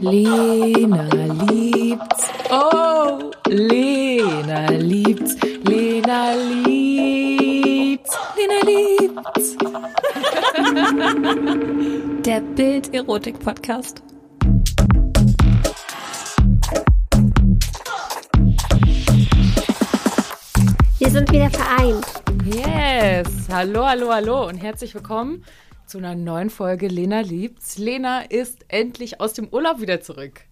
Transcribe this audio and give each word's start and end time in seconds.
Lena 0.00 1.08
liebt's. 1.44 2.30
Oh, 2.50 3.30
Lena 3.46 4.70
liebt's. 4.70 5.36
Lena 5.64 6.32
liebt's. 6.36 8.16
Lena 8.34 8.60
liebt's. 8.64 9.56
Der 12.24 12.40
Bild-Erotik-Podcast. 12.40 14.02
Wir 20.98 21.10
sind 21.10 21.30
wieder 21.30 21.50
vereint. 21.50 22.06
Yes. 22.46 23.48
Hallo, 23.52 23.84
hallo, 23.84 24.10
hallo 24.10 24.46
und 24.48 24.56
herzlich 24.56 24.94
willkommen 24.94 25.44
zu 25.90 25.98
einer 25.98 26.14
neuen 26.14 26.50
Folge 26.50 26.86
Lena 26.86 27.18
liebt's. 27.18 27.76
Lena 27.76 28.20
ist 28.20 28.64
endlich 28.68 29.20
aus 29.20 29.32
dem 29.32 29.48
Urlaub 29.48 29.80
wieder 29.80 30.00
zurück. 30.00 30.42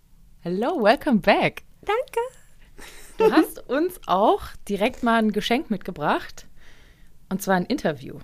Hello, 0.41 0.83
welcome 0.83 1.21
back. 1.21 1.63
Danke. 1.83 2.21
Du 3.19 3.31
hast 3.31 3.69
uns 3.69 4.01
auch 4.09 4.43
direkt 4.69 5.05
mal 5.05 5.19
ein 5.21 5.31
Geschenk 5.31 5.71
mitgebracht 5.71 6.49
und 7.29 7.41
zwar 7.41 7.55
ein 7.55 7.67
Interview. 7.67 8.19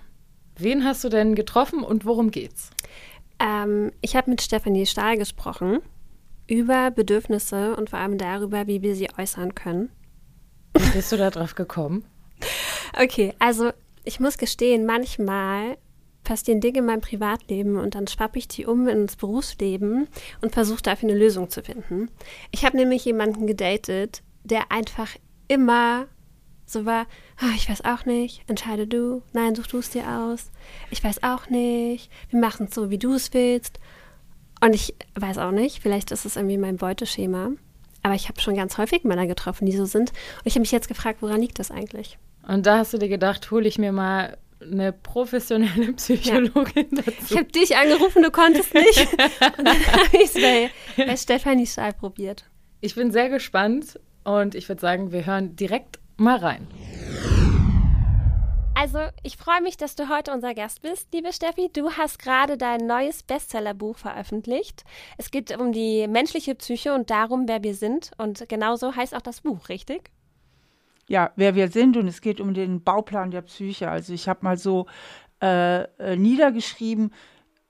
Wen 0.57 0.83
hast 0.83 1.05
du 1.05 1.09
denn 1.09 1.35
getroffen 1.35 1.83
und 1.83 2.05
worum 2.05 2.31
geht's? 2.31 2.71
Ähm, 3.39 3.93
ich 4.01 4.17
habe 4.17 4.29
mit 4.29 4.41
Stefanie 4.41 4.85
Stahl 4.85 5.17
gesprochen 5.17 5.79
über 6.47 6.91
Bedürfnisse 6.91 7.77
und 7.77 7.91
vor 7.91 7.99
allem 7.99 8.17
darüber, 8.17 8.67
wie 8.67 8.81
wir 8.81 8.93
sie 8.93 9.07
äußern 9.17 9.55
können. 9.55 9.89
Wie 10.77 10.89
bist 10.89 11.13
du 11.13 11.17
da 11.17 11.29
drauf 11.29 11.55
gekommen? 11.55 12.05
Okay, 12.97 13.33
also 13.39 13.71
ich 14.05 14.21
muss 14.21 14.37
gestehen, 14.37 14.85
manchmal 14.85 15.75
passieren 16.25 16.59
Dinge 16.59 16.79
in 16.79 16.85
meinem 16.85 16.99
Privatleben 16.99 17.77
und 17.77 17.95
dann 17.95 18.07
schwappe 18.07 18.37
ich 18.37 18.49
die 18.49 18.65
um 18.65 18.89
ins 18.89 19.15
Berufsleben 19.15 20.07
und 20.41 20.51
versuche 20.51 20.81
dafür 20.81 21.09
eine 21.09 21.17
Lösung 21.17 21.49
zu 21.49 21.63
finden. 21.63 22.09
Ich 22.51 22.65
habe 22.65 22.75
nämlich 22.75 23.05
jemanden 23.05 23.47
gedatet, 23.47 24.21
der 24.43 24.71
einfach 24.73 25.15
immer 25.47 26.07
so 26.65 26.85
war, 26.85 27.05
"Ah, 27.37 27.53
ich 27.55 27.69
weiß 27.69 27.85
auch 27.85 28.05
nicht, 28.05 28.41
entscheide 28.47 28.87
du, 28.87 29.21
nein, 29.33 29.55
such 29.55 29.67
du 29.67 29.77
es 29.77 29.91
dir 29.91 30.09
aus, 30.09 30.51
ich 30.89 31.03
weiß 31.03 31.23
auch 31.23 31.49
nicht, 31.49 32.11
wir 32.29 32.39
machen 32.39 32.67
es 32.67 32.75
so, 32.75 32.89
wie 32.89 32.97
du 32.97 33.13
es 33.13 33.33
willst. 33.33 33.79
Und 34.61 34.73
ich 34.73 34.95
weiß 35.13 35.37
auch 35.37 35.51
nicht, 35.51 35.81
vielleicht 35.81 36.11
ist 36.11 36.25
es 36.25 36.35
irgendwie 36.35 36.57
mein 36.57 36.77
Beuteschema, 36.77 37.51
aber 38.01 38.15
ich 38.15 38.29
habe 38.29 38.41
schon 38.41 38.55
ganz 38.55 38.77
häufig 38.77 39.03
Männer 39.03 39.27
getroffen, 39.27 39.65
die 39.67 39.77
so 39.77 39.85
sind. 39.85 40.09
Und 40.09 40.45
ich 40.45 40.53
habe 40.53 40.61
mich 40.61 40.71
jetzt 40.71 40.87
gefragt, 40.87 41.21
woran 41.21 41.41
liegt 41.41 41.59
das 41.59 41.71
eigentlich? 41.71 42.17
Und 42.47 42.65
da 42.65 42.79
hast 42.79 42.93
du 42.93 42.97
dir 42.97 43.09
gedacht, 43.09 43.51
hole 43.51 43.67
ich 43.67 43.77
mir 43.77 43.91
mal 43.91 44.37
eine 44.61 44.93
professionelle 44.93 45.93
Psychologin 45.93 46.87
Ich 46.97 47.05
dazu. 47.05 47.35
habe 47.37 47.51
dich 47.51 47.75
angerufen, 47.75 48.23
du 48.23 48.31
konntest 48.31 48.73
nicht. 48.73 49.07
Und 49.57 49.65
dann 49.65 49.87
habe 49.87 50.17
ich 50.17 50.23
es 50.23 50.33
bei, 50.33 50.69
bei 50.97 51.17
Stefanie 51.17 51.67
Stahl 51.67 51.93
probiert. 51.93 52.45
Ich 52.81 52.95
bin 52.95 53.11
sehr 53.11 53.29
gespannt 53.29 53.99
und 54.23 54.53
ich 54.53 54.67
würde 54.69 54.81
sagen, 54.81 55.11
wir 55.11 55.25
hören 55.25 55.55
direkt 55.55 55.99
mal 56.17 56.37
rein. 56.37 56.67
Also, 58.77 58.99
ich 59.23 59.37
freue 59.37 59.61
mich, 59.61 59.77
dass 59.77 59.95
du 59.95 60.09
heute 60.09 60.33
unser 60.33 60.53
Gast 60.53 60.81
bist, 60.81 61.07
liebe 61.13 61.31
Steffi. 61.31 61.69
Du 61.71 61.91
hast 61.91 62.19
gerade 62.19 62.57
dein 62.57 62.85
neues 62.85 63.23
Bestsellerbuch 63.23 63.97
veröffentlicht. 63.97 64.83
Es 65.17 65.31
geht 65.31 65.57
um 65.57 65.71
die 65.71 66.07
menschliche 66.07 66.55
Psyche 66.55 66.93
und 66.93 67.09
darum, 67.09 67.47
wer 67.47 67.63
wir 67.63 67.73
sind. 67.73 68.11
Und 68.17 68.47
genauso 68.49 68.93
heißt 68.95 69.15
auch 69.15 69.21
das 69.21 69.41
Buch, 69.41 69.69
richtig? 69.69 70.11
Ja, 71.07 71.31
wer 71.35 71.55
wir 71.55 71.69
sind 71.69 71.97
und 71.97 72.07
es 72.07 72.21
geht 72.21 72.39
um 72.39 72.53
den 72.53 72.83
Bauplan 72.83 73.31
der 73.31 73.41
Psyche. 73.43 73.89
Also 73.89 74.13
ich 74.13 74.27
habe 74.27 74.39
mal 74.43 74.57
so 74.57 74.87
äh, 75.41 75.83
äh, 75.83 76.15
niedergeschrieben, 76.15 77.11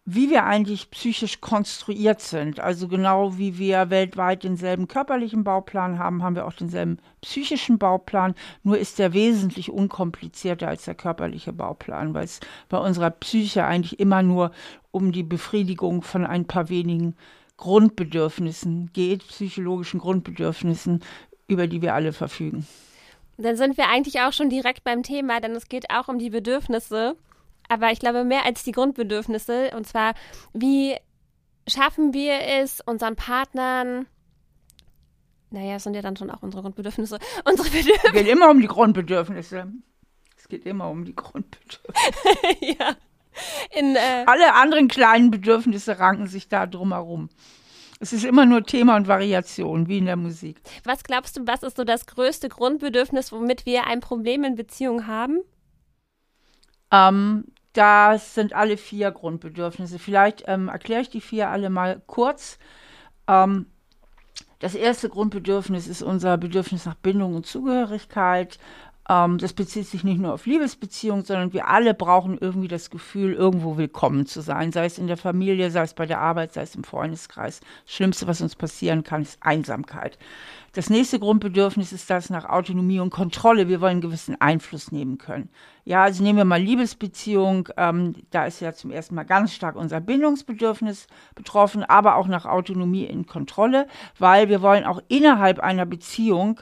wie 0.08 0.30
wir 0.30 0.46
eigentlich 0.46 0.92
psychisch 0.92 1.42
konstruiert 1.42 2.22
sind. 2.22 2.60
Also 2.60 2.88
genau 2.88 3.40
wie 3.40 3.58
wir 3.58 3.90
weltweit 3.90 4.44
denselben 4.44 4.88
körperlichen 4.88 5.44
Bauplan 5.44 5.98
haben, 5.98 6.22
haben 6.22 6.36
wir 6.36 6.46
auch 6.46 6.54
denselben 6.54 7.00
psychischen 7.22 7.80
Bauplan. 7.80 8.36
Nur 8.62 8.78
ist 8.78 9.00
der 9.00 9.14
wesentlich 9.14 9.72
unkomplizierter 9.72 10.68
als 10.68 10.86
der 10.86 10.94
körperliche 10.94 11.54
Bauplan, 11.54 12.14
weil 12.14 12.26
es 12.26 12.40
bei 12.70 12.78
unserer 12.78 13.10
Psyche 13.10 13.66
eigentlich 13.66 14.00
immer 14.00 14.22
nur 14.22 14.52
um 14.92 15.12
die 15.12 15.24
Befriedigung 15.24 16.04
von 16.04 16.24
ein 16.26 16.46
paar 16.46 16.70
wenigen 16.70 17.16
Grundbedürfnissen 17.58 18.92
geht, 18.94 19.28
psychologischen 19.28 20.00
Grundbedürfnissen, 20.00 21.02
über 21.48 21.66
die 21.66 21.82
wir 21.82 21.96
alle 21.96 22.14
verfügen. 22.14 22.68
Dann 23.38 23.58
sind 23.58 23.78
wir 23.78 23.90
eigentlich 23.90 24.22
auch 24.22 24.32
schon 24.34 24.50
direkt 24.50 24.84
beim 24.84 25.04
Thema, 25.04 25.40
denn 25.42 25.52
es 25.52 25.68
geht 25.68 25.90
auch 25.90 26.08
um 26.08 26.20
die 26.20 26.30
Bedürfnisse. 26.30 27.16
Aber 27.68 27.92
ich 27.92 28.00
glaube, 28.00 28.24
mehr 28.24 28.46
als 28.46 28.64
die 28.64 28.72
Grundbedürfnisse. 28.72 29.72
Und 29.76 29.88
zwar, 29.88 30.14
wie 30.54 30.96
schaffen 31.68 32.14
wir 32.14 32.40
es, 32.62 32.82
unseren 32.82 33.16
Partnern. 33.16 34.06
Naja, 35.50 35.76
es 35.76 35.84
sind 35.84 35.96
ja 35.96 36.02
dann 36.02 36.16
schon 36.18 36.30
auch 36.30 36.44
unsere 36.44 36.62
Grundbedürfnisse. 36.64 37.18
Unsere 37.46 37.68
Es 37.68 37.74
Bedürfnisse. 37.74 38.14
geht 38.14 38.28
immer 38.28 38.50
um 38.50 38.60
die 38.62 38.68
Grundbedürfnisse. 38.68 39.68
Es 40.38 40.48
geht 40.48 40.66
immer 40.66 40.90
um 40.90 41.06
die 41.06 41.16
Grundbedürfnisse. 41.16 41.82
ja. 42.80 42.96
In, 43.78 43.96
äh, 43.96 44.24
Alle 44.28 44.54
anderen 44.54 44.88
kleinen 44.88 45.32
Bedürfnisse 45.32 46.00
ranken 46.00 46.28
sich 46.28 46.48
da 46.48 46.66
drumherum. 46.68 47.30
Es 48.00 48.14
ist 48.14 48.26
immer 48.26 48.46
nur 48.46 48.64
Thema 48.64 48.98
und 48.98 49.08
Variation, 49.08 49.88
wie 49.88 50.00
in 50.00 50.06
der 50.06 50.18
Musik. 50.18 50.62
was 50.84 51.04
glaubst 51.04 51.38
du, 51.38 51.48
was 51.48 51.64
ist 51.64 51.78
so 51.78 51.84
das 51.84 52.06
größte 52.06 52.50
Grundbedürfnis, 52.50 53.32
womit 53.32 53.66
wir 53.66 53.88
ein 53.88 54.02
Problem 54.02 54.44
in 54.44 54.56
Beziehung 54.56 55.08
haben? 55.08 55.40
Ähm, 56.92 57.46
das 57.74 58.36
sind 58.36 58.54
alle 58.54 58.78
vier 58.78 59.12
Grundbedürfnisse. 59.12 60.00
Vielleicht 60.00 60.44
ähm, 60.48 60.70
erkläre 60.70 61.02
ich 61.02 61.10
die 61.10 61.22
vier 61.22 61.50
alle 61.50 61.70
mal 61.70 62.02
kurz. 62.08 62.58
Ähm, 63.28 63.68
das 64.60 64.76
erste 64.76 65.10
Grundbedürfnis 65.10 65.88
ist 65.88 66.02
unser 66.02 66.38
Bedürfnis 66.38 66.86
nach 66.86 66.96
Bindung 66.96 67.36
und 67.36 67.46
Zugehörigkeit. 67.46 68.60
Ähm, 69.08 69.38
das 69.38 69.54
bezieht 69.54 69.88
sich 69.88 70.04
nicht 70.04 70.20
nur 70.20 70.34
auf 70.34 70.46
Liebesbeziehungen, 70.46 71.26
sondern 71.26 71.54
wir 71.54 71.68
alle 71.68 71.94
brauchen 71.94 72.38
irgendwie 72.40 72.68
das 72.68 72.90
Gefühl, 72.90 73.34
irgendwo 73.34 73.78
willkommen 73.78 74.26
zu 74.26 74.42
sein. 74.42 74.72
Sei 74.72 74.86
es 74.86 74.98
in 74.98 75.08
der 75.08 75.18
Familie, 75.18 75.70
sei 75.70 75.84
es 75.84 75.94
bei 75.94 76.06
der 76.06 76.20
Arbeit, 76.20 76.54
sei 76.54 76.64
es 76.64 76.76
im 76.76 76.84
Freundeskreis. 76.84 77.60
Das 77.86 77.94
Schlimmste, 77.94 78.28
was 78.28 78.42
uns 78.42 78.56
passieren 78.56 79.04
kann, 79.04 79.22
ist 79.22 79.38
Einsamkeit. 79.42 80.18
Das 80.74 80.90
nächste 80.90 81.20
Grundbedürfnis 81.20 81.94
ist 81.94 82.10
das 82.10 82.30
nach 82.30 82.50
Autonomie 82.50 83.00
und 83.00 83.10
Kontrolle. 83.10 83.70
Wir 83.70 83.80
wollen 83.80 84.02
gewissen 84.02 84.42
Einfluss 84.42 84.92
nehmen 84.92 85.18
können. 85.18 85.50
Ja, 85.86 86.04
also 86.04 86.22
nehmen 86.22 86.38
wir 86.38 86.46
mal 86.46 86.62
Liebesbeziehung. 86.62 87.70
Ähm, 87.78 88.16
da 88.32 88.46
ist 88.46 88.60
ja 88.60 88.74
zum 88.74 88.92
ersten 88.92 89.16
Mal 89.16 89.24
ganz 89.24 89.54
stark 89.54 89.76
unser 89.76 90.02
Bindungsbedürfnis 90.02 91.08
betroffen, 91.36 91.84
aber 91.84 92.16
auch 92.16 92.28
nach 92.28 92.46
Autonomie 92.46 93.06
in 93.06 93.26
Kontrolle, 93.26 93.88
weil 94.18 94.50
wir 94.50 94.62
wollen 94.62 94.84
auch 94.84 95.02
innerhalb 95.08 95.60
einer 95.60 95.86
Beziehung 95.86 96.60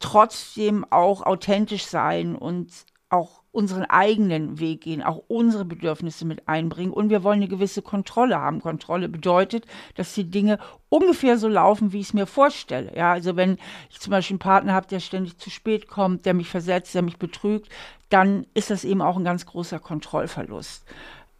trotzdem 0.00 0.84
auch 0.90 1.22
authentisch 1.22 1.86
sein 1.86 2.36
und 2.36 2.70
auch 3.10 3.42
unseren 3.52 3.84
eigenen 3.84 4.60
Weg 4.60 4.82
gehen, 4.82 5.02
auch 5.02 5.22
unsere 5.28 5.64
Bedürfnisse 5.64 6.26
mit 6.26 6.46
einbringen 6.46 6.92
und 6.92 7.08
wir 7.08 7.24
wollen 7.24 7.38
eine 7.38 7.48
gewisse 7.48 7.80
Kontrolle 7.80 8.38
haben. 8.38 8.60
Kontrolle 8.60 9.08
bedeutet, 9.08 9.64
dass 9.94 10.14
die 10.14 10.30
Dinge 10.30 10.58
ungefähr 10.90 11.38
so 11.38 11.48
laufen, 11.48 11.92
wie 11.92 12.00
ich 12.00 12.08
es 12.08 12.14
mir 12.14 12.26
vorstelle. 12.26 12.94
Ja, 12.94 13.12
also 13.12 13.34
wenn 13.34 13.56
ich 13.90 13.98
zum 14.00 14.10
Beispiel 14.10 14.34
einen 14.34 14.40
Partner 14.40 14.74
habe, 14.74 14.86
der 14.86 15.00
ständig 15.00 15.38
zu 15.38 15.48
spät 15.48 15.88
kommt, 15.88 16.26
der 16.26 16.34
mich 16.34 16.48
versetzt, 16.48 16.94
der 16.94 17.02
mich 17.02 17.16
betrügt, 17.16 17.70
dann 18.10 18.46
ist 18.54 18.70
das 18.70 18.84
eben 18.84 19.00
auch 19.00 19.16
ein 19.16 19.24
ganz 19.24 19.46
großer 19.46 19.78
Kontrollverlust. 19.78 20.84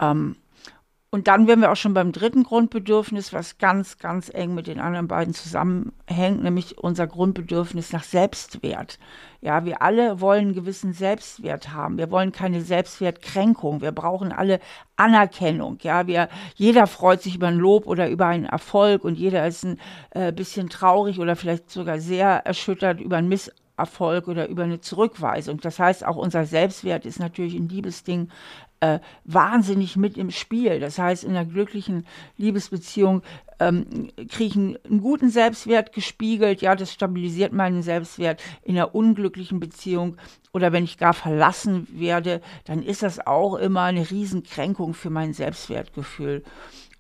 Ähm, 0.01 0.37
und 1.11 1.27
dann 1.27 1.47
wären 1.47 1.63
wir 1.63 1.73
auch 1.73 1.77
schon 1.77 1.95
beim 1.95 2.13
dritten 2.13 2.43
Grundbedürfnis, 2.43 3.33
was 3.33 3.57
ganz, 3.57 3.97
ganz 3.97 4.29
eng 4.29 4.55
mit 4.55 4.67
den 4.67 4.79
anderen 4.79 5.09
beiden 5.09 5.33
zusammenhängt, 5.33 6.43
nämlich 6.43 6.77
unser 6.77 7.07
Grundbedürfnis 7.07 7.95
nach 7.95 8.05
Selbstwert. 8.05 8.99
Ja, 9.41 9.65
wir 9.65 9.81
alle 9.81 10.21
wollen 10.21 10.47
einen 10.47 10.55
gewissen 10.55 10.93
Selbstwert 10.93 11.73
haben. 11.73 11.97
Wir 11.97 12.11
wollen 12.11 12.31
keine 12.31 12.61
Selbstwertkränkung. 12.61 13.81
Wir 13.81 13.93
brauchen 13.93 14.33
alle 14.33 14.61
Anerkennung. 14.97 15.79
Ja, 15.81 16.07
wir, 16.07 16.29
jeder 16.57 16.87
freut 16.87 17.23
sich 17.23 17.37
über 17.37 17.47
ein 17.47 17.57
Lob 17.57 17.87
oder 17.87 18.11
über 18.11 18.27
einen 18.27 18.45
Erfolg 18.45 19.03
und 19.03 19.15
jeder 19.15 19.47
ist 19.47 19.65
ein 19.65 19.81
äh, 20.11 20.31
bisschen 20.31 20.69
traurig 20.69 21.19
oder 21.21 21.37
vielleicht 21.37 21.71
sogar 21.71 22.01
sehr 22.01 22.45
erschüttert 22.45 23.01
über 23.01 23.17
einen 23.17 23.29
Misserfolg 23.29 24.29
oder 24.29 24.47
über 24.47 24.65
eine 24.65 24.83
Zurückweisung. 24.83 25.59
Das 25.61 25.79
heißt, 25.79 26.05
auch 26.05 26.17
unser 26.17 26.45
Selbstwert 26.45 27.07
ist 27.07 27.19
natürlich 27.19 27.55
in 27.55 27.71
Liebesdingen 27.71 28.31
äh, 28.81 29.01
wahnsinnig 29.25 29.97
mit 29.97 30.17
im 30.17 30.31
Spiel. 30.31 30.81
Das 30.81 30.99
heißt, 30.99 31.25
in 31.25 31.31
einer 31.31 31.45
glücklichen 31.45 32.07
Liebesbeziehung 32.37 33.23
ähm, 33.59 34.11
kriege 34.29 34.45
ich 34.45 34.57
einen, 34.57 34.79
einen 34.85 35.01
guten 35.01 35.31
Selbstwert 35.31 35.93
gespiegelt. 35.93 36.63
Ja, 36.63 36.77
das 36.77 36.93
stabilisiert 36.93 37.53
meinen 37.53 37.83
Selbstwert. 37.83 38.41
In 38.63 38.77
einer 38.77 38.95
unglücklichen 38.95 39.61
Beziehung 39.61 40.17
oder 40.53 40.73
wenn 40.73 40.85
ich 40.85 40.99
gar 40.99 41.15
verlassen 41.15 41.87
werde, 41.93 42.41
dann 42.65 42.83
ist 42.83 43.03
das 43.03 43.27
auch 43.27 43.57
immer 43.57 43.83
eine 43.83 44.11
Riesenkränkung 44.11 44.95
für 44.95 45.11
mein 45.11 45.33
Selbstwertgefühl. 45.33 46.43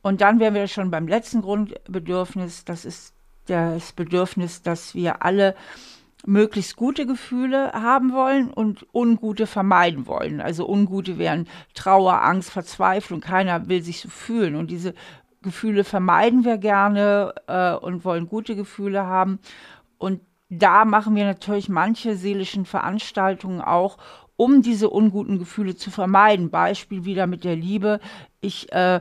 Und 0.02 0.20
dann 0.20 0.40
wären 0.40 0.54
wir 0.54 0.68
schon 0.68 0.90
beim 0.90 1.08
letzten 1.08 1.42
Grundbedürfnis. 1.42 2.64
Das 2.64 2.84
ist 2.84 3.14
das 3.46 3.92
Bedürfnis, 3.92 4.62
dass 4.62 4.94
wir 4.94 5.22
alle 5.22 5.54
möglichst 6.26 6.76
gute 6.76 7.06
Gefühle 7.06 7.72
haben 7.72 8.12
wollen 8.12 8.50
und 8.50 8.86
ungute 8.92 9.46
vermeiden 9.46 10.06
wollen. 10.06 10.40
Also 10.40 10.68
ungute 10.68 11.18
wären 11.18 11.46
Trauer, 11.74 12.22
Angst, 12.22 12.50
Verzweiflung. 12.50 13.20
Keiner 13.20 13.68
will 13.68 13.82
sich 13.82 14.00
so 14.00 14.08
fühlen. 14.08 14.56
Und 14.56 14.70
diese 14.70 14.94
Gefühle 15.42 15.84
vermeiden 15.84 16.44
wir 16.44 16.58
gerne 16.58 17.34
äh, 17.46 17.74
und 17.74 18.04
wollen 18.04 18.28
gute 18.28 18.56
Gefühle 18.56 19.06
haben. 19.06 19.38
Und 19.96 20.20
da 20.50 20.84
machen 20.84 21.14
wir 21.14 21.24
natürlich 21.24 21.68
manche 21.68 22.16
seelischen 22.16 22.64
Veranstaltungen 22.64 23.60
auch, 23.60 23.98
um 24.36 24.62
diese 24.62 24.88
unguten 24.90 25.38
Gefühle 25.38 25.76
zu 25.76 25.90
vermeiden. 25.90 26.50
Beispiel 26.50 27.04
wieder 27.04 27.26
mit 27.26 27.44
der 27.44 27.56
Liebe. 27.56 28.00
Ich 28.40 28.72
äh, 28.72 29.00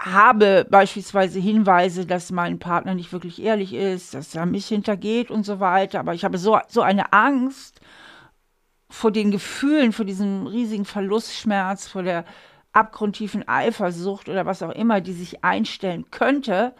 habe 0.00 0.66
beispielsweise 0.70 1.38
Hinweise, 1.40 2.06
dass 2.06 2.32
mein 2.32 2.58
Partner 2.58 2.94
nicht 2.94 3.12
wirklich 3.12 3.42
ehrlich 3.42 3.74
ist, 3.74 4.14
dass 4.14 4.34
er 4.34 4.46
mich 4.46 4.66
hintergeht 4.66 5.30
und 5.30 5.44
so 5.44 5.60
weiter. 5.60 6.00
Aber 6.00 6.14
ich 6.14 6.24
habe 6.24 6.38
so, 6.38 6.58
so 6.68 6.80
eine 6.80 7.12
Angst 7.12 7.80
vor 8.88 9.10
den 9.12 9.30
Gefühlen, 9.30 9.92
vor 9.92 10.06
diesem 10.06 10.46
riesigen 10.46 10.86
Verlustschmerz, 10.86 11.86
vor 11.86 12.02
der 12.02 12.24
abgrundtiefen 12.72 13.46
Eifersucht 13.46 14.28
oder 14.28 14.46
was 14.46 14.62
auch 14.62 14.70
immer, 14.70 15.00
die 15.00 15.12
sich 15.12 15.44
einstellen 15.44 16.10
könnte, 16.10 16.74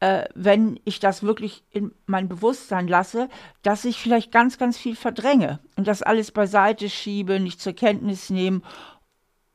äh, 0.00 0.24
wenn 0.34 0.78
ich 0.84 1.00
das 1.00 1.22
wirklich 1.22 1.64
in 1.70 1.92
mein 2.06 2.28
Bewusstsein 2.28 2.86
lasse, 2.86 3.28
dass 3.62 3.84
ich 3.84 3.98
vielleicht 3.98 4.30
ganz, 4.30 4.58
ganz 4.58 4.76
viel 4.76 4.94
verdränge 4.94 5.60
und 5.76 5.88
das 5.88 6.02
alles 6.02 6.32
beiseite 6.32 6.90
schiebe, 6.90 7.40
nicht 7.40 7.60
zur 7.60 7.72
Kenntnis 7.72 8.30
nehme, 8.30 8.60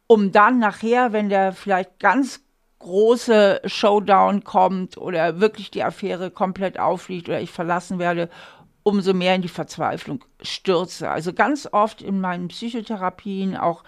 um 0.07 0.31
dann 0.31 0.59
nachher, 0.59 1.13
wenn 1.13 1.29
der 1.29 1.53
vielleicht 1.53 1.99
ganz 1.99 2.41
große 2.83 3.61
Showdown 3.65 4.43
kommt 4.43 4.97
oder 4.97 5.39
wirklich 5.39 5.71
die 5.71 5.83
Affäre 5.83 6.29
komplett 6.29 6.79
auffliegt 6.79 7.29
oder 7.29 7.41
ich 7.41 7.51
verlassen 7.51 7.97
werde, 7.97 8.29
umso 8.83 9.13
mehr 9.13 9.35
in 9.35 9.41
die 9.41 9.47
Verzweiflung 9.47 10.23
stürze. 10.41 11.09
Also 11.09 11.33
ganz 11.33 11.67
oft 11.71 12.01
in 12.01 12.19
meinen 12.19 12.49
Psychotherapien, 12.49 13.57
auch 13.57 13.83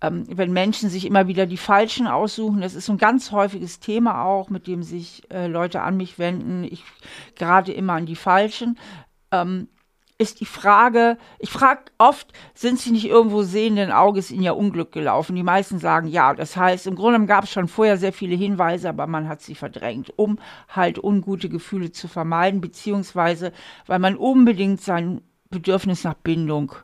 ähm, 0.00 0.24
wenn 0.28 0.52
Menschen 0.52 0.88
sich 0.88 1.04
immer 1.04 1.26
wieder 1.26 1.46
die 1.46 1.56
Falschen 1.56 2.06
aussuchen, 2.06 2.60
das 2.60 2.74
ist 2.74 2.86
so 2.86 2.92
ein 2.92 2.98
ganz 2.98 3.32
häufiges 3.32 3.80
Thema 3.80 4.24
auch, 4.24 4.48
mit 4.48 4.66
dem 4.66 4.82
sich 4.82 5.22
äh, 5.30 5.46
Leute 5.46 5.82
an 5.82 5.96
mich 5.96 6.18
wenden, 6.18 6.64
ich 6.64 6.84
gerade 7.34 7.72
immer 7.72 7.94
an 7.94 8.06
die 8.06 8.16
Falschen. 8.16 8.78
Ähm, 9.32 9.68
ist 10.20 10.40
die 10.40 10.46
Frage, 10.46 11.16
ich 11.38 11.48
frage 11.48 11.84
oft, 11.96 12.30
sind 12.52 12.78
sie 12.78 12.90
nicht 12.90 13.06
irgendwo 13.06 13.42
sehenden 13.42 13.90
Auges 13.90 14.30
in 14.30 14.42
ihr 14.42 14.54
Unglück 14.54 14.92
gelaufen? 14.92 15.34
Die 15.34 15.42
meisten 15.42 15.78
sagen 15.78 16.08
ja. 16.08 16.34
Das 16.34 16.58
heißt, 16.58 16.86
im 16.86 16.94
Grunde 16.94 17.24
gab 17.24 17.44
es 17.44 17.50
schon 17.50 17.68
vorher 17.68 17.96
sehr 17.96 18.12
viele 18.12 18.36
Hinweise, 18.36 18.90
aber 18.90 19.06
man 19.06 19.28
hat 19.28 19.40
sie 19.40 19.54
verdrängt, 19.54 20.12
um 20.16 20.38
halt 20.68 21.02
ungute 21.02 21.48
Gefühle 21.48 21.90
zu 21.90 22.06
vermeiden, 22.06 22.60
beziehungsweise 22.60 23.52
weil 23.86 23.98
man 23.98 24.14
unbedingt 24.14 24.82
sein 24.82 25.22
Bedürfnis 25.48 26.04
nach 26.04 26.14
Bindung 26.14 26.74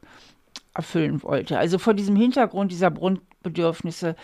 erfüllen 0.74 1.22
wollte. 1.22 1.58
Also 1.58 1.78
vor 1.78 1.92
diesem 1.92 2.16
Hintergrund 2.16 2.72
dieser 2.72 2.90
Grundbedürfnisse 2.90 4.16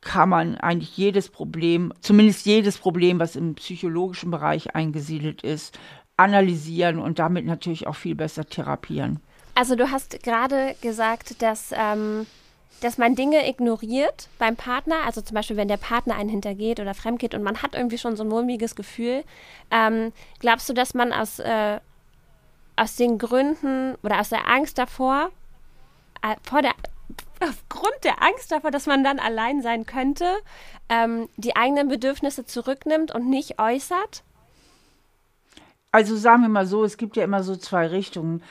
kann 0.00 0.28
man 0.28 0.56
eigentlich 0.56 0.96
jedes 0.96 1.28
Problem, 1.28 1.92
zumindest 2.00 2.46
jedes 2.46 2.78
Problem, 2.78 3.20
was 3.20 3.36
im 3.36 3.54
psychologischen 3.54 4.30
Bereich 4.30 4.74
eingesiedelt 4.74 5.42
ist, 5.42 5.78
analysieren 6.18 6.98
und 6.98 7.18
damit 7.18 7.46
natürlich 7.46 7.86
auch 7.86 7.94
viel 7.94 8.14
besser 8.14 8.44
therapieren. 8.44 9.20
Also 9.54 9.76
du 9.76 9.90
hast 9.90 10.22
gerade 10.22 10.74
gesagt, 10.82 11.40
dass, 11.42 11.72
ähm, 11.72 12.26
dass 12.80 12.98
man 12.98 13.14
Dinge 13.14 13.48
ignoriert 13.48 14.28
beim 14.38 14.56
Partner, 14.56 14.96
also 15.06 15.20
zum 15.20 15.34
Beispiel, 15.34 15.56
wenn 15.56 15.68
der 15.68 15.78
Partner 15.78 16.16
einen 16.16 16.28
hintergeht 16.28 16.80
oder 16.80 16.94
fremdgeht 16.94 17.34
und 17.34 17.42
man 17.42 17.62
hat 17.62 17.74
irgendwie 17.74 17.98
schon 17.98 18.16
so 18.16 18.24
ein 18.24 18.28
mulmiges 18.28 18.74
Gefühl. 18.76 19.24
Ähm, 19.70 20.12
glaubst 20.40 20.68
du, 20.68 20.74
dass 20.74 20.92
man 20.92 21.12
aus, 21.12 21.38
äh, 21.38 21.78
aus 22.76 22.96
den 22.96 23.18
Gründen 23.18 23.94
oder 24.02 24.20
aus 24.20 24.28
der 24.28 24.48
Angst 24.48 24.78
davor, 24.78 25.30
äh, 26.22 26.34
vor 26.42 26.62
der, 26.62 26.74
aufgrund 27.48 28.04
der 28.04 28.22
Angst 28.22 28.50
davor, 28.50 28.72
dass 28.72 28.86
man 28.86 29.04
dann 29.04 29.20
allein 29.20 29.62
sein 29.62 29.86
könnte, 29.86 30.26
ähm, 30.88 31.28
die 31.36 31.54
eigenen 31.54 31.88
Bedürfnisse 31.88 32.44
zurücknimmt 32.44 33.14
und 33.14 33.30
nicht 33.30 33.60
äußert? 33.60 34.24
Also 35.92 36.16
sagen 36.16 36.42
wir 36.42 36.48
mal 36.48 36.66
so, 36.66 36.84
es 36.84 36.96
gibt 36.96 37.16
ja 37.16 37.24
immer 37.24 37.42
so 37.42 37.56
zwei 37.56 37.86
Richtungen. 37.86 38.42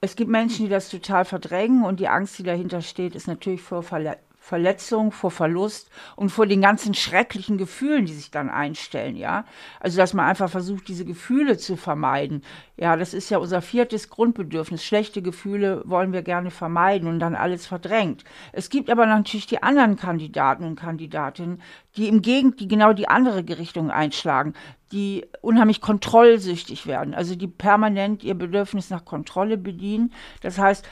Es 0.00 0.16
gibt 0.16 0.30
Menschen, 0.30 0.66
die 0.66 0.70
das 0.70 0.88
total 0.88 1.24
verdrängen 1.24 1.84
und 1.84 2.00
die 2.00 2.08
Angst, 2.08 2.38
die 2.38 2.42
dahinter 2.42 2.80
steht, 2.80 3.14
ist 3.14 3.26
natürlich 3.28 3.62
vor 3.62 3.82
Verle 3.82 4.18
Verletzung, 4.50 5.12
vor 5.12 5.30
Verlust 5.30 5.90
und 6.16 6.30
vor 6.30 6.44
den 6.44 6.60
ganzen 6.60 6.92
schrecklichen 6.92 7.56
Gefühlen, 7.56 8.04
die 8.04 8.12
sich 8.12 8.32
dann 8.32 8.50
einstellen, 8.50 9.14
ja. 9.14 9.44
Also, 9.78 9.96
dass 9.96 10.12
man 10.12 10.26
einfach 10.26 10.50
versucht, 10.50 10.88
diese 10.88 11.04
Gefühle 11.04 11.56
zu 11.56 11.76
vermeiden. 11.76 12.42
Ja, 12.76 12.96
das 12.96 13.14
ist 13.14 13.30
ja 13.30 13.38
unser 13.38 13.62
viertes 13.62 14.10
Grundbedürfnis. 14.10 14.84
Schlechte 14.84 15.22
Gefühle 15.22 15.84
wollen 15.84 16.12
wir 16.12 16.22
gerne 16.22 16.50
vermeiden 16.50 17.08
und 17.08 17.20
dann 17.20 17.36
alles 17.36 17.68
verdrängt. 17.68 18.24
Es 18.50 18.70
gibt 18.70 18.90
aber 18.90 19.06
natürlich 19.06 19.46
die 19.46 19.62
anderen 19.62 19.94
Kandidaten 19.94 20.64
und 20.64 20.74
Kandidatinnen, 20.74 21.62
die 21.96 22.08
im 22.08 22.20
Gegend, 22.20 22.58
die 22.58 22.66
genau 22.66 22.92
die 22.92 23.06
andere 23.06 23.44
Richtung 23.56 23.92
einschlagen, 23.92 24.54
die 24.90 25.26
unheimlich 25.42 25.80
kontrollsüchtig 25.80 26.88
werden, 26.88 27.14
also 27.14 27.36
die 27.36 27.46
permanent 27.46 28.24
ihr 28.24 28.34
Bedürfnis 28.34 28.90
nach 28.90 29.04
Kontrolle 29.04 29.56
bedienen. 29.56 30.12
Das 30.42 30.58
heißt, 30.58 30.88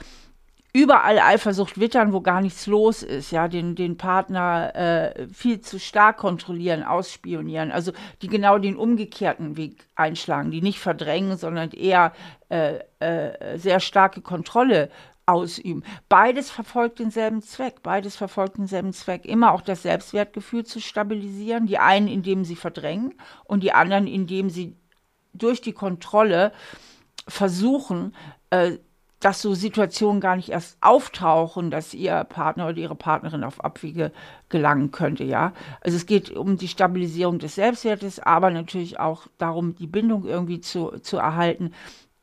überall 0.79 1.19
Eifersucht 1.19 1.81
wittern, 1.81 2.13
wo 2.13 2.21
gar 2.21 2.41
nichts 2.41 2.69
los 2.69 3.03
ist, 3.03 3.33
ja, 3.33 3.49
den, 3.49 3.75
den 3.75 3.97
Partner 3.97 4.75
äh, 4.77 5.27
viel 5.29 5.61
zu 5.61 5.81
stark 5.81 6.19
kontrollieren, 6.19 6.85
ausspionieren, 6.85 7.73
also 7.73 7.91
die 8.23 8.29
genau 8.29 8.59
den 8.59 8.77
umgekehrten 8.77 9.57
Weg 9.57 9.89
einschlagen, 9.97 10.53
die 10.53 10.63
nicht 10.63 10.79
verdrängen, 10.79 11.37
sondern 11.37 11.73
eher 11.73 12.13
äh, 12.49 12.79
äh, 13.01 13.59
sehr 13.59 13.81
starke 13.81 14.21
Kontrolle 14.21 14.89
ausüben. 15.27 15.83
Beides 16.09 16.49
verfolgt 16.49 17.01
denselben 17.01 17.43
Zweck, 17.43 17.83
beides 17.83 18.15
verfolgt 18.15 18.59
denselben 18.59 18.93
Zweck, 18.93 19.25
immer 19.25 19.53
auch 19.53 19.63
das 19.63 19.83
Selbstwertgefühl 19.83 20.65
zu 20.65 20.81
stabilisieren, 20.81 21.67
die 21.67 21.79
einen, 21.79 22.07
indem 22.07 22.45
sie 22.45 22.57
verdrängen 22.57 23.15
und 23.45 23.65
die 23.65 23.73
anderen, 23.73 24.07
indem 24.07 24.49
sie 24.49 24.77
durch 25.35 25.61
die 25.61 25.73
Kontrolle 25.73 26.53
versuchen, 27.27 28.15
äh, 28.51 28.79
dass 29.21 29.43
so 29.43 29.55
Situationen 29.55 30.21
gar 30.21 30.37
nicht 30.37 30.51
erst 30.51 30.79
auftauchen, 30.81 31.71
dass 31.71 31.93
ihr 31.93 32.25
Partner 32.25 32.69
oder 32.69 32.79
ihre 32.79 32.95
Partnerin 32.95 33.43
auf 33.43 33.65
Abwege 33.65 34.13
gelangen 34.49 34.91
könnte, 34.93 35.25
ja. 35.25 35.53
Also 35.81 35.97
es 35.97 36.07
geht 36.07 36.31
um 36.31 36.57
die 36.57 36.69
Stabilisierung 36.69 37.39
des 37.39 37.57
Selbstwertes, 37.57 38.21
aber 38.21 38.51
natürlich 38.51 39.01
auch 39.01 39.27
darum, 39.39 39.75
die 39.75 39.89
Bindung 39.89 40.25
irgendwie 40.25 40.61
zu, 40.61 40.99
zu 41.03 41.17
erhalten. 41.17 41.73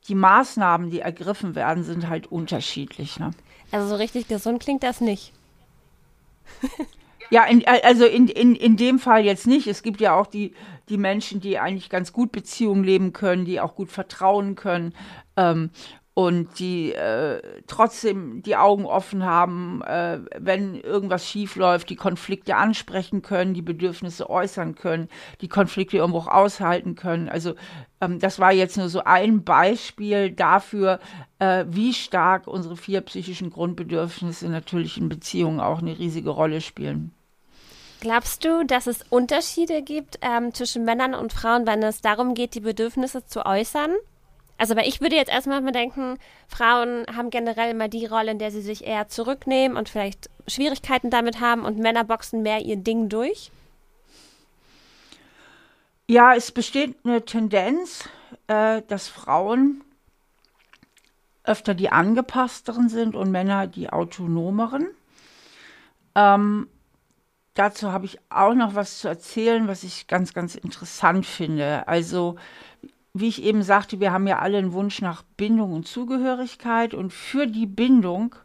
Die 0.07 0.15
Maßnahmen, 0.15 0.89
die 0.89 0.99
ergriffen 0.99 1.55
werden, 1.55 1.83
sind 1.83 2.07
halt 2.07 2.27
unterschiedlich. 2.27 3.19
Ne? 3.19 3.31
Also 3.71 3.87
so 3.87 3.95
richtig 3.95 4.27
gesund 4.27 4.61
klingt 4.61 4.83
das 4.83 5.01
nicht. 5.01 5.33
Ja, 7.31 7.43
in, 7.45 7.65
also 7.67 8.05
in, 8.05 8.27
in, 8.27 8.55
in 8.55 8.77
dem 8.77 8.99
Fall 8.99 9.25
jetzt 9.25 9.47
nicht. 9.47 9.67
Es 9.67 9.83
gibt 9.83 9.99
ja 9.99 10.13
auch 10.15 10.27
die, 10.27 10.53
die 10.89 10.97
Menschen, 10.97 11.41
die 11.41 11.57
eigentlich 11.57 11.89
ganz 11.89 12.13
gut 12.13 12.31
Beziehungen 12.31 12.83
leben 12.83 13.13
können, 13.13 13.45
die 13.45 13.59
auch 13.59 13.75
gut 13.75 13.91
vertrauen 13.91 14.55
können. 14.55 14.93
Ähm, 15.35 15.71
und 16.15 16.59
die 16.59 16.93
äh, 16.93 17.41
trotzdem 17.67 18.41
die 18.41 18.55
Augen 18.55 18.85
offen 18.85 19.25
haben, 19.25 19.81
äh, 19.81 20.21
wenn 20.39 20.79
irgendwas 20.79 21.27
schief 21.27 21.57
läuft, 21.57 21.89
die 21.89 21.97
Konflikte 21.97 22.55
ansprechen 22.55 23.21
können, 23.21 23.53
die 23.53 23.61
Bedürfnisse 23.61 24.29
äußern 24.29 24.75
können, 24.75 25.09
die 25.41 25.49
Konflikte 25.49 25.97
irgendwo 25.97 26.19
auch 26.19 26.27
aushalten 26.27 26.95
können. 26.95 27.27
Also 27.27 27.55
ähm, 27.99 28.19
das 28.19 28.39
war 28.39 28.53
jetzt 28.53 28.77
nur 28.77 28.87
so 28.87 29.03
ein 29.03 29.43
Beispiel 29.43 30.31
dafür, 30.31 31.01
äh, 31.39 31.65
wie 31.67 31.93
stark 31.93 32.47
unsere 32.47 32.77
vier 32.77 33.01
psychischen 33.01 33.49
Grundbedürfnisse 33.49 34.47
natürlich 34.47 34.97
in 34.97 35.09
Beziehungen 35.09 35.59
auch 35.59 35.79
eine 35.79 35.99
riesige 35.99 36.29
Rolle 36.29 36.61
spielen. 36.61 37.13
Glaubst 37.99 38.45
du, 38.45 38.65
dass 38.65 38.87
es 38.87 39.01
Unterschiede 39.09 39.81
gibt 39.81 40.19
ähm, 40.21 40.53
zwischen 40.53 40.85
Männern 40.85 41.13
und 41.13 41.33
Frauen, 41.33 41.67
wenn 41.67 41.83
es 41.83 41.99
darum 41.99 42.35
geht, 42.35 42.55
die 42.55 42.61
Bedürfnisse 42.61 43.25
zu 43.25 43.45
äußern? 43.45 43.91
Also, 44.57 44.75
weil 44.75 44.87
ich 44.87 45.01
würde 45.01 45.15
jetzt 45.15 45.31
erstmal 45.31 45.61
mal 45.61 45.71
denken, 45.71 46.17
Frauen 46.47 47.05
haben 47.13 47.29
generell 47.29 47.71
immer 47.71 47.89
die 47.89 48.05
Rolle, 48.05 48.31
in 48.31 48.39
der 48.39 48.51
sie 48.51 48.61
sich 48.61 48.85
eher 48.85 49.07
zurücknehmen 49.09 49.75
und 49.77 49.89
vielleicht 49.89 50.29
Schwierigkeiten 50.47 51.09
damit 51.09 51.41
haben 51.41 51.65
und 51.65 51.77
Männer 51.77 52.03
boxen 52.03 52.41
mehr 52.41 52.61
ihr 52.61 52.77
Ding 52.77 53.09
durch. 53.09 53.51
Ja, 56.07 56.35
es 56.35 56.51
besteht 56.51 56.97
eine 57.03 57.25
Tendenz, 57.25 58.07
äh, 58.47 58.81
dass 58.87 59.07
Frauen 59.07 59.83
öfter 61.43 61.73
die 61.73 61.89
angepassteren 61.89 62.89
sind 62.89 63.15
und 63.15 63.31
Männer 63.31 63.67
die 63.67 63.89
autonomeren. 63.89 64.87
Ähm, 66.15 66.67
dazu 67.55 67.91
habe 67.91 68.05
ich 68.05 68.19
auch 68.29 68.53
noch 68.53 68.75
was 68.75 68.99
zu 68.99 69.07
erzählen, 69.07 69.67
was 69.67 69.83
ich 69.83 70.07
ganz, 70.07 70.33
ganz 70.33 70.55
interessant 70.55 71.25
finde. 71.25 71.87
Also 71.87 72.35
wie 73.17 73.29
ich 73.29 73.43
eben 73.43 73.63
sagte, 73.63 74.01
wir 74.01 74.11
haben 74.11 74.27
ja 74.27 74.39
alle 74.39 74.57
einen 74.57 74.73
Wunsch 74.73 75.01
nach 75.01 75.23
Bindung 75.37 75.71
und 75.71 75.87
Zugehörigkeit 75.87 76.93
und 76.93 77.13
für 77.13 77.47
die 77.47 77.65
Bindung, 77.65 78.35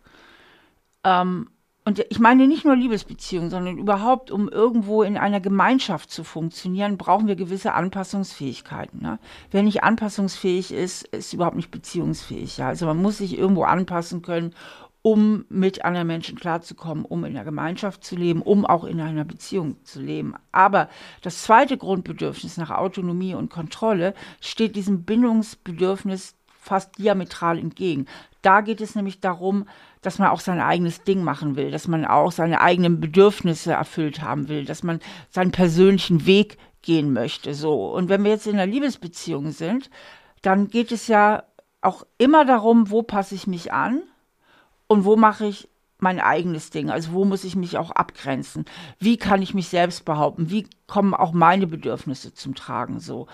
ähm, 1.02 1.48
und 1.84 1.98
ich 2.08 2.20
meine 2.20 2.46
nicht 2.46 2.64
nur 2.64 2.76
Liebesbeziehungen, 2.76 3.50
sondern 3.50 3.78
überhaupt, 3.78 4.30
um 4.30 4.48
irgendwo 4.48 5.02
in 5.02 5.16
einer 5.16 5.40
Gemeinschaft 5.40 6.10
zu 6.12 6.22
funktionieren, 6.22 6.98
brauchen 6.98 7.26
wir 7.26 7.34
gewisse 7.34 7.72
Anpassungsfähigkeiten. 7.72 9.02
Ne? 9.02 9.18
Wer 9.50 9.64
nicht 9.64 9.82
anpassungsfähig 9.82 10.72
ist, 10.72 11.02
ist 11.08 11.32
überhaupt 11.32 11.56
nicht 11.56 11.72
beziehungsfähig. 11.72 12.58
Ja? 12.58 12.68
Also 12.68 12.86
man 12.86 13.02
muss 13.02 13.18
sich 13.18 13.36
irgendwo 13.36 13.64
anpassen 13.64 14.22
können, 14.22 14.54
um 15.02 15.47
mit 15.49 15.85
anderen 15.85 16.07
Menschen 16.07 16.38
klarzukommen, 16.38 17.04
um 17.04 17.25
in 17.25 17.35
der 17.35 17.45
Gemeinschaft 17.45 18.04
zu 18.04 18.16
leben, 18.16 18.42
um 18.42 18.66
auch 18.66 18.85
in 18.85 19.00
einer 19.00 19.25
Beziehung 19.25 19.83
zu 19.85 20.00
leben. 20.00 20.35
Aber 20.52 20.88
das 21.23 21.42
zweite 21.42 21.78
Grundbedürfnis 21.78 22.59
nach 22.59 22.71
Autonomie 22.71 23.35
und 23.35 23.50
Kontrolle 23.50 24.14
steht 24.40 24.76
diesem 24.76 25.04
Bindungsbedürfnis 25.04 26.35
fast 26.61 26.99
diametral 26.99 27.59
entgegen. 27.59 28.07
Da 28.42 28.61
geht 28.61 28.83
es 28.83 28.95
nämlich 28.95 29.21
darum, 29.21 29.66
dass 30.02 30.19
man 30.19 30.28
auch 30.28 30.40
sein 30.40 30.61
eigenes 30.61 31.02
Ding 31.04 31.23
machen 31.25 31.57
will, 31.57 31.71
dass 31.71 31.88
man 31.88 32.04
auch 32.04 32.33
seine 32.33 32.61
eigenen 32.61 33.00
Bedürfnisse 33.00 33.73
erfüllt 33.73 34.23
haben 34.23 34.49
will, 34.49 34.64
dass 34.66 34.83
man 34.83 35.00
seinen 35.30 35.52
persönlichen 35.52 36.26
Weg 36.26 36.59
gehen 36.83 37.12
möchte. 37.12 37.54
So. 37.54 37.90
Und 37.92 38.09
wenn 38.09 38.25
wir 38.25 38.30
jetzt 38.30 38.47
in 38.47 38.54
einer 38.54 38.71
Liebesbeziehung 38.71 39.50
sind, 39.52 39.90
dann 40.42 40.69
geht 40.69 40.92
es 40.92 41.09
ja 41.09 41.45
auch 41.83 42.07
immer 42.19 42.45
darum, 42.45 42.90
wo 42.90 43.02
passe 43.02 43.35
ich 43.35 43.47
mich 43.47 43.73
an 43.73 44.02
und 44.90 45.04
wo 45.04 45.14
mache 45.14 45.47
ich 45.47 45.68
mein 45.99 46.18
eigenes 46.18 46.70
Ding? 46.70 46.90
Also 46.90 47.12
wo 47.12 47.25
muss 47.25 47.44
ich 47.44 47.54
mich 47.54 47.78
auch 47.78 47.92
abgrenzen? 47.92 48.64
Wie 48.99 49.18
kann 49.18 49.40
ich 49.40 49.54
mich 49.54 49.68
selbst 49.68 50.04
behaupten? 50.04 50.50
Wie 50.50 50.66
kommen 50.88 51.14
auch 51.14 51.30
meine 51.30 51.68
Bedürfnisse 51.68 52.35
zum 52.35 52.56
Tragen 52.56 52.99
so? 52.99 53.28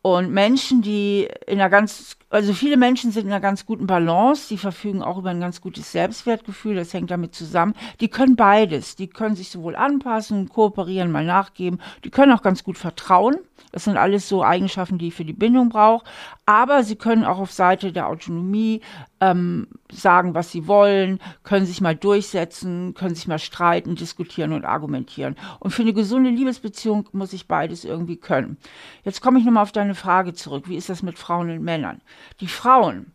Und 0.00 0.32
Menschen, 0.32 0.80
die 0.80 1.28
in 1.46 1.60
einer 1.60 1.68
ganz, 1.68 2.16
also 2.30 2.54
viele 2.54 2.78
Menschen 2.78 3.10
sind 3.10 3.26
in 3.26 3.32
einer 3.32 3.40
ganz 3.40 3.66
guten 3.66 3.86
Balance, 3.86 4.48
die 4.48 4.56
verfügen 4.56 5.02
auch 5.02 5.18
über 5.18 5.28
ein 5.28 5.40
ganz 5.40 5.60
gutes 5.60 5.92
Selbstwertgefühl, 5.92 6.74
das 6.74 6.94
hängt 6.94 7.10
damit 7.10 7.34
zusammen. 7.34 7.74
Die 8.00 8.08
können 8.08 8.36
beides. 8.36 8.96
Die 8.96 9.08
können 9.08 9.34
sich 9.34 9.50
sowohl 9.50 9.76
anpassen, 9.76 10.48
kooperieren, 10.48 11.12
mal 11.12 11.24
nachgeben. 11.26 11.80
Die 12.04 12.10
können 12.10 12.32
auch 12.32 12.42
ganz 12.42 12.64
gut 12.64 12.78
vertrauen. 12.78 13.36
Das 13.72 13.84
sind 13.84 13.96
alles 13.96 14.28
so 14.28 14.42
Eigenschaften, 14.42 14.98
die 14.98 15.08
ich 15.08 15.14
für 15.14 15.24
die 15.24 15.32
Bindung 15.32 15.68
brauche. 15.68 16.04
Aber 16.46 16.82
sie 16.82 16.96
können 16.96 17.24
auch 17.24 17.38
auf 17.38 17.52
Seite 17.52 17.92
der 17.92 18.08
Autonomie 18.08 18.82
ähm, 19.20 19.66
sagen, 19.90 20.34
was 20.34 20.52
sie 20.52 20.66
wollen, 20.66 21.18
können 21.42 21.64
sich 21.64 21.80
mal 21.80 21.96
durchsetzen, 21.96 22.92
können 22.92 23.14
sich 23.14 23.26
mal 23.26 23.38
streiten, 23.38 23.96
diskutieren 23.96 24.52
und 24.52 24.66
argumentieren. 24.66 25.36
Und 25.58 25.70
für 25.70 25.82
eine 25.82 25.94
gesunde 25.94 26.30
Liebesbeziehung 26.30 27.08
muss 27.12 27.32
ich 27.32 27.48
beides 27.48 27.84
irgendwie 27.84 28.16
können. 28.16 28.58
Jetzt 29.04 29.22
komme 29.22 29.38
ich 29.38 29.44
nochmal 29.46 29.62
auf 29.62 29.72
deine 29.72 29.94
Frage 29.94 30.34
zurück. 30.34 30.68
Wie 30.68 30.76
ist 30.76 30.90
das 30.90 31.02
mit 31.02 31.18
Frauen 31.18 31.50
und 31.50 31.62
Männern? 31.62 32.02
Die 32.40 32.48
Frauen 32.48 33.12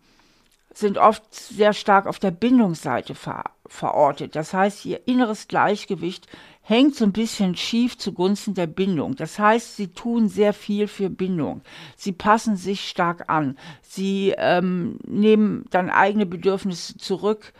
sind 0.74 0.98
oft 0.98 1.34
sehr 1.34 1.74
stark 1.74 2.08
auf 2.08 2.20
der 2.20 2.32
Bindungsseite 2.32 3.14
ver 3.16 3.44
verortet. 3.68 4.36
Das 4.36 4.52
heißt, 4.52 4.84
ihr 4.86 5.08
inneres 5.08 5.48
Gleichgewicht 5.48 6.28
hängt 6.70 6.96
so 6.96 7.04
ein 7.04 7.12
bisschen 7.12 7.56
schief 7.56 7.98
zugunsten 7.98 8.54
der 8.54 8.68
Bindung. 8.68 9.16
Das 9.16 9.40
heißt, 9.40 9.76
sie 9.76 9.88
tun 9.88 10.30
sehr 10.30 10.54
viel 10.54 10.88
für 10.88 11.10
Bindung. 11.10 11.62
Sie 11.98 12.12
passen 12.12 12.56
sich 12.58 12.88
stark 12.88 13.28
an. 13.28 13.58
Sie 13.82 14.36
ähm, 14.38 15.00
nehmen 15.08 15.66
dann 15.72 15.90
eigene 15.90 16.28
Bedürfnisse 16.28 16.96
zurück, 16.98 17.54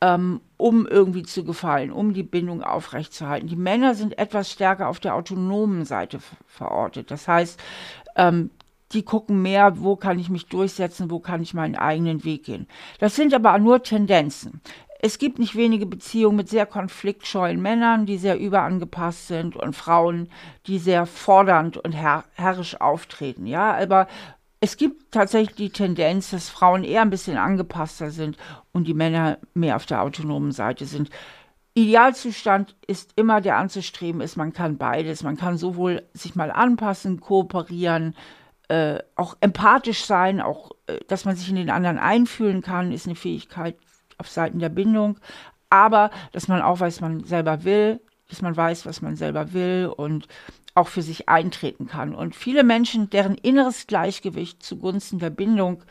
ähm, 0.00 0.40
um 0.56 0.84
irgendwie 0.84 1.22
zu 1.22 1.44
gefallen, 1.44 1.92
um 1.92 2.12
die 2.12 2.24
Bindung 2.24 2.62
aufrechtzuerhalten. 2.62 3.48
Die 3.48 3.54
Männer 3.54 3.94
sind 3.94 4.18
etwas 4.18 4.50
stärker 4.50 4.88
auf 4.88 4.98
der 4.98 5.14
autonomen 5.14 5.84
Seite 5.84 6.18
verortet. 6.46 7.12
Das 7.12 7.28
heißt, 7.28 7.60
ähm, 8.16 8.50
die 8.92 9.04
gucken 9.04 9.42
mehr, 9.42 9.80
wo 9.80 9.96
kann 9.96 10.18
ich 10.18 10.28
mich 10.28 10.46
durchsetzen, 10.46 11.10
wo 11.10 11.18
kann 11.18 11.42
ich 11.42 11.54
meinen 11.54 11.76
eigenen 11.76 12.24
Weg 12.24 12.44
gehen. 12.44 12.66
Das 12.98 13.16
sind 13.16 13.34
aber 13.34 13.58
nur 13.58 13.82
Tendenzen. 13.82 14.60
Es 15.06 15.18
gibt 15.18 15.38
nicht 15.38 15.54
wenige 15.54 15.86
Beziehungen 15.86 16.34
mit 16.34 16.48
sehr 16.48 16.66
konfliktscheuen 16.66 17.62
Männern, 17.62 18.06
die 18.06 18.18
sehr 18.18 18.40
überangepasst 18.40 19.28
sind 19.28 19.54
und 19.54 19.76
Frauen, 19.76 20.28
die 20.66 20.80
sehr 20.80 21.06
fordernd 21.06 21.76
und 21.76 21.92
herr 21.92 22.24
herrisch 22.32 22.80
auftreten. 22.80 23.46
Ja, 23.46 23.76
aber 23.76 24.08
es 24.58 24.76
gibt 24.76 25.12
tatsächlich 25.12 25.54
die 25.54 25.70
Tendenz, 25.70 26.30
dass 26.30 26.48
Frauen 26.48 26.82
eher 26.82 27.02
ein 27.02 27.10
bisschen 27.10 27.36
angepasster 27.36 28.10
sind 28.10 28.36
und 28.72 28.88
die 28.88 28.94
Männer 28.94 29.38
mehr 29.54 29.76
auf 29.76 29.86
der 29.86 30.02
autonomen 30.02 30.50
Seite 30.50 30.86
sind. 30.86 31.10
Idealzustand 31.74 32.74
ist 32.88 33.12
immer 33.14 33.40
der 33.40 33.58
anzustreben 33.58 34.20
ist, 34.20 34.36
man 34.36 34.52
kann 34.52 34.76
beides. 34.76 35.22
Man 35.22 35.36
kann 35.36 35.56
sowohl 35.56 36.02
sich 36.14 36.34
mal 36.34 36.50
anpassen, 36.50 37.20
kooperieren, 37.20 38.16
äh, 38.66 38.98
auch 39.14 39.36
empathisch 39.40 40.04
sein, 40.04 40.40
auch 40.40 40.72
äh, 40.88 40.98
dass 41.06 41.24
man 41.24 41.36
sich 41.36 41.48
in 41.48 41.54
den 41.54 41.70
anderen 41.70 41.98
einfühlen 41.98 42.60
kann, 42.60 42.90
ist 42.90 43.06
eine 43.06 43.14
Fähigkeit, 43.14 43.76
auf 44.18 44.28
Seiten 44.28 44.58
der 44.58 44.68
Bindung, 44.68 45.18
aber 45.70 46.10
dass 46.32 46.48
man 46.48 46.62
auch 46.62 46.80
weiß, 46.80 46.96
was 46.96 47.00
man 47.00 47.24
selber 47.24 47.64
will, 47.64 48.00
dass 48.28 48.42
man 48.42 48.56
weiß, 48.56 48.86
was 48.86 49.02
man 49.02 49.16
selber 49.16 49.52
will 49.52 49.92
und 49.94 50.26
auch 50.74 50.88
für 50.88 51.02
sich 51.02 51.28
eintreten 51.28 51.86
kann. 51.86 52.14
Und 52.14 52.34
viele 52.34 52.62
Menschen, 52.62 53.08
deren 53.10 53.34
inneres 53.34 53.86
Gleichgewicht 53.86 54.62
zugunsten 54.62 55.18
der 55.18 55.30
Bindung 55.30 55.82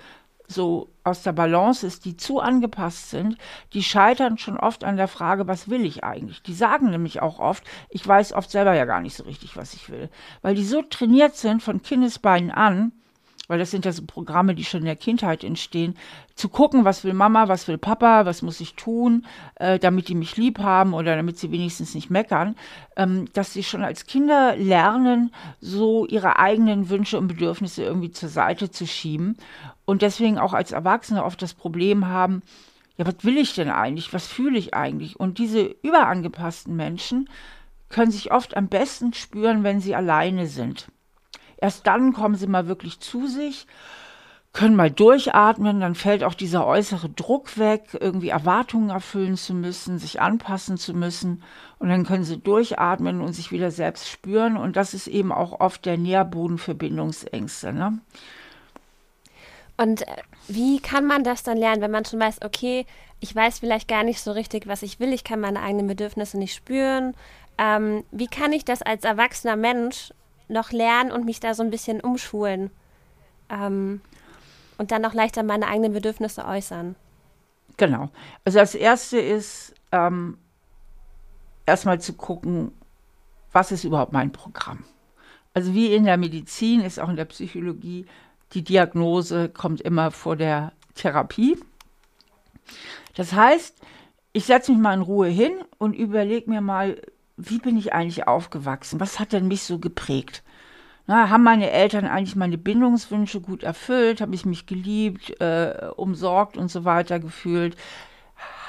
so 0.47 0.89
aus 1.03 1.23
der 1.23 1.31
Balance 1.31 1.85
ist, 1.85 2.05
die 2.05 2.17
zu 2.17 2.39
angepasst 2.39 3.09
sind, 3.09 3.37
die 3.73 3.81
scheitern 3.81 4.37
schon 4.37 4.57
oft 4.57 4.83
an 4.83 4.95
der 4.95 5.07
Frage, 5.07 5.47
was 5.47 5.69
will 5.69 5.83
ich 5.85 6.03
eigentlich? 6.03 6.43
Die 6.43 6.53
sagen 6.53 6.91
nämlich 6.91 7.21
auch 7.21 7.39
oft, 7.39 7.63
ich 7.89 8.07
weiß 8.07 8.33
oft 8.33 8.51
selber 8.51 8.75
ja 8.75 8.85
gar 8.85 9.01
nicht 9.01 9.15
so 9.15 9.23
richtig, 9.23 9.57
was 9.57 9.73
ich 9.73 9.89
will, 9.89 10.09
weil 10.43 10.53
die 10.53 10.65
so 10.65 10.83
trainiert 10.83 11.35
sind 11.35 11.63
von 11.63 11.81
Kindesbeinen 11.81 12.51
an, 12.51 12.91
weil 13.47 13.59
das 13.59 13.71
sind 13.71 13.85
ja 13.85 13.91
so 13.91 14.03
Programme, 14.05 14.55
die 14.55 14.63
schon 14.63 14.81
in 14.81 14.85
der 14.85 14.95
Kindheit 14.95 15.43
entstehen, 15.43 15.95
zu 16.35 16.49
gucken, 16.49 16.85
was 16.85 17.03
will 17.03 17.13
Mama, 17.13 17.47
was 17.47 17.67
will 17.67 17.77
Papa, 17.77 18.25
was 18.25 18.41
muss 18.41 18.59
ich 18.59 18.75
tun, 18.75 19.25
äh, 19.55 19.79
damit 19.79 20.07
die 20.07 20.15
mich 20.15 20.37
lieb 20.37 20.59
haben 20.59 20.93
oder 20.93 21.15
damit 21.15 21.37
sie 21.37 21.51
wenigstens 21.51 21.95
nicht 21.95 22.09
meckern, 22.09 22.55
ähm, 22.95 23.25
dass 23.33 23.53
sie 23.53 23.63
schon 23.63 23.83
als 23.83 24.05
Kinder 24.05 24.55
lernen, 24.55 25.33
so 25.61 26.05
ihre 26.05 26.39
eigenen 26.39 26.89
Wünsche 26.89 27.17
und 27.17 27.27
Bedürfnisse 27.27 27.83
irgendwie 27.83 28.11
zur 28.11 28.29
Seite 28.29 28.71
zu 28.71 28.87
schieben 28.87 29.37
und 29.85 30.01
deswegen 30.01 30.37
auch 30.39 30.53
als 30.53 30.71
Erwachsene 30.71 31.23
oft 31.23 31.41
das 31.41 31.53
Problem 31.53 32.07
haben, 32.07 32.41
ja, 32.97 33.05
was 33.05 33.23
will 33.23 33.37
ich 33.37 33.53
denn 33.53 33.69
eigentlich, 33.69 34.13
was 34.13 34.27
fühle 34.27 34.57
ich 34.57 34.73
eigentlich? 34.73 35.19
Und 35.19 35.37
diese 35.37 35.75
überangepassten 35.83 36.75
Menschen 36.75 37.29
können 37.89 38.11
sich 38.11 38.31
oft 38.31 38.57
am 38.57 38.67
besten 38.67 39.13
spüren, 39.13 39.63
wenn 39.63 39.81
sie 39.81 39.95
alleine 39.95 40.47
sind. 40.47 40.87
Erst 41.57 41.87
dann 41.87 42.13
kommen 42.13 42.35
sie 42.35 42.47
mal 42.47 42.67
wirklich 42.67 42.99
zu 42.99 43.27
sich, 43.27 43.67
können 44.55 44.75
mal 44.75 44.89
durchatmen, 44.89 45.81
dann 45.81 45.95
fällt 45.95 46.23
auch 46.23 46.33
dieser 46.33 46.65
äußere 46.65 47.09
Druck 47.09 47.57
weg, 47.57 47.97
irgendwie 47.99 48.29
Erwartungen 48.29 48.89
erfüllen 48.89 49.35
zu 49.35 49.53
müssen, 49.53 49.99
sich 49.99 50.21
anpassen 50.21 50.77
zu 50.77 50.93
müssen. 50.93 51.43
Und 51.77 51.89
dann 51.89 52.05
können 52.05 52.23
sie 52.23 52.37
durchatmen 52.37 53.19
und 53.19 53.33
sich 53.33 53.51
wieder 53.51 53.69
selbst 53.69 54.09
spüren. 54.09 54.55
Und 54.55 54.77
das 54.77 54.93
ist 54.93 55.07
eben 55.07 55.33
auch 55.33 55.59
oft 55.59 55.85
der 55.85 55.97
Nährboden 55.97 56.57
für 56.57 56.73
Bindungsängste. 56.73 57.73
Ne? 57.73 57.99
Und 59.77 60.07
äh, 60.07 60.15
wie 60.47 60.79
kann 60.79 61.05
man 61.05 61.25
das 61.25 61.43
dann 61.43 61.57
lernen, 61.57 61.81
wenn 61.81 61.91
man 61.91 62.05
schon 62.05 62.21
weiß, 62.21 62.41
okay, 62.43 62.85
ich 63.19 63.35
weiß 63.35 63.59
vielleicht 63.59 63.89
gar 63.89 64.03
nicht 64.03 64.21
so 64.21 64.31
richtig, 64.31 64.67
was 64.67 64.83
ich 64.83 64.99
will, 64.99 65.11
ich 65.11 65.23
kann 65.23 65.41
meine 65.41 65.61
eigenen 65.61 65.87
Bedürfnisse 65.87 66.37
nicht 66.37 66.55
spüren. 66.55 67.13
Ähm, 67.57 68.03
wie 68.11 68.27
kann 68.27 68.53
ich 68.53 68.63
das 68.63 68.81
als 68.81 69.03
erwachsener 69.03 69.57
Mensch 69.57 70.11
noch 70.47 70.71
lernen 70.71 71.11
und 71.11 71.25
mich 71.25 71.39
da 71.39 71.53
so 71.53 71.63
ein 71.63 71.71
bisschen 71.71 72.01
umschulen. 72.01 72.71
Ähm, 73.49 74.01
und 74.77 74.91
dann 74.91 75.01
noch 75.01 75.13
leichter 75.13 75.43
meine 75.43 75.67
eigenen 75.67 75.93
Bedürfnisse 75.93 76.45
äußern. 76.45 76.95
Genau. 77.77 78.09
Also 78.43 78.59
das 78.59 78.75
Erste 78.75 79.19
ist 79.19 79.73
ähm, 79.91 80.37
erstmal 81.65 81.99
zu 81.99 82.13
gucken, 82.13 82.71
was 83.51 83.71
ist 83.71 83.83
überhaupt 83.83 84.13
mein 84.13 84.31
Programm. 84.31 84.83
Also 85.53 85.73
wie 85.73 85.93
in 85.93 86.03
der 86.03 86.17
Medizin 86.17 86.81
ist 86.81 86.99
auch 86.99 87.09
in 87.09 87.15
der 87.15 87.25
Psychologie, 87.25 88.05
die 88.53 88.63
Diagnose 88.63 89.49
kommt 89.49 89.81
immer 89.81 90.11
vor 90.11 90.35
der 90.35 90.73
Therapie. 90.95 91.57
Das 93.15 93.33
heißt, 93.33 93.77
ich 94.33 94.45
setze 94.45 94.71
mich 94.71 94.81
mal 94.81 94.93
in 94.93 95.01
Ruhe 95.01 95.27
hin 95.27 95.53
und 95.77 95.93
überlege 95.93 96.49
mir 96.49 96.61
mal, 96.61 97.01
wie 97.37 97.59
bin 97.59 97.77
ich 97.77 97.93
eigentlich 97.93 98.27
aufgewachsen? 98.27 98.99
Was 98.99 99.19
hat 99.19 99.33
denn 99.33 99.47
mich 99.47 99.63
so 99.63 99.79
geprägt? 99.79 100.43
Na, 101.07 101.29
haben 101.29 101.43
meine 101.43 101.69
Eltern 101.69 102.05
eigentlich 102.05 102.35
meine 102.35 102.57
Bindungswünsche 102.57 103.41
gut 103.41 103.63
erfüllt? 103.63 104.21
Habe 104.21 104.33
ich 104.33 104.45
mich 104.45 104.65
geliebt, 104.65 105.39
äh, 105.39 105.89
umsorgt 105.95 106.57
und 106.57 106.71
so 106.71 106.83
weiter 106.85 107.19
gefühlt? 107.19 107.75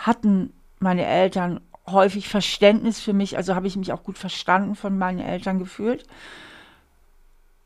Hatten 0.03 0.53
meine 0.79 1.07
Eltern 1.07 1.61
häufig 1.87 2.29
Verständnis 2.29 3.01
für 3.01 3.13
mich? 3.13 3.37
Also 3.37 3.55
habe 3.55 3.67
ich 3.67 3.77
mich 3.77 3.93
auch 3.93 4.03
gut 4.03 4.19
verstanden 4.19 4.75
von 4.75 4.99
meinen 4.99 5.21
Eltern 5.21 5.59
gefühlt? 5.59 6.05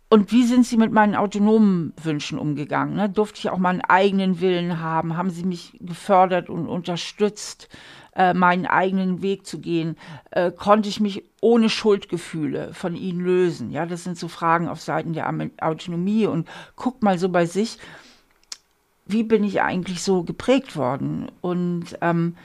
Und 0.09 0.33
wie 0.33 0.45
sind 0.45 0.67
sie 0.67 0.77
mit 0.77 0.93
meinen 0.93 1.15
autonomen 1.15 1.93
Wünschen 2.03 2.39
umgegangen? 2.39 2.95
Ne? 2.95 3.09
Durfte 3.09 3.39
ich 3.39 3.51
auch 3.51 3.59
meinen 3.59 3.81
eigenen 3.81 4.41
Willen 4.41 4.81
haben? 4.81 5.17
Haben 5.17 5.31
sie 5.31 5.45
mich 5.45 5.79
gefördert 5.81 6.51
und 6.51 6.69
unterstützt? 6.69 7.69
Äh, 8.15 8.35
meinen 8.35 8.67
eigenen 8.67 9.23
Weg 9.23 9.47
zu 9.47 9.61
gehen, 9.61 9.97
äh, 10.31 10.51
konnte 10.51 10.89
ich 10.89 11.01
mich 11.01 11.25
ohne 11.41 11.69
Schuldgefühle 11.69 12.75
von 12.75 12.97
ihnen 12.97 13.21
lösen. 13.21 13.71
Ja, 13.71 13.87
das 13.87 14.05
sind 14.05 14.19
so 14.19 14.29
Fragen 14.29 14.69
auf 14.69 14.81
Seiten 14.81 15.13
der 15.13 15.33
Autonomie 15.61 16.27
und 16.27 16.49
guck 16.77 17.03
mal 17.03 17.19
so 17.19 17.29
bei 17.29 17.47
sich, 17.47 17.79
wie 19.07 19.23
bin 19.23 19.45
ich 19.45 19.63
eigentlich 19.63 20.03
so 20.03 20.23
geprägt 20.23 20.77
worden? 20.77 21.31
Und 21.41 21.99
ähm, 22.01 22.37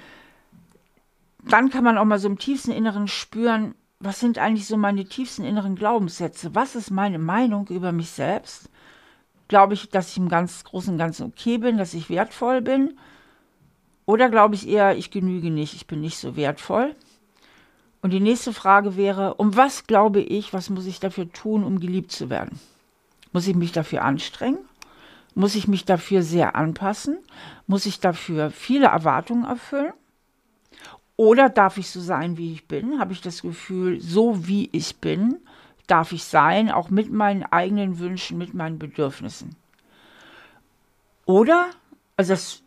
dann 1.44 1.70
kann 1.70 1.84
man 1.84 1.98
auch 1.98 2.06
mal 2.06 2.20
so 2.20 2.28
im 2.28 2.40
tiefsten 2.40 2.72
Inneren 2.72 3.08
spüren, 3.08 3.76
was 4.00 4.20
sind 4.20 4.38
eigentlich 4.38 4.68
so 4.68 4.78
meine 4.78 5.06
tiefsten 5.06 5.44
inneren 5.44 5.76
Glaubenssätze? 5.76 6.54
Was 6.54 6.76
ist 6.76 6.92
meine 6.92 7.20
Meinung 7.20 7.68
über 7.68 7.92
mich 7.92 8.12
selbst? 8.12 8.70
Glaube 9.48 9.74
ich, 9.74 9.90
dass 9.90 10.10
ich 10.10 10.18
im 10.18 10.28
ganz 10.28 10.64
Großen 10.64 10.94
und 10.94 10.98
Ganzen 11.00 11.26
okay 11.26 11.58
bin, 11.58 11.78
dass 11.78 11.94
ich 11.94 12.10
wertvoll 12.10 12.62
bin? 12.62 12.98
Oder 14.06 14.30
glaube 14.30 14.56
ich 14.56 14.68
eher, 14.68 14.98
ich 14.98 15.12
genüge 15.12 15.50
nicht, 15.50 15.74
ich 15.74 15.88
bin 15.88 16.02
nicht 16.02 16.18
so 16.18 16.36
wertvoll? 16.36 16.96
Und 18.02 18.12
die 18.12 18.20
nächste 18.20 18.54
Frage 18.54 18.96
wäre, 18.96 19.34
um 19.36 19.56
was 19.56 19.88
glaube 19.88 20.22
ich, 20.22 20.54
was 20.54 20.70
muss 20.70 20.86
ich 20.86 21.00
dafür 21.00 21.32
tun, 21.32 21.64
um 21.64 21.80
geliebt 21.80 22.12
zu 22.12 22.30
werden? 22.30 22.60
Muss 23.32 23.48
ich 23.48 23.56
mich 23.56 23.72
dafür 23.72 24.04
anstrengen? 24.04 24.60
Muss 25.34 25.56
ich 25.56 25.68
mich 25.68 25.86
dafür 25.86 26.22
sehr 26.22 26.56
anpassen? 26.56 27.18
Muss 27.68 27.86
ich 27.86 28.00
dafür 28.00 28.52
viele 28.52 28.88
Erwartungen 28.88 29.44
erfüllen? 29.44 29.94
Oder 31.18 31.50
darf 31.50 31.78
ich 31.78 31.90
so 31.90 32.00
sein, 32.00 32.38
wie 32.38 32.54
ich 32.54 32.68
bin? 32.68 33.00
Habe 33.00 33.14
ich 33.14 33.22
das 33.22 33.42
Gefühl, 33.42 34.00
so 34.02 34.48
wie 34.48 34.70
ich 34.72 34.98
bin, 34.98 35.38
darf 35.88 36.12
ich 36.12 36.24
sein, 36.24 36.70
auch 36.70 36.90
mit 36.90 37.12
meinen 37.12 37.44
eigenen 37.44 38.00
Wünschen, 38.00 38.38
mit 38.38 38.54
meinen 38.54 38.80
Bedürfnissen? 38.80 39.56
Oder, 41.26 41.68
also 42.18 42.34
das 42.34 42.62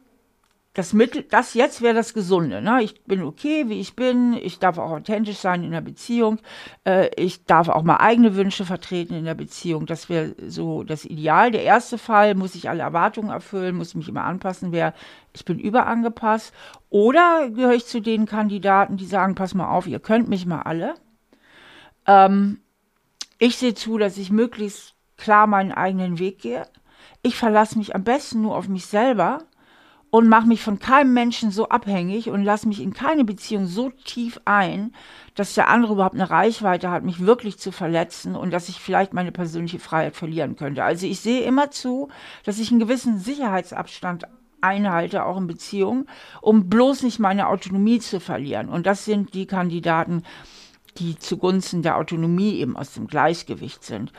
das 0.79 0.93
Mittel, 0.93 1.25
das 1.25 1.55
jetzt 1.55 1.83
wäre 1.83 1.95
das 1.95 2.15
Gesunde. 2.15 2.63
Ne? 2.63 2.85
Ich 2.85 3.03
bin 3.03 3.25
okay, 3.25 3.69
wie 3.69 3.81
ich 3.81 3.97
bin. 3.97 4.35
Ich 4.35 4.61
darf 4.61 4.79
auch 4.79 4.93
authentisch 4.93 5.39
sein 5.39 5.65
in 5.65 5.73
der 5.73 5.81
Beziehung. 5.81 6.39
Äh, 6.85 7.11
ich 7.17 7.45
darf 7.47 7.69
auch 7.69 7.83
mal 7.83 7.97
eigene 7.97 8.37
Wünsche 8.37 8.65
vertreten 8.65 9.15
in 9.15 9.25
der 9.25 9.35
Beziehung. 9.35 9.87
Das 9.87 10.09
wäre 10.09 10.37
so 10.47 10.85
das 10.85 11.05
Ideal. 11.05 11.51
Der 11.51 11.65
erste 11.65 11.99
Fall 11.99 12.37
muss 12.37 12.55
ich 12.55 12.69
alle 12.69 12.85
Erwartungen 12.85 13.31
erfüllen, 13.31 13.75
muss 13.75 13.97
mich 13.97 14.09
immer 14.09 14.23
anpassen, 14.23 14.71
wäre, 14.71 14.95
ich 15.35 15.45
bin 15.45 15.59
überangepasst. 15.59 16.55
Oder 16.91 17.51
gehöre 17.51 17.75
ich 17.75 17.87
zu 17.87 18.01
den 18.01 18.27
Kandidaten, 18.27 18.97
die 18.97 19.07
sagen, 19.07 19.35
pass 19.35 19.55
mal 19.55 19.71
auf, 19.71 19.89
ihr 19.89 19.99
könnt 19.99 20.29
mich 20.29 20.47
mal 20.47 20.63
alle. 20.63 20.95
Ähm, 22.07 22.61
ich 23.41 23.57
sehe 23.57 23.75
zu, 23.75 23.99
dass 23.99 24.17
ich 24.17 24.31
möglichst 24.31 24.95
klar 25.17 25.49
meinen 25.49 25.73
eigenen 25.73 26.21
Weg 26.21 26.39
gehe. 26.39 26.69
Ich 27.23 27.35
verlasse 27.35 27.77
mich 27.79 27.97
am 27.97 28.05
besten 28.05 28.43
nur 28.43 28.57
auf 28.57 28.69
mich 28.69 28.87
selber 28.87 29.43
und 30.11 30.29
mache 30.29 30.47
mich 30.47 30.63
von 30.63 30.79
keinem 30.79 31.13
Menschen 31.13 31.51
so 31.51 31.69
abhängig 31.69 32.31
und 32.31 32.43
lasse 32.43 32.67
mich 32.67 32.81
in 32.81 32.95
keine 32.95 33.25
Beziehung 33.25 33.67
so 33.67 33.91
tief 33.91 34.41
ein, 34.45 34.93
dass 35.35 35.55
der 35.55 35.69
andere 35.69 35.93
überhaupt 35.93 36.15
eine 36.15 36.31
Reichweite 36.31 36.91
hat, 36.91 37.05
mich 37.05 37.21
wirklich 37.21 37.59
zu 37.59 37.73
verletzen 37.73 38.35
und 38.35 38.51
dass 38.51 38.69
ich 38.69 38.81
vielleicht 38.81 39.13
meine 39.13 39.33
persönliche 39.33 39.79
Freiheit 39.79 40.17
verlieren 40.17 40.57
könnte. 40.57 40.83
Also 40.83 41.07
ich 41.07 41.21
sehe 41.21 41.43
immer 41.43 41.71
zu, 41.71 42.09
dass 42.45 42.59
ich 42.59 42.71
einen 42.71 42.81
gewissen 42.81 43.19
Sicherheitsabstand 43.19 44.25
einhalte, 44.61 45.25
auch 45.25 45.37
in 45.37 45.47
Beziehungen, 45.47 46.09
um 46.41 46.69
bloß 46.69 47.03
nicht 47.03 47.19
meine 47.19 47.49
Autonomie 47.49 48.01
zu 48.01 48.19
verlieren. 48.19 48.69
Und 48.69 48.87
das 48.87 49.05
sind 49.05 49.35
die 49.35 49.47
Kandidaten, 49.47 50.23
die 50.99 51.17
zugunsten 51.17 51.83
der 51.83 51.97
Autonomie 51.97 52.55
eben 52.55 52.77
aus 52.77 52.93
dem 52.95 53.07
Gleichgewicht 53.07 53.85
sind. 53.85 54.13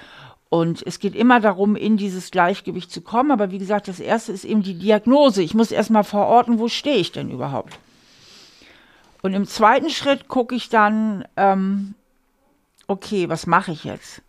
Und 0.49 0.81
es 0.85 0.99
geht 0.99 1.15
immer 1.15 1.39
darum, 1.39 1.75
in 1.75 1.95
dieses 1.95 2.31
Gleichgewicht 2.31 2.91
zu 2.91 3.01
kommen. 3.01 3.31
Aber 3.31 3.51
wie 3.51 3.59
gesagt, 3.59 3.87
das 3.87 3.99
erste 3.99 4.31
ist 4.31 4.45
eben 4.45 4.63
die 4.63 4.77
Diagnose. 4.77 5.43
Ich 5.43 5.53
muss 5.53 5.71
erstmal 5.71 6.03
verorten, 6.03 6.57
wo 6.57 6.67
stehe 6.67 6.97
ich 6.97 7.11
denn 7.11 7.29
überhaupt. 7.29 7.77
Und 9.21 9.33
im 9.33 9.45
zweiten 9.45 9.89
Schritt 9.89 10.27
gucke 10.27 10.55
ich 10.55 10.69
dann, 10.69 11.25
ähm, 11.37 11.93
okay, 12.87 13.29
was 13.29 13.45
mache 13.45 13.71
ich 13.71 13.83
jetzt? 13.83 14.23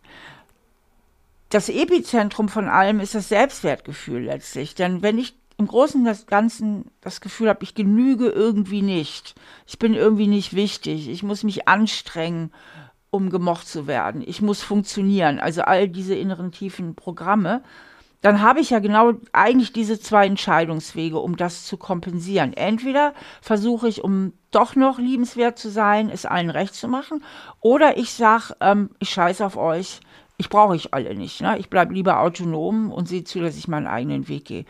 Das 1.49 1.69
Epizentrum 1.69 2.49
von 2.49 2.69
allem 2.69 2.99
ist 2.99 3.15
das 3.15 3.29
Selbstwertgefühl 3.29 4.23
letztlich. 4.23 4.75
Denn 4.75 5.01
wenn 5.01 5.17
ich 5.17 5.33
im 5.57 5.67
Großen 5.67 6.05
und 6.05 6.27
Ganzen 6.27 6.85
das 7.01 7.21
Gefühl 7.21 7.49
habe, 7.49 7.63
ich 7.63 7.75
genüge 7.75 8.27
irgendwie 8.29 8.81
nicht, 8.81 9.35
ich 9.67 9.79
bin 9.79 9.93
irgendwie 9.93 10.27
nicht 10.27 10.55
wichtig, 10.55 11.09
ich 11.09 11.23
muss 11.23 11.43
mich 11.43 11.67
anstrengen, 11.67 12.51
um 13.11 13.29
gemocht 13.29 13.67
zu 13.67 13.87
werden. 13.87 14.23
Ich 14.25 14.41
muss 14.41 14.63
funktionieren. 14.63 15.39
Also 15.39 15.61
all 15.63 15.87
diese 15.87 16.15
inneren 16.15 16.51
tiefen 16.51 16.95
Programme. 16.95 17.61
Dann 18.21 18.41
habe 18.41 18.59
ich 18.59 18.69
ja 18.69 18.79
genau 18.79 19.13
eigentlich 19.33 19.73
diese 19.73 19.99
zwei 19.99 20.27
Entscheidungswege, 20.27 21.17
um 21.17 21.37
das 21.37 21.65
zu 21.65 21.77
kompensieren. 21.77 22.53
Entweder 22.53 23.13
versuche 23.41 23.87
ich, 23.87 24.03
um 24.03 24.33
doch 24.51 24.75
noch 24.75 24.99
liebenswert 24.99 25.57
zu 25.57 25.69
sein, 25.69 26.09
es 26.09 26.25
allen 26.25 26.51
recht 26.51 26.75
zu 26.75 26.87
machen, 26.87 27.23
oder 27.61 27.97
ich 27.97 28.13
sage, 28.13 28.55
ähm, 28.61 28.91
ich 28.99 29.09
scheiße 29.09 29.43
auf 29.43 29.57
euch, 29.57 30.01
ich 30.37 30.49
brauche 30.49 30.73
euch 30.73 30.93
alle 30.93 31.15
nicht. 31.15 31.41
Ne? 31.41 31.57
Ich 31.57 31.69
bleibe 31.69 31.93
lieber 31.93 32.19
autonom 32.19 32.91
und 32.91 33.07
sehe 33.07 33.23
zu, 33.23 33.39
dass 33.39 33.57
ich 33.57 33.67
meinen 33.67 33.87
eigenen 33.87 34.27
Weg 34.27 34.45
gehe. 34.45 34.65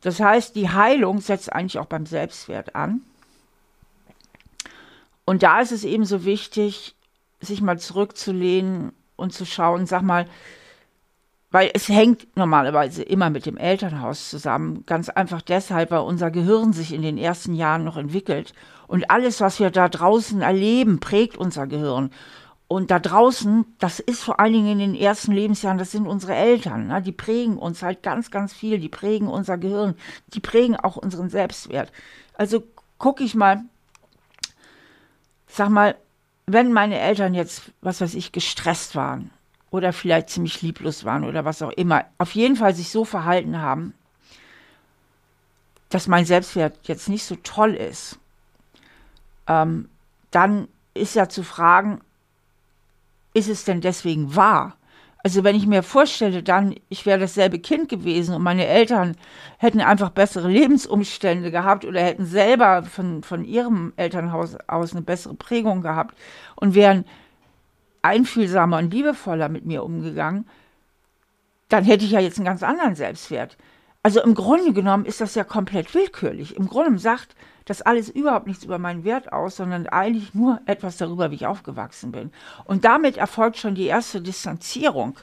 Das 0.00 0.20
heißt, 0.20 0.56
die 0.56 0.68
Heilung 0.68 1.20
setzt 1.20 1.52
eigentlich 1.52 1.78
auch 1.78 1.86
beim 1.86 2.06
Selbstwert 2.06 2.74
an. 2.74 3.02
Und 5.24 5.42
da 5.42 5.60
ist 5.60 5.72
es 5.72 5.84
eben 5.84 6.04
so 6.04 6.24
wichtig, 6.24 6.95
sich 7.40 7.60
mal 7.60 7.78
zurückzulehnen 7.78 8.92
und 9.16 9.32
zu 9.32 9.44
schauen, 9.44 9.86
sag 9.86 10.02
mal, 10.02 10.26
weil 11.50 11.70
es 11.72 11.88
hängt 11.88 12.36
normalerweise 12.36 13.02
immer 13.02 13.30
mit 13.30 13.46
dem 13.46 13.56
Elternhaus 13.56 14.28
zusammen. 14.28 14.84
Ganz 14.84 15.08
einfach 15.08 15.40
deshalb, 15.40 15.90
weil 15.90 16.00
unser 16.00 16.30
Gehirn 16.30 16.72
sich 16.72 16.92
in 16.92 17.02
den 17.02 17.18
ersten 17.18 17.54
Jahren 17.54 17.84
noch 17.84 17.96
entwickelt. 17.96 18.52
Und 18.88 19.10
alles, 19.10 19.40
was 19.40 19.58
wir 19.60 19.70
da 19.70 19.88
draußen 19.88 20.42
erleben, 20.42 21.00
prägt 21.00 21.36
unser 21.36 21.66
Gehirn. 21.66 22.10
Und 22.68 22.90
da 22.90 22.98
draußen, 22.98 23.64
das 23.78 24.00
ist 24.00 24.24
vor 24.24 24.40
allen 24.40 24.52
Dingen 24.52 24.72
in 24.72 24.78
den 24.80 24.94
ersten 24.94 25.30
Lebensjahren, 25.32 25.78
das 25.78 25.92
sind 25.92 26.06
unsere 26.06 26.34
Eltern. 26.34 26.88
Ne? 26.88 27.00
Die 27.00 27.12
prägen 27.12 27.58
uns 27.58 27.82
halt 27.82 28.02
ganz, 28.02 28.32
ganz 28.32 28.52
viel. 28.52 28.80
Die 28.80 28.88
prägen 28.88 29.28
unser 29.28 29.56
Gehirn. 29.56 29.94
Die 30.34 30.40
prägen 30.40 30.76
auch 30.76 30.96
unseren 30.96 31.30
Selbstwert. 31.30 31.92
Also 32.34 32.64
gucke 32.98 33.22
ich 33.22 33.36
mal, 33.36 33.62
sag 35.46 35.68
mal, 35.68 35.96
wenn 36.46 36.72
meine 36.72 36.98
Eltern 36.98 37.34
jetzt, 37.34 37.72
was 37.80 38.00
weiß 38.00 38.14
ich, 38.14 38.32
gestresst 38.32 38.94
waren 38.94 39.30
oder 39.70 39.92
vielleicht 39.92 40.30
ziemlich 40.30 40.62
lieblos 40.62 41.04
waren 41.04 41.24
oder 41.24 41.44
was 41.44 41.60
auch 41.60 41.72
immer, 41.72 42.04
auf 42.18 42.34
jeden 42.34 42.56
Fall 42.56 42.74
sich 42.74 42.90
so 42.90 43.04
verhalten 43.04 43.60
haben, 43.60 43.94
dass 45.88 46.06
mein 46.06 46.24
Selbstwert 46.24 46.78
jetzt 46.84 47.08
nicht 47.08 47.24
so 47.24 47.36
toll 47.42 47.74
ist, 47.74 48.18
ähm, 49.48 49.88
dann 50.30 50.68
ist 50.94 51.14
ja 51.14 51.28
zu 51.28 51.42
fragen, 51.42 52.00
ist 53.34 53.48
es 53.48 53.64
denn 53.64 53.80
deswegen 53.80 54.34
wahr? 54.34 54.75
Also 55.26 55.42
wenn 55.42 55.56
ich 55.56 55.66
mir 55.66 55.82
vorstelle, 55.82 56.44
dann, 56.44 56.76
ich 56.88 57.04
wäre 57.04 57.18
dasselbe 57.18 57.58
Kind 57.58 57.88
gewesen 57.88 58.32
und 58.32 58.44
meine 58.44 58.64
Eltern 58.64 59.16
hätten 59.58 59.80
einfach 59.80 60.10
bessere 60.10 60.48
Lebensumstände 60.52 61.50
gehabt 61.50 61.84
oder 61.84 62.00
hätten 62.00 62.26
selber 62.26 62.84
von, 62.84 63.24
von 63.24 63.44
ihrem 63.44 63.92
Elternhaus 63.96 64.56
aus 64.68 64.92
eine 64.92 65.02
bessere 65.02 65.34
Prägung 65.34 65.82
gehabt 65.82 66.16
und 66.54 66.76
wären 66.76 67.04
einfühlsamer 68.02 68.78
und 68.78 68.94
liebevoller 68.94 69.48
mit 69.48 69.66
mir 69.66 69.82
umgegangen, 69.82 70.46
dann 71.70 71.82
hätte 71.82 72.04
ich 72.04 72.12
ja 72.12 72.20
jetzt 72.20 72.38
einen 72.38 72.46
ganz 72.46 72.62
anderen 72.62 72.94
Selbstwert. 72.94 73.56
Also 74.04 74.22
im 74.22 74.34
Grunde 74.34 74.72
genommen 74.72 75.06
ist 75.06 75.20
das 75.20 75.34
ja 75.34 75.42
komplett 75.42 75.92
willkürlich. 75.92 76.54
Im 76.54 76.68
Grunde 76.68 77.00
sagt 77.00 77.34
das 77.66 77.82
alles 77.82 78.08
überhaupt 78.08 78.46
nichts 78.46 78.64
über 78.64 78.78
meinen 78.78 79.04
Wert 79.04 79.32
aus, 79.32 79.56
sondern 79.56 79.86
eigentlich 79.88 80.34
nur 80.34 80.60
etwas 80.66 80.96
darüber, 80.96 81.30
wie 81.30 81.34
ich 81.34 81.46
aufgewachsen 81.46 82.12
bin. 82.12 82.30
Und 82.64 82.84
damit 82.84 83.18
erfolgt 83.18 83.58
schon 83.58 83.74
die 83.74 83.86
erste 83.86 84.22
Distanzierung 84.22 85.18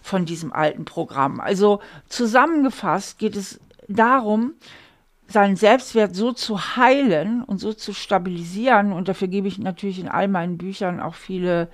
von 0.00 0.24
diesem 0.24 0.52
alten 0.52 0.84
Programm. 0.84 1.40
Also 1.40 1.80
zusammengefasst 2.08 3.18
geht 3.18 3.36
es 3.36 3.60
darum, 3.88 4.54
seinen 5.26 5.56
Selbstwert 5.56 6.14
so 6.14 6.32
zu 6.32 6.76
heilen 6.76 7.42
und 7.42 7.58
so 7.58 7.72
zu 7.72 7.92
stabilisieren. 7.92 8.92
Und 8.92 9.08
dafür 9.08 9.28
gebe 9.28 9.48
ich 9.48 9.58
natürlich 9.58 9.98
in 9.98 10.08
all 10.08 10.28
meinen 10.28 10.56
Büchern 10.56 11.00
auch 11.00 11.14
viele 11.14 11.68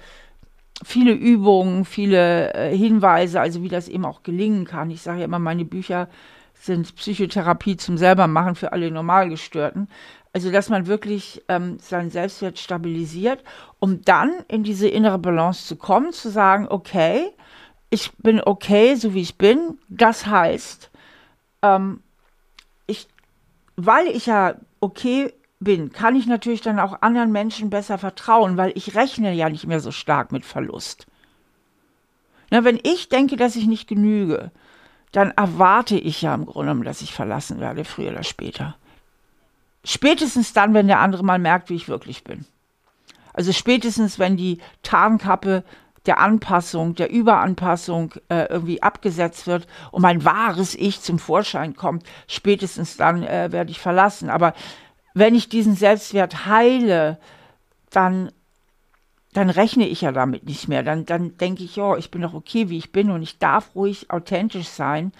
viele 0.82 1.12
Übungen, 1.12 1.84
viele 1.84 2.52
äh, 2.52 2.76
Hinweise, 2.76 3.40
also 3.40 3.62
wie 3.62 3.68
das 3.68 3.88
eben 3.88 4.04
auch 4.04 4.24
gelingen 4.24 4.64
kann. 4.64 4.90
Ich 4.90 5.02
sage 5.02 5.20
ja 5.20 5.24
immer, 5.26 5.38
meine 5.38 5.64
Bücher 5.64 6.08
sind 6.64 6.96
Psychotherapie 6.96 7.76
zum 7.76 7.98
selbermachen 7.98 8.54
für 8.54 8.72
alle 8.72 8.90
Normalgestörten. 8.90 9.88
Also, 10.32 10.50
dass 10.50 10.68
man 10.68 10.86
wirklich 10.86 11.42
ähm, 11.48 11.78
seinen 11.78 12.10
Selbstwert 12.10 12.58
stabilisiert, 12.58 13.44
um 13.78 14.02
dann 14.02 14.32
in 14.48 14.64
diese 14.64 14.88
innere 14.88 15.18
Balance 15.18 15.66
zu 15.66 15.76
kommen, 15.76 16.12
zu 16.12 16.30
sagen, 16.30 16.66
okay, 16.68 17.30
ich 17.90 18.12
bin 18.16 18.40
okay, 18.44 18.96
so 18.96 19.14
wie 19.14 19.20
ich 19.20 19.38
bin. 19.38 19.78
Das 19.88 20.26
heißt, 20.26 20.90
ähm, 21.62 22.02
ich, 22.86 23.06
weil 23.76 24.08
ich 24.08 24.26
ja 24.26 24.56
okay 24.80 25.32
bin, 25.60 25.92
kann 25.92 26.16
ich 26.16 26.26
natürlich 26.26 26.62
dann 26.62 26.80
auch 26.80 27.02
anderen 27.02 27.30
Menschen 27.30 27.70
besser 27.70 27.98
vertrauen, 27.98 28.56
weil 28.56 28.72
ich 28.74 28.96
rechne 28.96 29.32
ja 29.32 29.48
nicht 29.48 29.66
mehr 29.66 29.80
so 29.80 29.92
stark 29.92 30.32
mit 30.32 30.44
Verlust. 30.44 31.06
Na, 32.50 32.64
wenn 32.64 32.80
ich 32.82 33.08
denke, 33.08 33.36
dass 33.36 33.54
ich 33.54 33.66
nicht 33.66 33.88
genüge, 33.88 34.50
dann 35.14 35.30
erwarte 35.30 35.96
ich 35.96 36.22
ja 36.22 36.34
im 36.34 36.44
Grunde 36.44 36.70
genommen, 36.70 36.84
dass 36.84 37.00
ich 37.00 37.14
verlassen 37.14 37.60
werde, 37.60 37.84
früher 37.84 38.10
oder 38.10 38.24
später. 38.24 38.74
Spätestens 39.84 40.52
dann, 40.52 40.74
wenn 40.74 40.88
der 40.88 40.98
andere 40.98 41.22
mal 41.22 41.38
merkt, 41.38 41.70
wie 41.70 41.76
ich 41.76 41.88
wirklich 41.88 42.24
bin. 42.24 42.44
Also 43.32 43.52
spätestens, 43.52 44.18
wenn 44.18 44.36
die 44.36 44.58
Tarnkappe 44.82 45.62
der 46.06 46.18
Anpassung, 46.18 46.96
der 46.96 47.12
Überanpassung 47.12 48.14
äh, 48.28 48.46
irgendwie 48.50 48.82
abgesetzt 48.82 49.46
wird 49.46 49.68
und 49.92 50.02
mein 50.02 50.24
wahres 50.24 50.74
Ich 50.74 51.00
zum 51.00 51.20
Vorschein 51.20 51.76
kommt, 51.76 52.02
spätestens 52.26 52.96
dann 52.96 53.22
äh, 53.22 53.52
werde 53.52 53.70
ich 53.70 53.78
verlassen. 53.78 54.30
Aber 54.30 54.52
wenn 55.14 55.36
ich 55.36 55.48
diesen 55.48 55.76
Selbstwert 55.76 56.46
heile, 56.46 57.20
dann 57.90 58.32
dann 59.34 59.50
rechne 59.50 59.86
ich 59.86 60.00
ja 60.00 60.12
damit 60.12 60.44
nicht 60.44 60.68
mehr. 60.68 60.82
Dann, 60.82 61.04
dann 61.04 61.36
denke 61.36 61.64
ich, 61.64 61.76
ja, 61.76 61.96
ich 61.96 62.10
bin 62.10 62.22
doch 62.22 62.34
okay, 62.34 62.70
wie 62.70 62.78
ich 62.78 62.92
bin 62.92 63.10
und 63.10 63.22
ich 63.22 63.38
darf 63.38 63.74
ruhig 63.74 64.10
authentisch 64.10 64.68
sein 64.68 65.12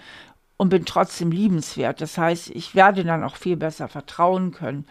und 0.57 0.69
bin 0.69 0.85
trotzdem 0.85 1.31
liebenswert. 1.31 1.99
Das 1.99 2.17
heißt, 2.17 2.49
ich 2.51 2.75
werde 2.75 3.03
dann 3.03 3.23
auch 3.23 3.35
viel 3.35 3.57
besser 3.57 3.87
vertrauen 3.89 4.51
können. 4.51 4.85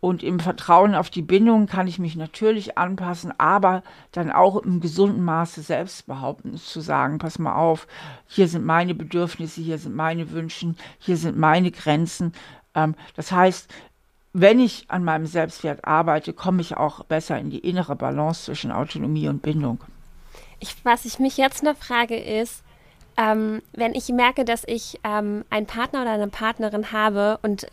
Und 0.00 0.24
im 0.24 0.40
Vertrauen 0.40 0.96
auf 0.96 1.10
die 1.10 1.22
Bindung 1.22 1.66
kann 1.66 1.86
ich 1.86 2.00
mich 2.00 2.16
natürlich 2.16 2.76
anpassen, 2.76 3.32
aber 3.38 3.84
dann 4.10 4.32
auch 4.32 4.56
im 4.56 4.80
gesunden 4.80 5.22
Maße 5.22 5.62
selbst 5.62 6.08
behaupten, 6.08 6.56
zu 6.56 6.80
sagen, 6.80 7.18
pass 7.18 7.38
mal 7.38 7.54
auf, 7.54 7.86
hier 8.26 8.48
sind 8.48 8.64
meine 8.64 8.96
Bedürfnisse, 8.96 9.60
hier 9.60 9.78
sind 9.78 9.94
meine 9.94 10.32
Wünsche, 10.32 10.74
hier 10.98 11.16
sind 11.16 11.38
meine 11.38 11.70
Grenzen. 11.70 12.32
Ähm, 12.74 12.96
das 13.14 13.30
heißt, 13.30 13.72
wenn 14.32 14.60
ich 14.60 14.86
an 14.88 15.04
meinem 15.04 15.26
Selbstwert 15.26 15.84
arbeite, 15.84 16.32
komme 16.32 16.62
ich 16.62 16.76
auch 16.76 17.04
besser 17.04 17.38
in 17.38 17.50
die 17.50 17.58
innere 17.58 17.96
Balance 17.96 18.44
zwischen 18.44 18.72
Autonomie 18.72 19.28
und 19.28 19.42
Bindung. 19.42 19.80
Ich, 20.60 20.76
was 20.84 21.04
ich 21.04 21.18
mich 21.18 21.36
jetzt 21.36 21.62
noch 21.62 21.76
frage 21.76 22.16
ist, 22.16 22.62
ähm, 23.16 23.60
wenn 23.72 23.94
ich 23.94 24.08
merke, 24.08 24.44
dass 24.44 24.62
ich 24.66 24.98
ähm, 25.04 25.44
einen 25.50 25.66
Partner 25.66 26.02
oder 26.02 26.12
eine 26.12 26.28
Partnerin 26.28 26.92
habe 26.92 27.38
und 27.42 27.66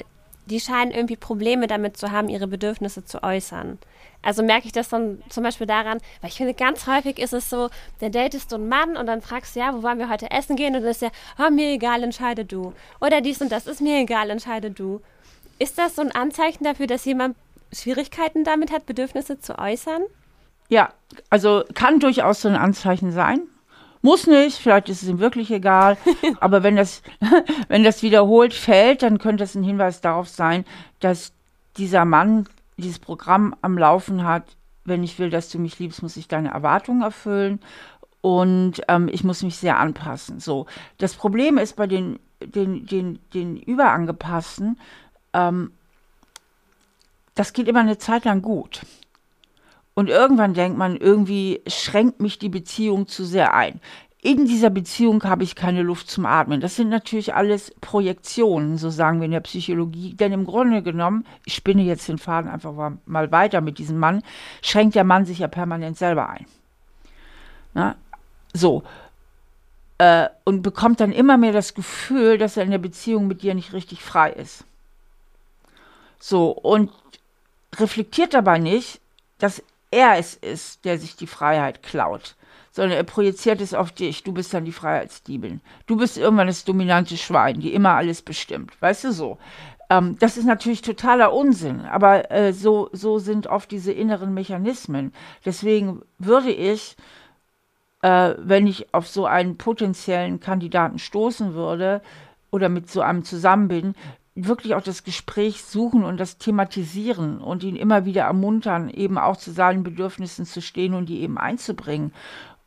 die 0.48 0.60
scheinen 0.60 0.92
irgendwie 0.92 1.16
Probleme 1.16 1.68
damit 1.68 1.96
zu 1.96 2.12
haben, 2.12 2.28
ihre 2.28 2.48
Bedürfnisse 2.48 3.06
zu 3.06 3.24
äußern. 3.24 3.78
Also 4.22 4.44
merke 4.44 4.66
ich 4.66 4.74
das 4.74 4.90
dann 4.90 5.22
zum 5.30 5.44
Beispiel 5.44 5.68
daran, 5.68 6.00
weil 6.20 6.30
ich 6.30 6.38
finde, 6.38 6.54
ganz 6.54 6.88
häufig 6.88 7.20
ist 7.20 7.34
es 7.34 7.50
so, 7.50 7.70
der 8.02 8.10
datest 8.10 8.52
du 8.52 8.56
einen 8.56 8.68
Mann 8.68 8.98
und 8.98 9.06
dann 9.06 9.22
fragst 9.22 9.56
du, 9.56 9.62
ja, 9.62 9.74
wo 9.74 9.82
wollen 9.82 10.00
wir 10.00 10.10
heute 10.10 10.30
essen 10.32 10.58
gehen? 10.58 10.76
Und 10.76 10.82
dann 10.82 10.92
ist 10.92 11.02
ja, 11.02 11.10
oh, 11.38 11.50
mir 11.52 11.72
egal, 11.72 12.04
entscheide 12.04 12.44
du. 12.44 12.74
Oder 13.00 13.22
dies 13.22 13.42
und 13.42 13.52
das 13.52 13.66
ist 13.66 13.80
mir 13.80 14.00
egal, 14.00 14.30
entscheide 14.30 14.72
du. 14.72 15.02
Ist 15.60 15.78
das 15.78 15.96
so 15.96 16.02
ein 16.02 16.12
Anzeichen 16.14 16.64
dafür, 16.64 16.88
dass 16.88 17.06
jemand 17.06 17.36
Schwierigkeiten 17.72 18.44
damit 18.44 18.72
hat, 18.72 18.86
Bedürfnisse 18.86 19.40
zu 19.40 19.60
äußern? 19.60 20.02
Ja, 20.70 20.94
also 21.30 21.64
kann 21.74 22.00
durchaus 22.00 22.42
so 22.42 22.48
ein 22.48 22.56
Anzeichen 22.56 23.12
sein. 23.12 23.42
Muss 24.02 24.28
nicht, 24.28 24.58
vielleicht 24.58 24.88
ist 24.88 25.04
es 25.04 25.10
ihm 25.10 25.20
wirklich 25.20 25.52
egal. 25.52 25.98
aber 26.40 26.64
wenn 26.64 26.76
das, 26.76 27.02
wenn 27.68 27.84
das 27.84 28.02
wiederholt 28.02 28.54
fällt, 28.54 29.04
dann 29.04 29.18
könnte 29.18 29.44
es 29.44 29.56
ein 29.56 29.64
Hinweis 29.64 30.02
darauf 30.02 30.30
sein, 30.30 30.66
dass 31.00 31.34
dieser 31.78 32.06
Mann 32.06 32.48
dieses 32.78 33.00
Programm 33.00 33.56
am 33.62 33.78
Laufen 33.78 34.24
hat. 34.24 34.44
Wenn 34.86 35.04
ich 35.04 35.20
will, 35.20 35.30
dass 35.30 35.50
du 35.50 35.60
mich 35.60 35.78
liebst, 35.80 36.02
muss 36.02 36.18
ich 36.18 36.28
deine 36.28 36.52
Erwartungen 36.52 37.02
erfüllen 37.02 37.60
und 38.22 38.82
ähm, 38.88 39.10
ich 39.12 39.24
muss 39.24 39.44
mich 39.44 39.58
sehr 39.58 39.78
anpassen. 39.78 40.40
So, 40.40 40.66
das 40.98 41.14
Problem 41.16 41.58
ist 41.58 41.76
bei 41.76 41.88
den, 41.88 42.20
den, 42.42 42.86
den, 42.86 43.20
den 43.34 43.58
Überangepassten, 43.58 44.80
ähm, 45.34 45.72
das 47.36 47.54
geht 47.54 47.68
immer 47.68 47.80
eine 47.80 47.98
Zeit 47.98 48.26
lang 48.26 48.42
gut. 48.42 48.82
Und 49.94 50.10
irgendwann 50.10 50.54
denkt 50.54 50.78
man, 50.78 50.96
irgendwie 50.96 51.62
schränkt 51.68 52.22
mich 52.22 52.40
die 52.40 52.50
Beziehung 52.50 53.08
zu 53.08 53.26
sehr 53.26 53.54
ein. 53.54 53.82
In 54.22 54.46
dieser 54.46 54.70
Beziehung 54.70 55.24
habe 55.24 55.44
ich 55.44 55.56
keine 55.56 55.82
Luft 55.82 56.10
zum 56.10 56.26
Atmen. 56.26 56.60
Das 56.60 56.76
sind 56.76 56.90
natürlich 56.90 57.34
alles 57.34 57.74
Projektionen, 57.80 58.78
so 58.78 58.90
sagen 58.90 59.20
wir 59.20 59.26
in 59.26 59.32
der 59.32 59.40
Psychologie. 59.40 60.14
Denn 60.14 60.34
im 60.34 60.46
Grunde 60.46 60.84
genommen, 60.84 61.26
ich 61.46 61.54
spinne 61.54 61.84
jetzt 61.84 62.10
den 62.10 62.18
Faden 62.18 62.50
einfach 62.50 62.74
mal 63.06 63.32
weiter 63.32 63.62
mit 63.62 63.78
diesem 63.78 63.98
Mann, 63.98 64.22
schränkt 64.62 64.96
der 64.96 65.06
Mann 65.06 65.26
sich 65.26 65.40
ja 65.40 65.48
permanent 65.48 65.98
selber 65.98 66.30
ein. 66.30 66.46
Na? 67.74 67.96
So. 68.54 68.84
Äh, 69.98 70.28
und 70.44 70.62
bekommt 70.62 71.00
dann 71.00 71.14
immer 71.14 71.38
mehr 71.38 71.54
das 71.54 71.74
Gefühl, 71.74 72.38
dass 72.38 72.58
er 72.58 72.64
in 72.64 72.72
der 72.72 72.78
Beziehung 72.78 73.28
mit 73.28 73.42
dir 73.42 73.54
nicht 73.54 73.72
richtig 73.72 74.04
frei 74.04 74.32
ist. 74.32 74.66
So, 76.20 76.52
und 76.52 76.92
reflektiert 77.78 78.34
dabei 78.34 78.60
nicht, 78.60 79.00
dass 79.38 79.64
er 79.92 80.18
es 80.18 80.36
ist, 80.36 80.86
der 80.86 80.98
sich 81.00 81.16
die 81.16 81.28
Freiheit 81.28 81.82
klaut, 81.82 82.36
sondern 82.72 82.98
er 82.98 83.04
projiziert 83.04 83.62
es 83.62 83.74
auf 83.74 83.92
dich. 83.92 84.24
Du 84.24 84.34
bist 84.34 84.54
dann 84.54 84.66
die 84.66 84.72
Freiheitsdiebin. 84.72 85.62
Du 85.88 85.98
bist 85.98 86.18
irgendwann 86.18 86.48
das 86.48 86.66
dominante 86.66 87.18
Schwein, 87.18 87.60
die 87.60 87.74
immer 87.74 87.96
alles 87.96 88.22
bestimmt. 88.22 88.80
Weißt 88.82 89.06
du 89.06 89.12
so? 89.12 89.38
Ähm, 89.90 90.18
das 90.20 90.38
ist 90.38 90.46
natürlich 90.46 90.82
totaler 90.82 91.34
Unsinn, 91.34 91.82
aber 91.82 92.30
äh, 92.32 92.54
so, 92.54 92.90
so 92.92 93.18
sind 93.18 93.48
oft 93.48 93.72
diese 93.72 93.92
inneren 93.92 94.34
Mechanismen. 94.34 95.14
Deswegen 95.46 96.02
würde 96.20 96.52
ich, 96.52 96.96
äh, 98.02 98.36
wenn 98.38 98.68
ich 98.68 98.94
auf 98.94 99.08
so 99.08 99.26
einen 99.26 99.58
potenziellen 99.58 100.40
Kandidaten 100.40 101.00
stoßen 101.00 101.56
würde, 101.56 102.02
oder 102.52 102.70
mit 102.70 102.90
so 102.90 103.02
einem 103.02 103.24
zusammen 103.24 103.68
bin, 103.68 103.96
wirklich 104.48 104.76
auch 104.76 104.82
das 104.82 105.04
Gespräch 105.04 105.64
suchen 105.64 106.04
und 106.04 106.20
das 106.20 106.38
thematisieren 106.38 107.40
und 107.40 107.64
ihn 107.64 107.76
immer 107.76 108.06
wieder 108.06 108.24
ermuntern, 108.24 108.90
eben 108.90 109.18
auch 109.18 109.38
zu 109.38 109.52
seinen 109.52 109.84
Bedürfnissen 109.84 110.46
zu 110.46 110.62
stehen 110.62 110.94
und 110.94 111.08
die 111.08 111.22
eben 111.22 111.38
einzubringen. 111.38 112.14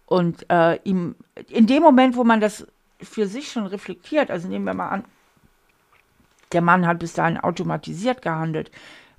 Und 0.07 0.51
äh, 0.51 0.79
ihm 0.85 1.15
in 1.49 1.67
dem 1.67 1.83
Moment, 1.83 2.17
wo 2.17 2.25
man 2.25 2.41
das 2.41 2.67
für 3.01 3.27
sich 3.27 3.51
schon 3.51 3.67
reflektiert, 3.67 4.31
also 4.31 4.49
nehmen 4.49 4.65
wir 4.65 4.75
mal 4.75 4.89
an, 4.89 5.05
der 6.53 6.61
Mann 6.61 6.87
hat 6.87 6.99
bis 6.99 7.15
dahin 7.15 7.39
automatisiert 7.39 8.23
gehandelt, 8.23 8.71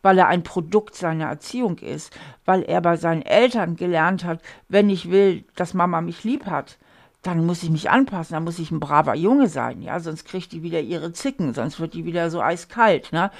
weil 0.01 0.17
er 0.17 0.27
ein 0.27 0.43
Produkt 0.43 0.95
seiner 0.95 1.25
Erziehung 1.25 1.77
ist, 1.79 2.15
weil 2.45 2.61
er 2.63 2.81
bei 2.81 2.97
seinen 2.97 3.23
Eltern 3.23 3.75
gelernt 3.75 4.23
hat, 4.23 4.41
wenn 4.67 4.89
ich 4.89 5.09
will, 5.09 5.45
dass 5.55 5.73
Mama 5.73 6.01
mich 6.01 6.23
lieb 6.23 6.45
hat, 6.45 6.77
dann 7.23 7.45
muss 7.45 7.63
ich 7.63 7.69
mich 7.69 7.89
anpassen, 7.89 8.33
dann 8.35 8.43
muss 8.43 8.59
ich 8.59 8.69
ein 8.69 8.79
braver 8.79 9.15
Junge 9.15 9.47
sein, 9.47 9.81
ja, 9.81 9.99
sonst 9.99 10.25
kriegt 10.25 10.51
die 10.51 10.61
wieder 10.61 10.81
ihre 10.81 11.13
Zicken, 11.13 11.53
sonst 11.53 11.79
wird 11.79 11.93
die 11.93 12.05
wieder 12.05 12.29
so 12.29 12.41
eiskalt, 12.41 13.11
ne? 13.11 13.31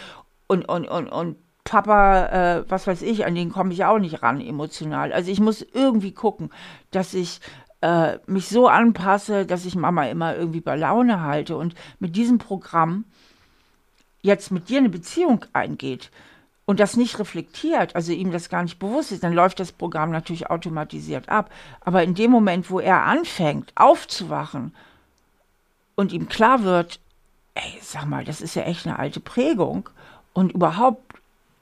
Und, 0.47 0.67
und, 0.67 0.87
und, 0.87 1.07
und 1.09 1.37
Papa, 1.63 2.25
äh, 2.27 2.65
was 2.69 2.87
weiß 2.87 3.01
ich, 3.01 3.25
an 3.25 3.35
den 3.35 3.51
komme 3.51 3.73
ich 3.73 3.85
auch 3.85 3.99
nicht 3.99 4.21
ran 4.21 4.41
emotional. 4.41 5.13
Also 5.13 5.31
ich 5.31 5.39
muss 5.39 5.61
irgendwie 5.61 6.11
gucken, 6.11 6.49
dass 6.91 7.13
ich 7.13 7.39
äh, 7.81 8.17
mich 8.27 8.47
so 8.49 8.67
anpasse, 8.67 9.45
dass 9.45 9.65
ich 9.65 9.75
Mama 9.75 10.05
immer 10.05 10.35
irgendwie 10.35 10.61
bei 10.61 10.75
Laune 10.75 11.21
halte 11.21 11.55
und 11.57 11.75
mit 11.99 12.15
diesem 12.15 12.37
Programm 12.37 13.05
jetzt 14.21 14.51
mit 14.51 14.69
dir 14.69 14.79
eine 14.79 14.89
Beziehung 14.89 15.45
eingeht, 15.53 16.11
und 16.65 16.80
das 16.80 16.95
nicht 16.95 17.19
reflektiert, 17.19 17.95
also 17.95 18.12
ihm 18.12 18.32
das 18.32 18.49
gar 18.49 18.63
nicht 18.63 18.80
bewusst 18.80 19.12
ist, 19.12 19.23
dann 19.23 19.34
läuft 19.34 19.60
das 19.60 19.71
Programm 19.71 20.12
natürlich 20.12 20.49
automatisiert 20.49 21.30
ab. 21.30 21.49
Aber 21.82 22.04
in 22.04 22.15
dem 22.15 22.32
Moment, 22.32 22.69
wo 22.69 22.80
er 22.80 23.04
anfängt 23.04 23.73
aufzuwachen 23.76 24.73
und 25.95 26.13
ihm 26.13 26.30
klar 26.30 26.63
wird, 26.63 26.99
ey, 27.56 27.80
sag 27.82 28.06
mal, 28.06 28.23
das 28.23 28.41
ist 28.41 28.56
ja 28.56 28.63
echt 28.63 28.88
eine 28.88 28.97
alte 28.97 29.19
Prägung 29.19 29.89
und 30.34 30.54
überhaupt, 30.54 31.13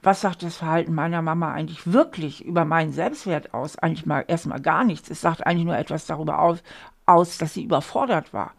was 0.02 0.20
sagt 0.20 0.42
das 0.42 0.56
Verhalten 0.56 0.94
meiner 0.94 1.22
Mama 1.22 1.52
eigentlich 1.52 1.92
wirklich 1.92 2.44
über 2.44 2.64
meinen 2.64 2.92
Selbstwert 2.92 3.54
aus? 3.54 3.78
Eigentlich 3.78 4.06
mal 4.06 4.24
erstmal 4.26 4.60
gar 4.60 4.82
nichts. 4.82 5.08
Es 5.10 5.20
sagt 5.20 5.46
eigentlich 5.46 5.66
nur 5.66 5.76
etwas 5.76 6.06
darüber 6.06 6.40
aus, 6.40 6.58
aus, 7.06 7.38
dass 7.38 7.54
sie 7.54 7.62
überfordert 7.62 8.32
war 8.32 8.52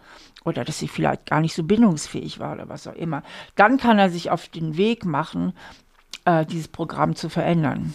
oder 0.45 0.63
dass 0.63 0.79
sie 0.79 0.87
vielleicht 0.87 1.25
gar 1.25 1.41
nicht 1.41 1.53
so 1.53 1.63
bindungsfähig 1.63 2.39
war 2.39 2.53
oder 2.53 2.69
was 2.69 2.87
auch 2.87 2.95
immer. 2.95 3.23
Dann 3.55 3.77
kann 3.77 3.99
er 3.99 4.09
sich 4.09 4.29
auf 4.31 4.47
den 4.47 4.77
Weg 4.77 5.05
machen, 5.05 5.53
äh, 6.25 6.45
dieses 6.45 6.67
Programm 6.67 7.15
zu 7.15 7.29
verändern. 7.29 7.93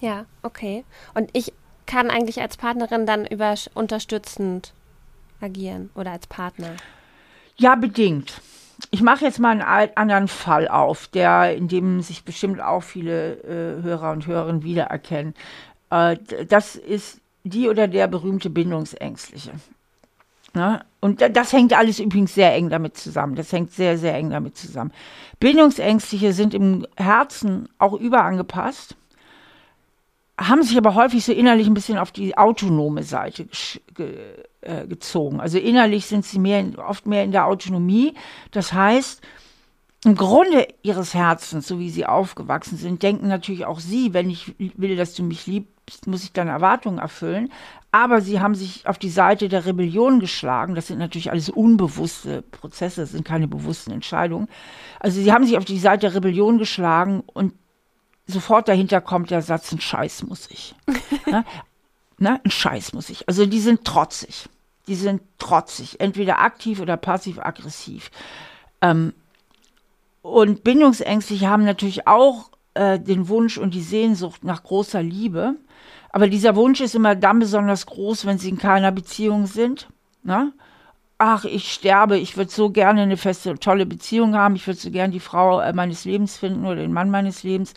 Ja, 0.00 0.24
okay. 0.42 0.84
Und 1.14 1.30
ich 1.32 1.52
kann 1.86 2.10
eigentlich 2.10 2.40
als 2.40 2.56
Partnerin 2.56 3.04
dann 3.06 3.26
über 3.26 3.54
unterstützend 3.74 4.72
agieren 5.40 5.90
oder 5.94 6.12
als 6.12 6.26
Partner? 6.26 6.76
Ja, 7.56 7.74
bedingt. 7.74 8.40
Ich 8.90 9.02
mache 9.02 9.24
jetzt 9.24 9.38
mal 9.38 9.60
einen 9.60 9.90
anderen 9.96 10.28
Fall 10.28 10.68
auf, 10.68 11.08
der, 11.08 11.54
in 11.54 11.68
dem 11.68 12.00
sich 12.00 12.24
bestimmt 12.24 12.60
auch 12.60 12.82
viele 12.82 13.34
äh, 13.42 13.82
Hörer 13.82 14.12
und 14.12 14.26
Hörerinnen 14.26 14.62
wiedererkennen. 14.62 15.34
Äh, 15.90 16.16
das 16.48 16.76
ist 16.76 17.20
die 17.44 17.68
oder 17.68 17.88
der 17.88 18.06
berühmte 18.06 18.48
Bindungsängstliche. 18.48 19.52
Ne? 20.54 20.84
Und 21.00 21.20
das 21.20 21.52
hängt 21.52 21.72
alles 21.72 21.98
übrigens 21.98 22.34
sehr 22.34 22.54
eng 22.54 22.68
damit 22.68 22.96
zusammen. 22.96 23.34
Das 23.34 23.52
hängt 23.52 23.72
sehr, 23.72 23.96
sehr 23.96 24.14
eng 24.14 24.30
damit 24.30 24.56
zusammen. 24.56 24.92
Bindungsängstliche 25.38 26.32
sind 26.32 26.52
im 26.54 26.86
Herzen 26.96 27.68
auch 27.78 27.94
überangepasst, 27.94 28.96
haben 30.38 30.62
sich 30.62 30.76
aber 30.76 30.94
häufig 30.94 31.24
so 31.24 31.32
innerlich 31.32 31.66
ein 31.66 31.74
bisschen 31.74 31.98
auf 31.98 32.12
die 32.12 32.36
autonome 32.36 33.02
Seite 33.02 33.46
ge 33.94 34.16
äh, 34.62 34.86
gezogen. 34.86 35.40
Also 35.40 35.58
innerlich 35.58 36.06
sind 36.06 36.24
sie 36.24 36.38
mehr, 36.38 36.64
oft 36.86 37.06
mehr 37.06 37.24
in 37.24 37.32
der 37.32 37.46
Autonomie. 37.46 38.14
Das 38.50 38.72
heißt, 38.74 39.22
im 40.04 40.16
Grunde 40.16 40.66
ihres 40.82 41.14
Herzens, 41.14 41.68
so 41.68 41.78
wie 41.78 41.90
sie 41.90 42.06
aufgewachsen 42.06 42.78
sind, 42.78 43.02
denken 43.02 43.28
natürlich 43.28 43.66
auch 43.66 43.80
sie, 43.80 44.14
wenn 44.14 44.30
ich 44.30 44.54
will, 44.58 44.96
dass 44.96 45.14
du 45.14 45.22
mich 45.22 45.46
liebst, 45.46 46.06
muss 46.06 46.24
ich 46.24 46.32
deine 46.32 46.50
Erwartungen 46.50 46.98
erfüllen. 46.98 47.50
Aber 47.92 48.20
sie 48.20 48.40
haben 48.40 48.54
sich 48.54 48.86
auf 48.86 48.98
die 48.98 49.10
Seite 49.10 49.48
der 49.48 49.66
Rebellion 49.66 50.20
geschlagen. 50.20 50.74
Das 50.74 50.86
sind 50.86 50.98
natürlich 50.98 51.30
alles 51.30 51.48
unbewusste 51.48 52.42
Prozesse, 52.42 53.00
das 53.00 53.10
sind 53.10 53.24
keine 53.24 53.48
bewussten 53.48 53.90
Entscheidungen. 53.90 54.48
Also 55.00 55.20
sie 55.20 55.32
haben 55.32 55.44
sich 55.44 55.56
auf 55.56 55.64
die 55.64 55.78
Seite 55.78 56.02
der 56.02 56.14
Rebellion 56.14 56.58
geschlagen 56.58 57.22
und 57.26 57.52
sofort 58.26 58.68
dahinter 58.68 59.00
kommt 59.00 59.30
der 59.30 59.42
Satz, 59.42 59.72
ein 59.72 59.80
Scheiß 59.80 60.22
muss 60.22 60.48
ich. 60.50 60.74
ne? 61.26 61.44
Ne? 62.18 62.40
Ein 62.44 62.50
Scheiß 62.50 62.92
muss 62.92 63.10
ich. 63.10 63.26
Also 63.28 63.46
die 63.46 63.60
sind 63.60 63.84
trotzig. 63.84 64.48
Die 64.86 64.94
sind 64.94 65.22
trotzig, 65.38 66.00
entweder 66.00 66.40
aktiv 66.40 66.80
oder 66.80 66.96
passiv-aggressiv. 66.96 68.10
Ähm, 68.82 69.14
und 70.22 70.62
Bindungsängstliche 70.62 71.48
haben 71.48 71.64
natürlich 71.64 72.06
auch 72.06 72.50
äh, 72.74 72.98
den 72.98 73.28
Wunsch 73.28 73.56
und 73.56 73.74
die 73.74 73.82
Sehnsucht 73.82 74.44
nach 74.44 74.62
großer 74.62 75.02
Liebe. 75.02 75.54
Aber 76.10 76.28
dieser 76.28 76.56
Wunsch 76.56 76.80
ist 76.80 76.94
immer 76.94 77.14
dann 77.14 77.38
besonders 77.38 77.86
groß, 77.86 78.26
wenn 78.26 78.38
sie 78.38 78.50
in 78.50 78.58
keiner 78.58 78.92
Beziehung 78.92 79.46
sind. 79.46 79.88
Ne? 80.22 80.52
ach, 81.20 81.44
ich 81.44 81.70
sterbe, 81.72 82.18
ich 82.18 82.38
würde 82.38 82.50
so 82.50 82.70
gerne 82.70 83.02
eine 83.02 83.18
feste, 83.18 83.58
tolle 83.58 83.84
Beziehung 83.84 84.34
haben, 84.34 84.56
ich 84.56 84.66
würde 84.66 84.80
so 84.80 84.90
gerne 84.90 85.12
die 85.12 85.20
Frau 85.20 85.60
äh, 85.60 85.72
meines 85.74 86.06
Lebens 86.06 86.38
finden 86.38 86.64
oder 86.64 86.76
den 86.76 86.94
Mann 86.94 87.10
meines 87.10 87.42
Lebens. 87.42 87.74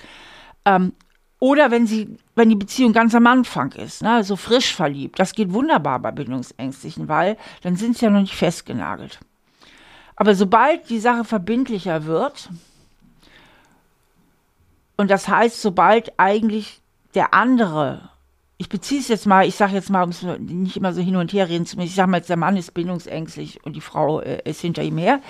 Ähm, 0.63 0.93
oder 1.39 1.69
wenn 1.69 1.85
sie, 1.85 2.17
wenn 2.35 2.47
die 2.47 2.55
Beziehung 2.55 2.93
ganz 2.93 3.13
am 3.13 3.27
Anfang 3.27 3.73
ist, 3.73 4.01
ne, 4.01 4.23
so 4.23 4.37
frisch 4.37 4.73
verliebt. 4.73 5.19
Das 5.19 5.33
geht 5.33 5.51
wunderbar 5.51 5.99
bei 5.99 6.11
Bindungsängstlichen, 6.11 7.09
weil 7.09 7.37
dann 7.63 7.75
sind 7.75 7.97
sie 7.97 8.05
ja 8.05 8.11
noch 8.11 8.21
nicht 8.21 8.33
festgenagelt. 8.33 9.19
Aber 10.15 10.35
sobald 10.35 10.89
die 10.89 10.99
Sache 10.99 11.25
verbindlicher 11.25 12.05
wird, 12.05 12.49
und 14.95 15.11
das 15.11 15.27
heißt, 15.27 15.61
sobald 15.61 16.17
eigentlich 16.17 16.79
der 17.13 17.33
andere, 17.33 18.09
ich 18.57 18.69
beziehe 18.69 19.01
es 19.01 19.07
jetzt 19.07 19.25
mal, 19.25 19.47
ich 19.47 19.55
sage 19.55 19.73
jetzt 19.73 19.89
mal, 19.89 20.03
um 20.03 20.09
es 20.09 20.21
nicht 20.21 20.77
immer 20.77 20.93
so 20.93 21.01
hin 21.01 21.15
und 21.15 21.33
her 21.33 21.49
reden 21.49 21.65
zu 21.65 21.75
müssen, 21.75 21.87
ich 21.87 21.95
sage 21.95 22.09
mal 22.09 22.21
der 22.21 22.37
Mann 22.37 22.57
ist 22.57 22.73
bindungsängstlich 22.73 23.63
und 23.65 23.75
die 23.75 23.81
Frau 23.81 24.21
äh, 24.21 24.41
ist 24.49 24.61
hinter 24.61 24.83
ihm 24.83 24.97
her, 24.97 25.21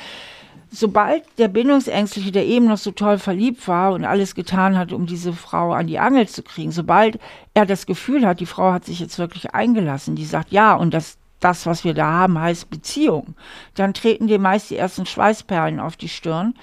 sobald 0.69 1.23
der 1.37 1.47
Bindungsängstliche, 1.47 2.31
der 2.31 2.45
eben 2.45 2.67
noch 2.67 2.77
so 2.77 2.91
toll 2.91 3.19
verliebt 3.19 3.67
war 3.67 3.93
und 3.93 4.05
alles 4.05 4.35
getan 4.35 4.77
hat, 4.77 4.91
um 4.91 5.05
diese 5.05 5.31
Frau 5.31 5.71
an 5.71 5.87
die 5.87 5.99
Angel 5.99 6.27
zu 6.27 6.43
kriegen, 6.43 6.71
sobald 6.71 7.19
er 7.53 7.65
das 7.65 7.85
Gefühl 7.85 8.25
hat, 8.25 8.39
die 8.39 8.45
Frau 8.45 8.73
hat 8.73 8.85
sich 8.85 8.99
jetzt 8.99 9.19
wirklich 9.19 9.53
eingelassen, 9.53 10.15
die 10.15 10.25
sagt 10.25 10.51
ja 10.51 10.73
und 10.73 10.93
das, 10.93 11.17
das, 11.39 11.65
was 11.65 11.83
wir 11.83 11.93
da 11.93 12.11
haben, 12.11 12.39
heißt 12.39 12.69
Beziehung, 12.69 13.35
dann 13.75 13.93
treten 13.93 14.27
dir 14.27 14.39
meist 14.39 14.69
die 14.69 14.77
ersten 14.77 15.05
Schweißperlen 15.05 15.79
auf 15.79 15.95
die 15.95 16.09
Stirn, 16.09 16.55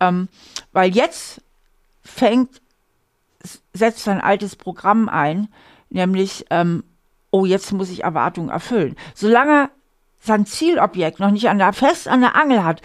ähm, 0.00 0.28
weil 0.72 0.94
jetzt 0.94 1.40
fängt, 2.02 2.60
setzt 3.72 4.08
ein 4.08 4.20
altes 4.20 4.56
Programm 4.56 5.08
ein, 5.08 5.48
nämlich, 5.92 6.46
ähm, 6.50 6.84
oh, 7.30 7.44
jetzt 7.44 7.72
muss 7.72 7.90
ich 7.90 8.04
Erwartungen 8.04 8.50
erfüllen. 8.50 8.96
Solange 9.14 9.70
sein 10.20 10.46
Zielobjekt 10.46 11.20
noch 11.20 11.30
nicht 11.30 11.48
an 11.48 11.58
der, 11.58 11.72
fest 11.72 12.08
an 12.08 12.20
der 12.20 12.36
Angel 12.36 12.64
hat, 12.64 12.82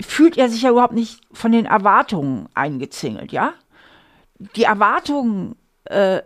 fühlt 0.00 0.36
er 0.36 0.48
sich 0.48 0.62
ja 0.62 0.70
überhaupt 0.70 0.94
nicht 0.94 1.20
von 1.32 1.52
den 1.52 1.66
Erwartungen 1.66 2.48
eingezingelt, 2.54 3.32
ja? 3.32 3.54
Die 4.54 4.64
Erwartungen 4.64 5.56
äh, 5.84 6.20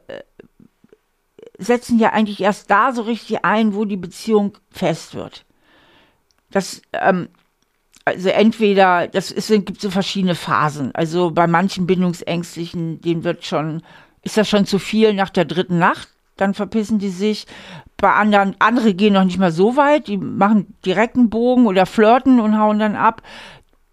setzen 1.59 1.99
ja 1.99 2.11
eigentlich 2.11 2.41
erst 2.41 2.71
da 2.71 2.93
so 2.93 3.03
richtig 3.03 3.45
ein, 3.45 3.75
wo 3.75 3.85
die 3.85 3.97
Beziehung 3.97 4.59
fest 4.71 5.15
wird. 5.15 5.45
Das, 6.51 6.83
ähm, 6.93 7.29
also 8.05 8.29
entweder, 8.31 9.07
das 9.07 9.31
ist, 9.31 9.49
gibt 9.49 9.81
so 9.81 9.91
verschiedene 9.91 10.35
Phasen. 10.35 10.93
Also 10.95 11.31
bei 11.31 11.47
manchen 11.47 11.87
Bindungsängstlichen, 11.87 13.01
denen 13.01 13.23
wird 13.23 13.45
schon, 13.45 13.83
ist 14.23 14.37
das 14.37 14.49
schon 14.49 14.67
zu 14.67 14.79
viel 14.79 15.15
nach 15.15 15.31
der 15.31 15.45
dritten 15.45 15.79
Nacht, 15.79 16.09
dann 16.41 16.55
verpissen 16.55 16.99
die 16.99 17.11
sich. 17.11 17.47
Bei 17.97 18.13
anderen, 18.13 18.57
andere 18.59 18.95
gehen 18.95 19.13
noch 19.13 19.25
nicht 19.25 19.39
mal 19.39 19.53
so 19.53 19.77
weit, 19.77 20.09
die 20.09 20.17
machen 20.17 20.75
direkten 20.85 21.29
Bogen 21.29 21.67
oder 21.67 21.87
flirten 21.87 22.41
und 22.41 22.59
hauen 22.59 22.79
dann 22.79 22.97
ab. 22.97 23.23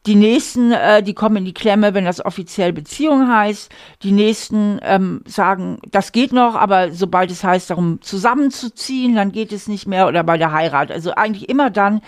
Die 0.07 0.15
nächsten, 0.15 0.71
äh, 0.71 1.03
die 1.03 1.13
kommen 1.13 1.35
in 1.35 1.45
die 1.45 1.53
Klemme, 1.53 1.93
wenn 1.93 2.05
das 2.05 2.23
offiziell 2.23 2.71
Beziehung 2.71 3.27
heißt. 3.27 3.69
Die 4.03 4.13
nächsten 4.13 4.79
ähm, 4.81 5.21
sagen, 5.25 5.79
das 5.91 6.13
geht 6.13 6.31
noch, 6.31 6.55
aber 6.55 6.91
sobald 6.91 7.29
es 7.29 7.43
heißt, 7.43 7.69
darum 7.69 8.01
zusammenzuziehen, 8.01 9.15
dann 9.15 9.33
geht 9.33 9.51
es 9.51 9.67
nicht 9.67 9.85
mehr 9.85 10.07
oder 10.07 10.23
bei 10.23 10.37
der 10.37 10.53
Heirat. 10.53 10.91
Also 10.91 11.11
eigentlich 11.11 11.49
immer 11.49 11.69
dann, 11.69 11.99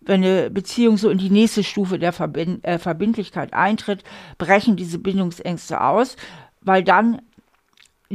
wenn 0.00 0.24
eine 0.24 0.48
Beziehung 0.48 0.96
so 0.96 1.10
in 1.10 1.18
die 1.18 1.28
nächste 1.28 1.62
Stufe 1.62 1.98
der 1.98 2.12
Verbind 2.12 2.64
äh, 2.64 2.78
Verbindlichkeit 2.78 3.52
eintritt, 3.52 4.02
brechen 4.38 4.76
diese 4.76 4.98
Bindungsängste 4.98 5.82
aus, 5.82 6.16
weil 6.62 6.82
dann 6.82 7.20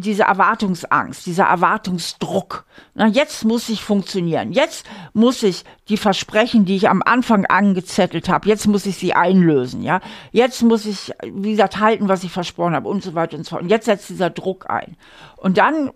diese 0.02 0.24
Erwartungsangst, 0.24 1.26
dieser 1.26 1.46
Erwartungsdruck. 1.46 2.66
Na, 2.94 3.08
jetzt 3.08 3.46
muss 3.46 3.68
ich 3.70 3.84
funktionieren. 3.84 4.52
Jetzt 4.52 4.86
muss 5.14 5.42
ich 5.44 5.64
die 5.90 5.98
Versprechen, 5.98 6.66
die 6.66 6.76
ich 6.76 6.90
am 6.90 7.02
Anfang 7.04 7.46
angezettelt 7.46 8.30
habe, 8.30 8.48
jetzt 8.48 8.68
muss 8.68 8.86
ich 8.86 8.98
sie 8.98 9.14
einlösen, 9.14 9.82
ja. 9.82 10.00
Jetzt 10.32 10.62
muss 10.62 10.86
ich, 10.86 11.12
wie 11.24 11.52
gesagt, 11.52 11.80
halten, 11.80 12.08
was 12.08 12.24
ich 12.24 12.32
versprochen 12.32 12.76
habe 12.76 12.88
und 12.88 13.04
so 13.04 13.16
weiter 13.16 13.38
und 13.38 13.44
so 13.44 13.52
fort. 13.52 13.64
Und 13.64 13.70
jetzt 13.70 13.86
setzt 13.86 14.10
dieser 14.10 14.30
Druck 14.30 14.70
ein. 14.70 14.96
Und 15.36 15.58
dann 15.58 15.92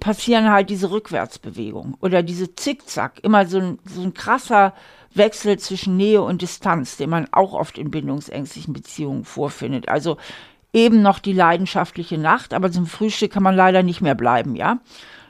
passieren 0.00 0.50
halt 0.50 0.70
diese 0.70 0.90
Rückwärtsbewegungen 0.90 1.94
oder 2.00 2.22
diese 2.22 2.54
Zickzack, 2.54 3.20
immer 3.22 3.46
so 3.46 3.58
ein, 3.58 3.78
so 3.84 4.02
ein 4.02 4.14
krasser 4.14 4.74
Wechsel 5.14 5.58
zwischen 5.58 5.96
Nähe 5.96 6.22
und 6.22 6.42
Distanz, 6.42 6.96
den 6.96 7.10
man 7.10 7.28
auch 7.32 7.52
oft 7.52 7.76
in 7.76 7.90
bindungsängstlichen 7.90 8.72
Beziehungen 8.72 9.24
vorfindet. 9.24 9.88
Also 9.88 10.16
eben 10.72 11.02
noch 11.02 11.18
die 11.18 11.32
leidenschaftliche 11.32 12.18
Nacht, 12.18 12.54
aber 12.54 12.70
zum 12.70 12.86
Frühstück 12.86 13.32
kann 13.32 13.42
man 13.42 13.56
leider 13.56 13.82
nicht 13.82 14.00
mehr 14.00 14.14
bleiben, 14.14 14.56
ja. 14.56 14.78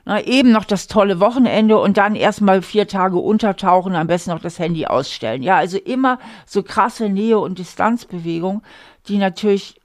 Na, 0.05 0.20
eben 0.20 0.50
noch 0.50 0.64
das 0.64 0.88
tolle 0.88 1.20
Wochenende 1.20 1.78
und 1.78 1.96
dann 1.96 2.16
erstmal 2.16 2.61
vier 2.61 2.88
Tage 2.88 3.18
untertauchen, 3.18 3.94
am 3.94 4.09
besten 4.09 4.31
noch 4.31 4.40
das 4.40 4.59
Handy 4.59 4.87
ausstellen. 4.87 5.44
Ja, 5.44 5.57
also 5.57 5.78
immer 5.78 6.18
so 6.44 6.64
krasse 6.64 7.09
Nähe- 7.09 7.38
und 7.38 7.59
Distanzbewegung, 7.59 8.62
die 9.07 9.18
natürlich 9.18 9.81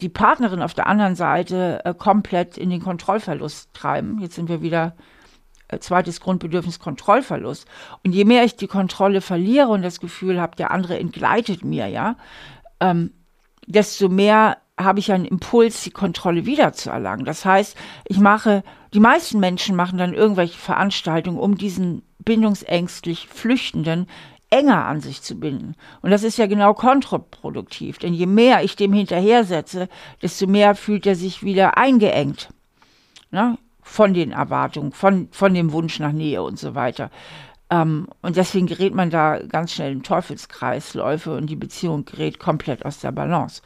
die 0.00 0.08
Partnerin 0.08 0.62
auf 0.62 0.74
der 0.74 0.88
anderen 0.88 1.14
Seite 1.14 1.80
äh, 1.84 1.94
komplett 1.94 2.58
in 2.58 2.70
den 2.70 2.82
Kontrollverlust 2.82 3.72
treiben. 3.72 4.18
Jetzt 4.20 4.34
sind 4.34 4.48
wir 4.48 4.62
wieder 4.62 4.96
äh, 5.68 5.78
zweites 5.78 6.20
Grundbedürfnis 6.20 6.80
Kontrollverlust. 6.80 7.68
Und 8.02 8.12
je 8.12 8.24
mehr 8.24 8.44
ich 8.44 8.56
die 8.56 8.66
Kontrolle 8.66 9.20
verliere 9.20 9.68
und 9.68 9.82
das 9.82 10.00
Gefühl 10.00 10.40
habe, 10.40 10.56
der 10.56 10.72
andere 10.72 10.98
entgleitet 10.98 11.64
mir, 11.64 11.86
ja, 11.86 12.16
ähm, 12.80 13.12
desto 13.72 14.08
mehr 14.08 14.58
habe 14.78 14.98
ich 14.98 15.12
einen 15.12 15.24
Impuls, 15.24 15.82
die 15.82 15.90
Kontrolle 15.90 16.46
wiederzuerlangen. 16.46 17.24
Das 17.24 17.44
heißt, 17.44 17.76
ich 18.06 18.18
mache, 18.18 18.62
die 18.94 19.00
meisten 19.00 19.38
Menschen 19.38 19.76
machen 19.76 19.98
dann 19.98 20.14
irgendwelche 20.14 20.58
Veranstaltungen, 20.58 21.38
um 21.38 21.56
diesen 21.56 22.02
bindungsängstlich 22.18 23.28
Flüchtenden 23.28 24.06
enger 24.50 24.84
an 24.86 25.00
sich 25.00 25.22
zu 25.22 25.38
binden. 25.38 25.74
Und 26.02 26.10
das 26.10 26.24
ist 26.24 26.36
ja 26.36 26.46
genau 26.46 26.74
kontraproduktiv, 26.74 27.98
denn 27.98 28.12
je 28.12 28.26
mehr 28.26 28.64
ich 28.64 28.76
dem 28.76 28.92
hinterhersetze, 28.92 29.88
desto 30.22 30.46
mehr 30.46 30.74
fühlt 30.74 31.06
er 31.06 31.14
sich 31.14 31.42
wieder 31.42 31.78
eingeengt. 31.78 32.48
Ne? 33.30 33.56
Von 33.82 34.12
den 34.12 34.32
Erwartungen, 34.32 34.92
von, 34.92 35.28
von 35.30 35.54
dem 35.54 35.72
Wunsch 35.72 36.00
nach 36.00 36.12
Nähe 36.12 36.42
und 36.42 36.58
so 36.58 36.74
weiter. 36.74 37.10
Ähm, 37.70 38.08
und 38.20 38.36
deswegen 38.36 38.66
gerät 38.66 38.94
man 38.94 39.10
da 39.10 39.38
ganz 39.38 39.72
schnell 39.72 39.92
in 39.92 40.02
Teufelskreisläufe 40.02 41.36
und 41.36 41.46
die 41.46 41.56
Beziehung 41.56 42.04
gerät 42.04 42.38
komplett 42.38 42.84
aus 42.84 43.00
der 43.00 43.12
Balance. 43.12 43.62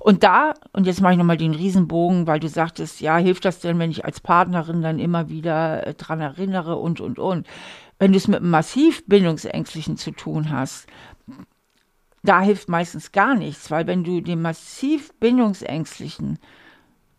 Und 0.00 0.24
da, 0.24 0.54
und 0.72 0.86
jetzt 0.86 1.00
mache 1.00 1.12
ich 1.12 1.18
nochmal 1.18 1.36
den 1.36 1.54
Riesenbogen, 1.54 2.26
weil 2.26 2.40
du 2.40 2.48
sagtest, 2.48 3.00
ja, 3.00 3.18
hilft 3.18 3.44
das 3.44 3.60
denn, 3.60 3.78
wenn 3.78 3.90
ich 3.90 4.04
als 4.04 4.20
Partnerin 4.20 4.82
dann 4.82 4.98
immer 4.98 5.28
wieder 5.28 5.86
äh, 5.86 5.94
dran 5.94 6.20
erinnere 6.20 6.76
und, 6.76 7.00
und, 7.00 7.18
und. 7.18 7.46
Wenn 7.98 8.10
du 8.10 8.18
es 8.18 8.26
mit 8.26 8.40
einem 8.40 8.50
massiv 8.50 9.06
Bindungsängstlichen 9.06 9.96
zu 9.96 10.10
tun 10.10 10.50
hast, 10.50 10.88
da 12.24 12.40
hilft 12.40 12.68
meistens 12.68 13.12
gar 13.12 13.34
nichts, 13.34 13.70
weil 13.70 13.86
wenn 13.86 14.02
du 14.02 14.20
dem 14.20 14.42
massiv 14.42 15.12
Bindungsängstlichen 15.20 16.38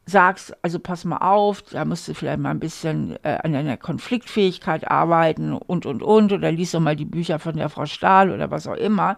sagst, 0.06 0.54
also 0.62 0.80
pass 0.80 1.06
mal 1.06 1.18
auf, 1.18 1.62
da 1.62 1.86
musst 1.86 2.08
du 2.08 2.14
vielleicht 2.14 2.40
mal 2.40 2.52
ein 2.52 2.60
bisschen 2.60 3.18
äh, 3.24 3.38
an 3.42 3.54
deiner 3.54 3.78
Konfliktfähigkeit 3.78 4.90
arbeiten 4.90 5.54
und, 5.54 5.86
und, 5.86 6.02
und, 6.02 6.32
oder 6.34 6.52
liest 6.52 6.74
doch 6.74 6.80
mal 6.80 6.96
die 6.96 7.06
Bücher 7.06 7.40
von 7.40 7.56
der 7.56 7.70
Frau 7.70 7.86
Stahl 7.86 8.32
oder 8.32 8.52
was 8.52 8.68
auch 8.68 8.76
immer, 8.76 9.18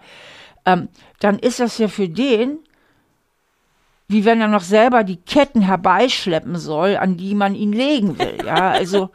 ähm, 0.66 0.90
dann 1.20 1.40
ist 1.40 1.60
das 1.60 1.78
ja 1.78 1.88
für 1.88 2.08
den, 2.08 2.60
wie 4.08 4.26
wenn 4.26 4.42
er 4.42 4.48
noch 4.48 4.62
selber 4.62 5.04
die 5.04 5.18
Ketten 5.18 5.62
herbeischleppen 5.62 6.58
soll, 6.58 6.98
an 6.98 7.18
die 7.18 7.34
man 7.34 7.56
ihn 7.56 7.74
legen 7.74 8.20
will. 8.20 8.38
Ja, 8.46 8.70
also, 8.72 9.10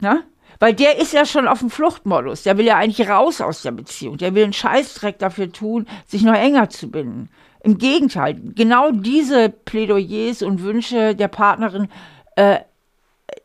na? 0.00 0.22
Weil 0.60 0.72
der 0.72 0.98
ist 0.98 1.12
ja 1.12 1.26
schon 1.26 1.48
auf 1.48 1.58
dem 1.58 1.68
Fluchtmodus. 1.68 2.44
Der 2.44 2.56
will 2.56 2.64
ja 2.64 2.76
eigentlich 2.76 3.08
raus 3.08 3.40
aus 3.40 3.62
der 3.62 3.72
Beziehung. 3.72 4.16
Der 4.16 4.34
will 4.34 4.44
einen 4.44 4.52
Scheißdreck 4.52 5.18
dafür 5.18 5.52
tun, 5.52 5.86
sich 6.06 6.22
noch 6.22 6.34
enger 6.34 6.70
zu 6.70 6.90
binden. 6.90 7.28
Im 7.64 7.78
Gegenteil, 7.78 8.38
genau 8.54 8.90
diese 8.90 9.48
Plädoyers 9.48 10.42
und 10.42 10.62
Wünsche 10.62 11.14
der 11.16 11.28
Partnerin 11.28 11.88
äh, 12.36 12.60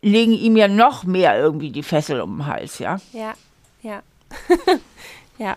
legen 0.01 0.33
ihm 0.33 0.57
ja 0.57 0.67
noch 0.67 1.05
mehr 1.05 1.39
irgendwie 1.39 1.71
die 1.71 1.83
Fessel 1.83 2.19
um 2.19 2.39
den 2.39 2.45
Hals, 2.45 2.79
ja? 2.79 2.99
Ja, 3.13 3.33
ja. 3.81 4.01
ja. 5.37 5.55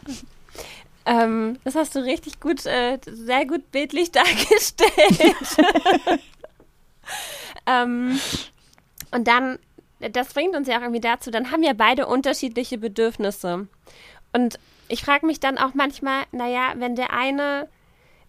Ähm, 1.07 1.59
das 1.65 1.75
hast 1.75 1.97
du 1.97 2.05
richtig 2.05 2.39
gut, 2.39 2.65
äh, 2.65 3.01
sehr 3.05 3.47
gut 3.47 3.73
bildlich 3.73 4.13
dargestellt. 4.13 5.37
ähm, 7.67 8.21
und 9.11 9.27
dann, 9.27 9.59
das 9.99 10.33
bringt 10.33 10.55
uns 10.55 10.69
ja 10.69 10.77
auch 10.77 10.83
irgendwie 10.83 11.01
dazu, 11.01 11.33
dann 11.33 11.51
haben 11.51 11.63
wir 11.63 11.75
beide 11.75 12.07
unterschiedliche 12.07 12.79
Bedürfnisse. 12.79 13.67
Und 14.33 14.61
ich 14.87 15.03
frage 15.05 15.27
mich 15.27 15.41
dann 15.41 15.59
auch 15.59 15.75
manchmal, 15.75 16.27
naja, 16.31 16.75
wenn 16.77 16.95
der 16.95 17.13
eine 17.13 17.69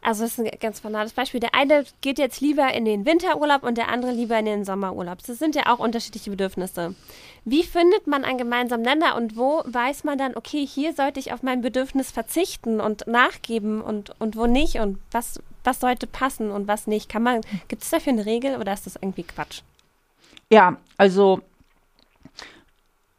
also 0.04 0.24
das 0.24 0.38
ist 0.38 0.40
ein 0.40 0.52
ganz 0.60 0.82
banales 0.82 1.14
Beispiel. 1.14 1.40
Der 1.40 1.56
eine 1.56 1.86
geht 2.02 2.20
jetzt 2.20 2.42
lieber 2.42 2.74
in 2.74 2.86
den 2.86 3.06
Winterurlaub 3.06 3.64
und 3.64 3.78
der 3.78 3.90
andere 3.90 4.12
lieber 4.12 4.38
in 4.38 4.46
den 4.46 4.66
Sommerurlaub. 4.66 5.20
Das 5.26 5.40
sind 5.40 5.56
ja 5.56 5.74
auch 5.74 5.80
unterschiedliche 5.80 6.30
Bedürfnisse. 6.30 6.96
Wie 7.46 7.64
findet 7.64 8.06
man 8.08 8.24
einen 8.24 8.38
gemeinsamen 8.38 8.84
Nenner 8.84 9.16
und 9.16 9.38
wo 9.38 9.64
weiß 9.66 10.04
man 10.04 10.18
dann, 10.18 10.36
okay, 10.36 10.66
hier 10.66 10.94
sollte 10.94 11.20
ich 11.20 11.34
auf 11.34 11.42
mein 11.42 11.62
Bedürfnis 11.62 12.12
verzichten 12.12 12.82
und 12.82 13.08
nachgeben 13.08 13.82
und, 13.82 14.14
und 14.20 14.36
wo 14.36 14.46
nicht 14.46 14.80
und 14.80 15.00
was, 15.12 15.42
was 15.64 15.80
sollte 15.80 16.08
passen 16.08 16.52
und 16.52 16.68
was 16.68 16.88
nicht? 16.88 17.10
Kann 17.10 17.24
man, 17.24 17.42
gibt 17.68 17.84
es 17.84 17.90
dafür 17.90 18.14
eine 18.14 18.26
Regel 18.26 18.58
oder 18.58 18.74
ist 18.74 18.86
das 18.86 18.98
irgendwie 18.98 19.24
Quatsch? 19.24 19.62
Ja, 20.50 20.78
also 20.98 21.42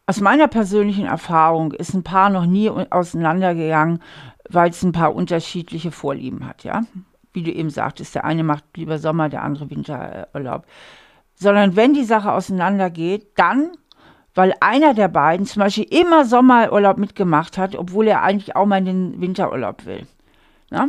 aus 0.06 0.20
meiner 0.20 0.48
persönlichen 0.48 1.06
Erfahrung 1.06 1.72
ist 1.72 1.94
ein 1.94 2.02
Paar 2.02 2.28
noch 2.28 2.44
nie 2.44 2.68
auseinandergegangen, 2.68 4.02
weil 4.48 4.70
es 4.70 4.82
ein 4.82 4.92
paar 4.92 5.14
unterschiedliche 5.14 5.90
Vorlieben 5.90 6.46
hat, 6.46 6.64
ja. 6.64 6.82
Wie 7.32 7.42
du 7.42 7.50
eben 7.50 7.70
sagtest, 7.70 8.14
der 8.14 8.24
eine 8.24 8.44
macht 8.44 8.64
lieber 8.76 8.98
Sommer, 8.98 9.28
der 9.28 9.42
andere 9.42 9.68
Winterurlaub. 9.70 10.66
Sondern 11.34 11.74
wenn 11.74 11.94
die 11.94 12.04
Sache 12.04 12.32
auseinandergeht, 12.32 13.26
dann, 13.34 13.72
weil 14.34 14.54
einer 14.60 14.94
der 14.94 15.08
beiden 15.08 15.46
zum 15.46 15.60
Beispiel 15.60 15.84
immer 15.84 16.24
Sommerurlaub 16.24 16.98
mitgemacht 16.98 17.58
hat, 17.58 17.74
obwohl 17.74 18.06
er 18.06 18.22
eigentlich 18.22 18.54
auch 18.54 18.66
mal 18.66 18.78
in 18.78 18.84
den 18.84 19.20
Winterurlaub 19.20 19.84
will. 19.84 20.06
Ja? 20.70 20.88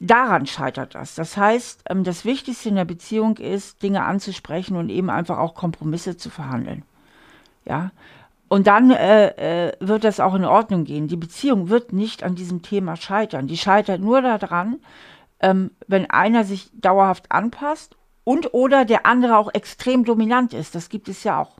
Daran 0.00 0.46
scheitert 0.46 0.94
das. 0.94 1.14
Das 1.14 1.36
heißt, 1.36 1.82
ähm, 1.90 2.04
das 2.04 2.24
Wichtigste 2.24 2.68
in 2.68 2.76
der 2.76 2.84
Beziehung 2.84 3.36
ist, 3.36 3.82
Dinge 3.82 4.04
anzusprechen 4.04 4.76
und 4.76 4.90
eben 4.90 5.10
einfach 5.10 5.38
auch 5.38 5.54
Kompromisse 5.54 6.16
zu 6.16 6.30
verhandeln. 6.30 6.84
Ja, 7.64 7.90
und 8.48 8.66
dann 8.66 8.90
äh, 8.90 9.68
äh, 9.68 9.72
wird 9.80 10.04
das 10.04 10.20
auch 10.20 10.34
in 10.34 10.44
Ordnung 10.44 10.84
gehen. 10.84 11.08
Die 11.08 11.16
Beziehung 11.16 11.68
wird 11.68 11.92
nicht 11.92 12.24
an 12.24 12.34
diesem 12.34 12.62
Thema 12.62 12.96
scheitern. 12.96 13.46
Die 13.46 13.58
scheitert 13.58 14.00
nur 14.00 14.22
daran, 14.22 14.78
ähm, 15.40 15.70
wenn 15.86 16.10
einer 16.10 16.44
sich 16.44 16.70
dauerhaft 16.72 17.30
anpasst 17.30 17.96
und 18.24 18.54
oder 18.54 18.84
der 18.84 19.06
andere 19.06 19.36
auch 19.36 19.52
extrem 19.52 20.04
dominant 20.04 20.54
ist. 20.54 20.74
Das 20.74 20.88
gibt 20.88 21.08
es 21.08 21.24
ja 21.24 21.40
auch. 21.40 21.58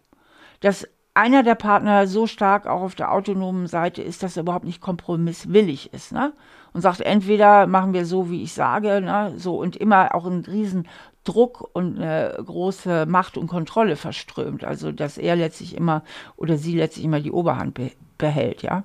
Dass 0.61 0.89
einer 1.15 1.43
der 1.43 1.57
Partner 1.57 2.07
so 2.07 2.27
stark 2.27 2.67
auch 2.67 2.81
auf 2.81 2.95
der 2.95 3.13
autonomen 3.13 3.67
Seite 3.67 4.03
ist, 4.03 4.23
dass 4.23 4.37
er 4.37 4.43
überhaupt 4.43 4.65
nicht 4.65 4.81
kompromisswillig 4.81 5.93
ist. 5.93 6.13
Ne? 6.13 6.33
Und 6.73 6.81
sagt, 6.81 7.01
entweder 7.01 7.67
machen 7.67 7.93
wir 7.93 8.07
so, 8.07 8.31
wie 8.31 8.43
ich 8.43 8.53
sage, 8.55 9.01
ne? 9.01 9.35
so 9.37 9.59
und 9.59 9.77
immer 9.77 10.15
auch 10.15 10.27
einen 10.27 10.45
riesen 10.45 10.87
Druck 11.25 11.69
und 11.73 11.99
eine 11.99 12.37
große 12.45 13.07
Macht 13.07 13.37
und 13.37 13.49
Kontrolle 13.49 13.97
verströmt. 13.97 14.65
Also 14.65 14.93
dass 14.93 15.19
er 15.19 15.37
letztlich 15.37 15.77
immer 15.77 16.03
oder 16.37 16.57
sie 16.57 16.77
letztlich 16.77 17.05
immer 17.05 17.21
die 17.21 17.33
Oberhand 17.33 17.75
be 17.75 17.91
behält, 18.17 18.63
ja. 18.63 18.83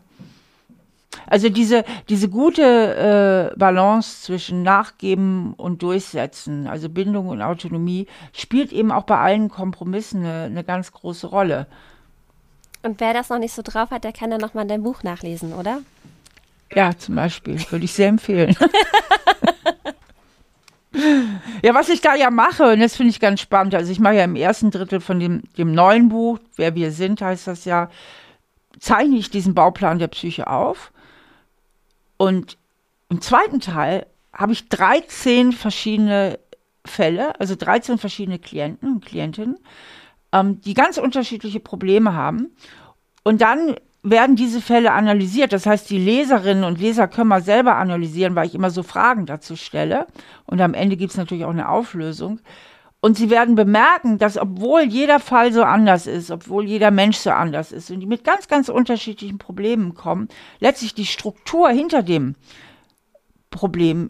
Also 1.28 1.50
diese, 1.50 1.86
diese 2.10 2.30
gute 2.30 3.52
äh, 3.54 3.58
Balance 3.58 4.22
zwischen 4.24 4.63
Nachgeben 4.63 5.54
und 5.54 5.82
Durchsetzen, 5.82 6.67
also 6.67 6.89
Bindung 6.89 7.30
und 7.30 7.41
Autonomie, 7.41 8.08
spielt 8.34 8.72
eben 8.72 8.91
auch 8.91 9.04
bei 9.04 9.17
allen 9.17 9.50
Kompromissen 9.50 10.26
eine, 10.26 10.43
eine 10.43 10.63
ganz 10.63 10.91
große 10.91 11.28
Rolle. 11.28 11.67
Und 12.84 13.00
wer 13.00 13.13
das 13.13 13.30
noch 13.30 13.39
nicht 13.39 13.54
so 13.54 13.62
drauf 13.62 13.91
hat, 13.91 14.04
der 14.04 14.12
kann 14.12 14.30
dann 14.30 14.41
nochmal 14.41 14.67
dein 14.67 14.84
Buch 14.84 15.04
nachlesen, 15.04 15.54
oder? 15.54 15.80
Ja, 16.74 16.98
zum 16.98 17.15
Beispiel. 17.15 17.60
Würde 17.69 17.86
ich 17.86 17.93
sehr 17.93 18.10
empfehlen. 18.10 18.56
Ja, 21.63 21.73
was 21.73 21.89
ich 21.89 22.01
da 22.01 22.15
ja 22.15 22.29
mache, 22.29 22.71
und 22.73 22.79
das 22.79 22.95
finde 22.95 23.10
ich 23.10 23.19
ganz 23.19 23.41
spannend, 23.41 23.73
also 23.73 23.91
ich 23.91 23.99
mache 23.99 24.15
ja 24.15 24.23
im 24.23 24.36
ersten 24.36 24.69
Drittel 24.69 24.99
von 24.99 25.19
dem, 25.19 25.41
dem 25.58 25.73
neuen 25.73 26.10
Buch, 26.10 26.39
Wer 26.56 26.75
wir 26.75 26.91
sind, 26.91 27.21
heißt 27.21 27.47
das 27.47 27.65
ja, 27.65 27.89
zeichne 28.79 29.17
ich 29.17 29.29
diesen 29.29 29.56
Bauplan 29.56 29.99
der 29.99 30.08
Psyche 30.08 30.47
auf. 30.47 30.91
Und 32.17 32.58
im 33.10 33.21
zweiten 33.21 33.60
Teil 33.60 34.06
habe 34.32 34.53
ich 34.53 34.69
13 34.69 35.51
verschiedene 35.51 36.39
Fälle, 36.86 37.39
also 37.39 37.56
13 37.56 37.97
verschiedene 37.97 38.39
Klienten 38.39 38.95
und 38.95 39.06
Klientinnen, 39.06 39.58
ähm, 40.32 40.62
die 40.62 40.73
ganz 40.73 40.97
unterschiedliche 40.97 41.60
Probleme 41.60 42.13
haben. 42.13 42.56
Und 43.23 43.41
dann 43.41 43.75
werden 44.04 44.36
diese 44.36 44.62
Fälle 44.62 44.92
analysiert. 44.92 45.54
Das 45.54 45.66
heißt, 45.66 45.89
die 45.89 45.98
Leserinnen 45.98 46.66
und 46.66 46.80
Leser 46.80 47.08
können 47.08 47.30
mal 47.30 47.42
selber 47.42 47.78
analysieren, 47.78 48.36
weil 48.36 48.48
ich 48.48 48.56
immer 48.56 48.70
so 48.70 48.84
Fragen 48.84 49.26
dazu 49.26 49.56
stelle. 49.56 50.08
Und 50.46 50.62
am 50.62 50.74
Ende 50.74 50.98
gibt 50.98 51.12
es 51.12 51.18
natürlich 51.18 51.46
auch 51.46 51.52
eine 51.52 51.70
Auflösung. 51.70 52.42
Und 53.00 53.18
sie 53.18 53.30
werden 53.30 53.56
bemerken, 53.56 54.18
dass 54.18 54.38
obwohl 54.38 54.84
jeder 54.84 55.20
Fall 55.20 55.52
so 55.52 55.63
anders 55.63 56.08
ist, 56.08 56.32
obwohl 56.32 56.66
jeder 56.66 56.92
Mensch 56.92 57.18
so 57.18 57.32
anders 57.32 57.72
ist 57.72 57.92
und 57.92 58.00
die 58.00 58.06
mit 58.06 58.24
ganz, 58.24 58.48
ganz 58.48 58.70
unterschiedlichen 58.70 59.38
Problemen 59.38 59.94
kommen, 59.94 60.30
letztlich 60.60 60.94
die 60.94 61.06
Struktur 61.06 61.70
hinter 61.70 62.02
dem 62.02 62.36
Problem 63.52 64.10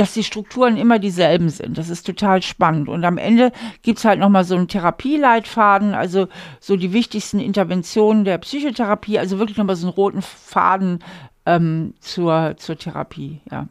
dass 0.00 0.14
die 0.14 0.24
Strukturen 0.24 0.78
immer 0.78 0.98
dieselben 0.98 1.50
sind. 1.50 1.76
Das 1.76 1.90
ist 1.90 2.06
total 2.06 2.40
spannend. 2.40 2.88
Und 2.88 3.04
am 3.04 3.18
Ende 3.18 3.52
gibt 3.82 3.98
es 3.98 4.06
halt 4.06 4.18
nochmal 4.18 4.44
so 4.44 4.56
einen 4.56 4.66
Therapieleitfaden, 4.66 5.92
also 5.92 6.26
so 6.58 6.76
die 6.76 6.94
wichtigsten 6.94 7.38
Interventionen 7.38 8.24
der 8.24 8.38
Psychotherapie, 8.38 9.18
also 9.18 9.38
wirklich 9.38 9.58
nochmal 9.58 9.76
so 9.76 9.88
einen 9.88 9.94
roten 9.94 10.22
Faden 10.22 11.04
ähm, 11.44 11.92
zur, 12.00 12.54
zur 12.56 12.78
Therapie, 12.78 13.42
ja. 13.50 13.68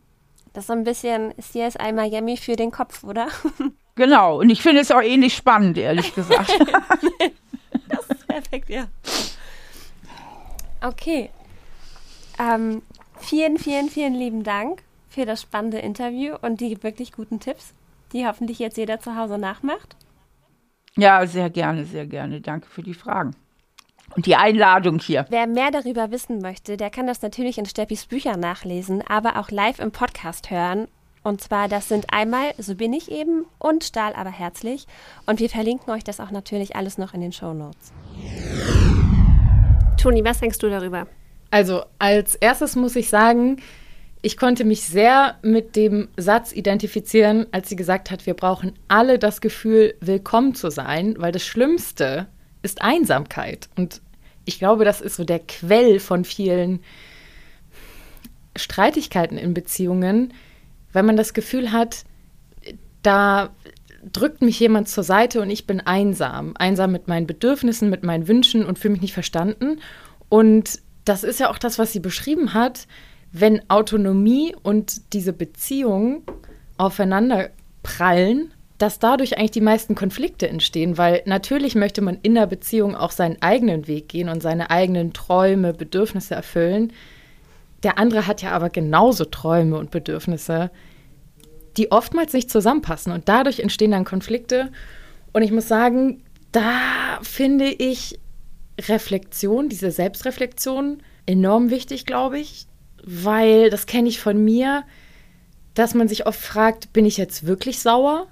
Das 0.53 0.65
ist 0.65 0.67
so 0.67 0.73
ein 0.73 0.83
bisschen 0.83 1.33
CSI 1.39 1.93
Miami 1.93 2.37
für 2.37 2.55
den 2.55 2.71
Kopf, 2.71 3.03
oder? 3.03 3.27
Genau, 3.95 4.39
und 4.39 4.49
ich 4.49 4.61
finde 4.61 4.79
es 4.79 4.91
auch 4.91 5.01
ähnlich 5.01 5.35
spannend, 5.35 5.77
ehrlich 5.77 6.15
gesagt. 6.15 6.49
das 7.89 8.05
ist 8.07 8.27
perfekt, 8.27 8.69
ja. 8.69 8.85
Okay. 10.81 11.31
Ähm, 12.39 12.81
vielen, 13.19 13.57
vielen, 13.57 13.89
vielen 13.89 14.13
lieben 14.13 14.43
Dank 14.43 14.83
für 15.09 15.25
das 15.25 15.41
spannende 15.41 15.79
Interview 15.79 16.35
und 16.41 16.61
die 16.61 16.81
wirklich 16.83 17.11
guten 17.11 17.39
Tipps, 17.39 17.73
die 18.13 18.25
hoffentlich 18.25 18.59
jetzt 18.59 18.77
jeder 18.77 18.99
zu 18.99 19.15
Hause 19.15 19.37
nachmacht. 19.37 19.95
Ja, 20.95 21.25
sehr 21.25 21.49
gerne, 21.49 21.85
sehr 21.85 22.05
gerne. 22.05 22.41
Danke 22.41 22.67
für 22.67 22.83
die 22.83 22.93
Fragen. 22.93 23.35
Und 24.15 24.25
die 24.25 24.35
Einladung 24.35 24.99
hier. 24.99 25.25
Wer 25.29 25.45
mehr 25.45 25.71
darüber 25.71 26.11
wissen 26.11 26.39
möchte, 26.41 26.77
der 26.77 26.89
kann 26.89 27.07
das 27.07 27.21
natürlich 27.21 27.57
in 27.57 27.65
Steffis 27.65 28.05
Büchern 28.05 28.39
nachlesen, 28.39 29.03
aber 29.07 29.37
auch 29.37 29.51
live 29.51 29.79
im 29.79 29.91
Podcast 29.91 30.49
hören. 30.49 30.87
Und 31.21 31.41
zwar, 31.41 31.67
das 31.67 31.89
sind 31.89 32.11
einmal 32.11 32.53
So 32.57 32.75
bin 32.75 32.93
ich 32.93 33.11
eben 33.11 33.45
und 33.59 33.83
Stahl 33.83 34.13
aber 34.13 34.31
herzlich. 34.31 34.87
Und 35.25 35.39
wir 35.39 35.49
verlinken 35.49 35.93
euch 35.93 36.03
das 36.03 36.19
auch 36.19 36.31
natürlich 36.31 36.75
alles 36.75 36.97
noch 36.97 37.13
in 37.13 37.21
den 37.21 37.31
Show 37.31 37.53
Notes. 37.53 37.91
Toni, 39.97 40.23
was 40.23 40.39
denkst 40.39 40.59
du 40.59 40.69
darüber? 40.69 41.07
Also, 41.51 41.83
als 41.99 42.35
erstes 42.35 42.75
muss 42.75 42.95
ich 42.95 43.09
sagen, 43.09 43.57
ich 44.21 44.37
konnte 44.37 44.65
mich 44.65 44.81
sehr 44.83 45.37
mit 45.41 45.75
dem 45.75 46.09
Satz 46.17 46.51
identifizieren, 46.51 47.47
als 47.51 47.69
sie 47.69 47.75
gesagt 47.75 48.11
hat, 48.11 48.25
wir 48.25 48.33
brauchen 48.33 48.73
alle 48.87 49.17
das 49.17 49.39
Gefühl, 49.39 49.95
willkommen 50.01 50.55
zu 50.55 50.69
sein, 50.69 51.15
weil 51.17 51.31
das 51.31 51.45
Schlimmste 51.45 52.27
ist 52.61 52.81
Einsamkeit. 52.81 53.69
Und 53.77 54.01
ich 54.43 54.59
glaube, 54.59 54.83
das 54.83 54.99
ist 54.99 55.15
so 55.15 55.23
der 55.23 55.39
Quell 55.39 55.99
von 55.99 56.25
vielen 56.25 56.81
Streitigkeiten 58.57 59.37
in 59.37 59.53
Beziehungen, 59.53 60.33
weil 60.91 61.03
man 61.03 61.15
das 61.15 61.33
Gefühl 61.33 61.71
hat, 61.71 62.03
da 63.03 63.51
drückt 64.11 64.41
mich 64.41 64.59
jemand 64.59 64.89
zur 64.89 65.03
Seite 65.03 65.41
und 65.41 65.49
ich 65.49 65.65
bin 65.65 65.79
einsam. 65.79 66.57
Einsam 66.57 66.91
mit 66.91 67.07
meinen 67.07 67.27
Bedürfnissen, 67.27 67.89
mit 67.89 68.03
meinen 68.03 68.27
Wünschen 68.27 68.65
und 68.65 68.79
fühle 68.79 68.93
mich 68.93 69.01
nicht 69.01 69.13
verstanden. 69.13 69.79
Und 70.27 70.81
das 71.05 71.23
ist 71.23 71.39
ja 71.39 71.49
auch 71.49 71.57
das, 71.57 71.79
was 71.79 71.93
sie 71.93 72.01
beschrieben 72.01 72.53
hat 72.53 72.85
wenn 73.31 73.61
Autonomie 73.69 74.55
und 74.63 75.13
diese 75.13 75.33
Beziehung 75.33 76.23
aufeinander 76.77 77.49
prallen, 77.83 78.53
dass 78.77 78.97
dadurch 78.97 79.37
eigentlich 79.37 79.51
die 79.51 79.61
meisten 79.61 79.93
Konflikte 79.93 80.47
entstehen, 80.47 80.97
weil 80.97 81.21
natürlich 81.25 81.75
möchte 81.75 82.01
man 82.01 82.17
in 82.23 82.35
der 82.35 82.47
Beziehung 82.47 82.95
auch 82.95 83.11
seinen 83.11 83.41
eigenen 83.41 83.87
Weg 83.87 84.07
gehen 84.07 84.29
und 84.29 84.41
seine 84.41 84.71
eigenen 84.71 85.11
Träume, 85.11 85.73
Bedürfnisse 85.73 86.33
erfüllen. 86.33 86.93
Der 87.83 87.97
andere 87.97 88.25
hat 88.25 88.41
ja 88.41 88.51
aber 88.51 88.69
genauso 88.69 89.25
Träume 89.25 89.77
und 89.77 89.91
Bedürfnisse, 89.91 90.71
die 91.75 91.91
oftmals 91.91 92.31
nicht 92.33 92.49
zusammenpassen 92.49 93.11
und 93.11 93.27
dadurch 93.27 93.59
entstehen 93.59 93.91
dann 93.91 94.05
Konflikte. 94.05 94.71
Und 95.33 95.43
ich 95.43 95.51
muss 95.51 95.67
sagen, 95.67 96.23
da 96.53 97.19
finde 97.21 97.67
ich 97.67 98.17
Reflexion, 98.79 99.67
diese 99.67 99.91
Selbstreflexion 99.91 101.03
enorm 101.25 101.69
wichtig, 101.69 102.05
glaube 102.05 102.39
ich 102.39 102.68
weil 103.05 103.69
das 103.69 103.85
kenne 103.85 104.09
ich 104.09 104.19
von 104.19 104.43
mir, 104.43 104.83
dass 105.73 105.93
man 105.93 106.07
sich 106.07 106.25
oft 106.25 106.39
fragt, 106.39 106.93
bin 106.93 107.05
ich 107.05 107.17
jetzt 107.17 107.45
wirklich 107.45 107.79
sauer 107.79 108.27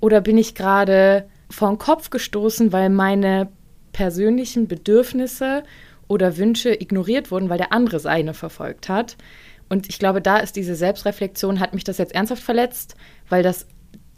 oder 0.00 0.20
bin 0.20 0.38
ich 0.38 0.54
gerade 0.54 1.28
vor 1.50 1.68
den 1.68 1.78
Kopf 1.78 2.10
gestoßen, 2.10 2.72
weil 2.72 2.90
meine 2.90 3.48
persönlichen 3.92 4.68
Bedürfnisse 4.68 5.62
oder 6.08 6.36
Wünsche 6.36 6.74
ignoriert 6.74 7.30
wurden, 7.30 7.48
weil 7.48 7.58
der 7.58 7.72
andere 7.72 8.00
seine 8.00 8.34
verfolgt 8.34 8.88
hat. 8.88 9.16
Und 9.68 9.88
ich 9.88 9.98
glaube, 9.98 10.20
da 10.20 10.38
ist 10.38 10.56
diese 10.56 10.74
Selbstreflexion, 10.74 11.60
hat 11.60 11.74
mich 11.74 11.84
das 11.84 11.98
jetzt 11.98 12.14
ernsthaft 12.14 12.42
verletzt, 12.42 12.94
weil 13.28 13.42
das 13.42 13.66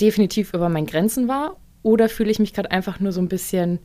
definitiv 0.00 0.53
über 0.53 0.68
meinen 0.68 0.87
Grenzen 0.87 1.29
war? 1.29 1.57
Oder 1.82 2.09
fühle 2.09 2.30
ich 2.30 2.39
mich 2.39 2.53
gerade 2.53 2.70
einfach 2.70 2.99
nur 2.99 3.12
so 3.12 3.20
ein 3.20 3.28
bisschen 3.28 3.78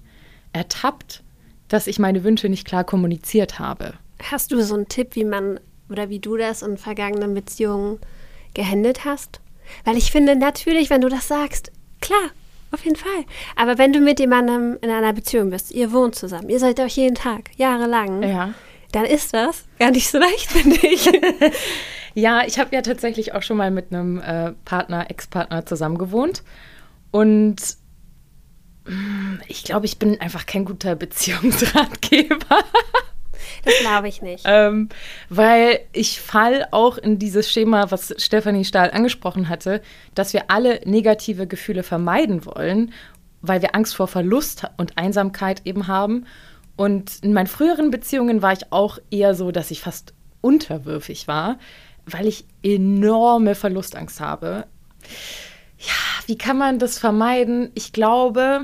ertappt, 0.54 1.24
dass 1.68 1.88
ich 1.88 1.99
meine 1.99 2.24
Wünsche 2.24 2.49
nicht 2.49 2.66
klar 2.66 2.84
kommuniziert 2.84 3.60
habe? 3.60 3.93
Hast 4.24 4.51
du 4.51 4.62
so 4.64 4.76
einen 4.76 4.88
Tipp, 4.88 5.16
wie 5.16 5.26
man 5.26 5.60
oder 5.90 6.10
wie 6.10 6.20
du 6.20 6.38
das 6.38 6.62
in 6.62 6.78
vergangenen 6.78 7.34
Beziehungen 7.34 8.00
gehandelt 8.54 9.06
hast? 9.06 9.40
Weil 9.86 9.98
ich 9.98 10.12
finde 10.12 10.36
natürlich, 10.36 10.90
wenn 10.90 11.02
du 11.02 11.10
das 11.10 11.28
sagst, 11.28 11.72
klar, 12.02 12.32
auf 12.72 12.84
jeden 12.84 12.96
Fall. 12.96 13.26
Aber 13.56 13.78
wenn 13.78 13.94
du 13.94 14.00
mit 14.00 14.20
jemandem 14.20 14.78
in 14.82 14.90
einer 14.90 15.14
Beziehung 15.14 15.50
bist, 15.50 15.72
ihr 15.72 15.92
wohnt 15.92 16.16
zusammen, 16.16 16.50
ihr 16.50 16.60
seid 16.60 16.80
euch 16.80 16.98
jeden 16.98 17.16
Tag, 17.16 17.52
jahrelang, 17.58 18.24
ja. 18.24 18.54
dann 18.92 19.06
ist 19.06 19.34
das 19.34 19.66
gar 19.80 19.92
nicht 19.92 20.10
so 20.10 20.18
leicht, 20.18 20.48
finde 20.52 20.78
ich. 20.86 21.06
ja, 22.14 22.44
ich 22.46 22.60
habe 22.60 22.76
ja 22.76 22.82
tatsächlich 22.82 23.34
auch 23.34 23.44
schon 23.44 23.58
mal 23.58 23.72
mit 23.72 23.92
einem 23.92 24.20
äh, 24.20 24.54
Partner, 24.66 25.10
Ex-Partner 25.10 25.66
zusammen 25.66 25.98
gewohnt. 25.98 26.44
Und 27.12 27.78
Ich 29.48 29.64
glaube, 29.64 29.86
ich 29.86 30.00
bin 30.00 30.20
einfach 30.22 30.46
kein 30.46 30.66
guter 30.66 30.96
Beziehungsratgeber. 30.96 32.64
Das 33.66 33.74
glaube 33.82 34.07
ich 34.07 34.22
nicht. 34.22 34.45
ähm, 34.47 34.89
weil 35.30 35.80
ich 35.93 36.22
fall 36.22 36.68
auch 36.72 36.97
in 36.97 37.20
dieses 37.20 37.51
Schema, 37.51 37.91
was 37.91 38.14
Stefanie 38.18 38.66
Stahl 38.66 38.91
angesprochen 38.91 39.49
hatte, 39.49 39.82
dass 40.16 40.34
wir 40.34 40.49
alle 40.49 40.82
negative 40.86 41.47
Gefühle 41.47 41.84
vermeiden 41.84 42.45
wollen, 42.45 42.93
weil 43.41 43.62
wir 43.62 43.76
Angst 43.76 43.95
vor 43.95 44.07
Verlust 44.07 44.64
und 44.78 44.97
Einsamkeit 44.97 45.62
eben 45.66 45.88
haben. 45.88 46.26
Und 46.76 47.24
in 47.24 47.34
meinen 47.34 47.47
früheren 47.47 47.91
Beziehungen 47.91 48.41
war 48.41 48.53
ich 48.53 48.72
auch 48.72 48.99
eher 49.12 49.36
so, 49.36 49.51
dass 49.51 49.72
ich 49.72 49.82
fast 49.82 50.14
unterwürfig 50.41 51.28
war, 51.28 51.60
weil 52.05 52.28
ich 52.28 52.45
enorme 52.64 53.55
Verlustangst 53.55 54.22
habe. 54.22 54.66
Ja, 55.78 55.93
wie 56.26 56.38
kann 56.38 56.57
man 56.57 56.80
das 56.80 56.97
vermeiden? 56.97 57.72
Ich 57.74 57.93
glaube, 57.93 58.62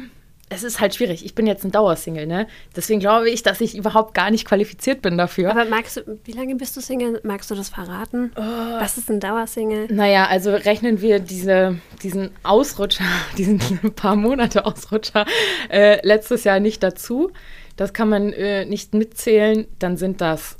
es 0.49 0.63
ist 0.63 0.79
halt 0.79 0.93
schwierig. 0.93 1.25
Ich 1.25 1.33
bin 1.33 1.47
jetzt 1.47 1.63
ein 1.63 1.71
Dauersingle, 1.71 2.27
ne? 2.27 2.47
Deswegen 2.75 2.99
glaube 2.99 3.29
ich, 3.29 3.41
dass 3.41 3.61
ich 3.61 3.75
überhaupt 3.75 4.13
gar 4.13 4.29
nicht 4.29 4.45
qualifiziert 4.45 5.01
bin 5.01 5.17
dafür. 5.17 5.49
Aber 5.49 5.65
magst 5.65 5.97
du, 5.97 6.19
wie 6.23 6.33
lange 6.33 6.55
bist 6.55 6.77
du 6.77 6.81
Single? 6.81 7.19
Magst 7.23 7.49
du 7.49 7.55
das 7.55 7.69
verraten? 7.69 8.31
Oh. 8.35 8.41
Was 8.41 8.97
ist 8.97 9.09
ein 9.09 9.19
Dauersingle? 9.19 9.87
Naja, 9.91 10.27
also 10.27 10.51
rechnen 10.51 11.01
wir 11.01 11.19
diese, 11.19 11.79
diesen 12.03 12.29
Ausrutscher, 12.43 13.05
diesen 13.37 13.59
paar 13.95 14.15
Monate 14.15 14.65
Ausrutscher 14.65 15.25
äh, 15.69 16.05
letztes 16.05 16.43
Jahr 16.43 16.59
nicht 16.59 16.83
dazu. 16.83 17.31
Das 17.75 17.93
kann 17.93 18.09
man 18.09 18.31
äh, 18.31 18.65
nicht 18.65 18.93
mitzählen. 18.93 19.65
Dann 19.79 19.97
sind 19.97 20.21
das 20.21 20.57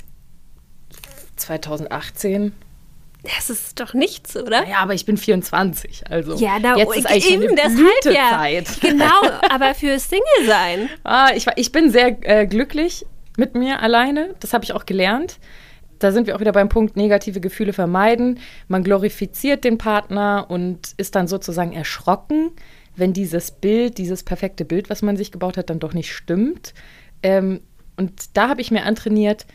2018, 1.36 2.52
Das 3.36 3.50
ist 3.50 3.80
doch 3.80 3.94
nichts, 3.94 4.36
oder? 4.36 4.66
Ja, 4.68 4.78
aber 4.78 4.94
ich 4.94 5.04
bin 5.04 5.16
24, 5.16 6.04
also 6.10 6.36
Ja, 6.36 6.58
da 6.58 6.76
jetzt 6.76 6.96
ist 6.96 7.06
eigentlich 7.06 7.30
eben 7.30 7.42
schon 7.42 7.56
ja. 7.56 7.68
Blütezeit. 7.68 8.68
Genau, 8.80 9.22
aber 9.50 9.74
für 9.74 9.98
Single 9.98 10.46
sein. 10.46 10.88
Ah, 11.04 11.30
ich, 11.34 11.46
ich 11.56 11.72
bin 11.72 11.90
sehr 11.90 12.16
äh, 12.22 12.46
glücklich 12.46 13.06
mit 13.36 13.54
mir 13.54 13.80
alleine. 13.82 14.34
Das 14.40 14.52
habe 14.52 14.64
ich 14.64 14.72
auch 14.72 14.86
gelernt. 14.86 15.38
Da 15.98 16.12
sind 16.12 16.26
wir 16.26 16.36
auch 16.36 16.40
wieder 16.40 16.52
beim 16.52 16.68
Punkt 16.68 16.96
negative 16.96 17.40
Gefühle 17.40 17.72
vermeiden. 17.72 18.38
Man 18.68 18.84
glorifiziert 18.84 19.64
den 19.64 19.78
Partner 19.78 20.46
und 20.48 20.92
ist 20.98 21.14
dann 21.14 21.26
sozusagen 21.26 21.72
erschrocken, 21.72 22.50
wenn 22.96 23.12
dieses 23.12 23.50
Bild, 23.50 23.98
dieses 23.98 24.22
perfekte 24.22 24.64
Bild, 24.64 24.90
was 24.90 25.02
man 25.02 25.16
sich 25.16 25.32
gebaut 25.32 25.56
hat, 25.56 25.70
dann 25.70 25.78
doch 25.78 25.94
nicht 25.94 26.12
stimmt. 26.12 26.74
Ähm, 27.22 27.60
und 27.96 28.36
da 28.36 28.48
habe 28.48 28.60
ich 28.60 28.70
mir 28.70 28.84
antrainiert, 28.84 29.46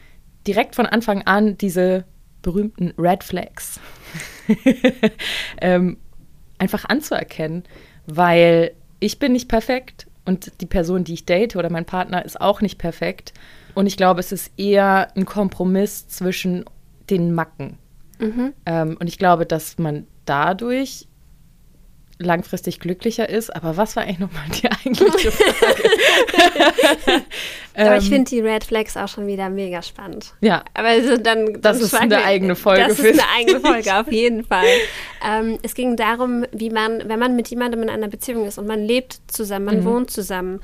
direkt 0.48 0.76
von 0.76 0.86
Anfang 0.88 1.24
an 1.24 1.58
diese 1.58 2.06
berühmten 2.42 2.94
Red 2.98 3.24
Flags 3.24 3.80
ähm, 5.62 5.98
einfach 6.58 6.86
anzuerkennen, 6.86 7.64
weil 8.06 8.72
ich 9.00 9.20
bin 9.20 9.34
nicht 9.34 9.48
perfekt 9.48 10.08
und 10.26 10.62
die 10.62 10.66
Person, 10.66 11.04
die 11.04 11.14
ich 11.14 11.26
date 11.26 11.56
oder 11.56 11.72
mein 11.72 11.86
Partner 11.86 12.24
ist 12.24 12.40
auch 12.40 12.62
nicht 12.62 12.78
perfekt. 12.78 13.34
Und 13.74 13.88
ich 13.88 13.98
glaube, 13.98 14.20
es 14.20 14.32
ist 14.32 14.52
eher 14.58 15.16
ein 15.16 15.26
Kompromiss 15.26 16.08
zwischen 16.08 16.66
den 17.10 17.34
Macken. 17.34 17.78
Ähm, 18.66 18.98
und 19.00 19.08
ich 19.08 19.18
glaube, 19.18 19.46
dass 19.46 19.78
man 19.78 20.06
dadurch 20.26 21.08
langfristig 22.26 22.80
glücklicher 22.80 23.28
ist. 23.30 23.56
Aber 23.56 23.78
was 23.78 23.96
war 23.96 24.04
eigentlich 24.04 24.20
nochmal 24.20 24.44
die 24.62 24.70
eigentliche 24.72 25.32
Frage? 25.32 25.84
Aber 27.76 27.98
ich 27.98 28.06
Ähm, 28.06 28.10
finde 28.12 28.30
die 28.30 28.40
Red 28.42 28.64
Flags 28.64 28.98
auch 28.98 29.08
schon 29.08 29.28
wieder 29.28 29.50
mega 29.50 29.82
spannend. 29.82 30.34
ja, 30.42 30.64
Aber 30.74 30.90
also 30.90 31.18
dann, 31.18 31.62
Das 31.62 31.80
ist 31.82 31.94
eine 31.94 32.18
wir- 32.18 32.26
eigene 32.26 32.56
Folge 32.56 32.86
Das 32.88 33.00
ist 33.00 33.20
eine 33.20 33.30
eigene 33.38 33.60
Folge, 33.62 33.96
auf 33.96 34.12
jeden 34.12 34.44
Fall. 34.44 34.66
Ähm, 35.26 35.58
es 35.64 35.74
ging 35.74 35.96
darum, 35.96 36.46
wie 36.52 36.70
man, 36.70 37.08
wenn 37.08 37.20
man 37.20 37.36
mit 37.36 37.48
jemandem 37.50 37.84
in 37.84 37.90
einer 37.90 38.08
Beziehung 38.10 38.46
ist 38.46 38.58
und 38.58 38.68
man 38.68 38.82
lebt 38.84 39.20
zusammen, 39.28 39.66
Mhm. 39.66 39.84
man 39.84 39.86
wohnt 39.94 40.12
zusammen, 40.12 40.60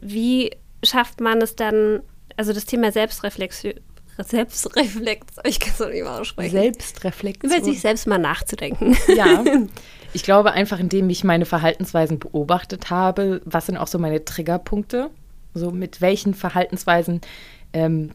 wie 0.00 0.50
schafft 0.84 1.20
man 1.20 1.42
es 1.42 1.56
dann, 1.56 2.00
also 2.36 2.52
das 2.52 2.64
Thema 2.64 2.92
Selbstreflexion, 2.92 3.74
Selbstreflexion, 4.18 5.26
ich 5.44 5.60
kann 5.60 5.72
es 5.72 5.78
noch 5.80 5.88
nicht 5.88 6.04
mal 6.04 6.20
aussprechen, 6.20 6.50
Selbstreflexion. 6.50 7.50
über 7.52 7.64
sich 7.64 7.80
selbst 7.80 8.06
mal 8.06 8.18
nachzudenken. 8.18 8.96
Ja, 9.14 9.42
ich 10.12 10.22
glaube 10.22 10.52
einfach, 10.52 10.78
indem 10.78 11.08
ich 11.10 11.24
meine 11.24 11.46
Verhaltensweisen 11.46 12.18
beobachtet 12.18 12.90
habe, 12.90 13.40
was 13.44 13.66
sind 13.66 13.76
auch 13.76 13.86
so 13.86 13.98
meine 13.98 14.24
Triggerpunkte? 14.24 15.10
So 15.54 15.70
mit 15.70 16.00
welchen 16.00 16.34
Verhaltensweisen 16.34 17.20
ähm, 17.72 18.12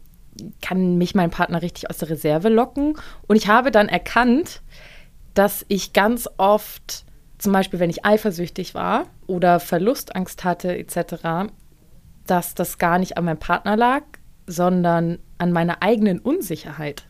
kann 0.62 0.98
mich 0.98 1.16
mein 1.16 1.32
Partner 1.32 1.62
richtig 1.62 1.90
aus 1.90 1.98
der 1.98 2.10
Reserve 2.10 2.50
locken? 2.50 2.98
Und 3.28 3.36
ich 3.36 3.48
habe 3.48 3.72
dann 3.72 3.90
erkannt, 3.90 4.62
dass 5.34 5.66
ich 5.68 5.94
ganz 5.94 6.30
oft, 6.38 7.06
zum 7.38 7.54
Beispiel 7.54 7.80
wenn 7.80 7.90
ich 7.90 8.06
eifersüchtig 8.06 8.74
war 8.74 9.06
oder 9.28 9.60
Verlustangst 9.60 10.44
hatte 10.44 10.78
etc., 10.78 11.52
dass 12.26 12.56
das 12.56 12.78
gar 12.78 12.98
nicht 13.00 13.18
an 13.18 13.26
meinem 13.26 13.38
Partner 13.38 13.78
lag, 13.78 14.04
sondern 14.48 15.20
an 15.38 15.52
meiner 15.52 15.82
eigenen 15.82 16.20
Unsicherheit. 16.20 17.06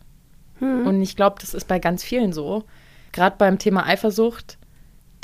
Und 0.60 1.02
ich 1.02 1.16
glaube, 1.16 1.36
das 1.40 1.54
ist 1.54 1.68
bei 1.68 1.78
ganz 1.78 2.02
vielen 2.02 2.32
so. 2.32 2.64
Gerade 3.12 3.36
beim 3.38 3.58
Thema 3.58 3.86
Eifersucht, 3.86 4.58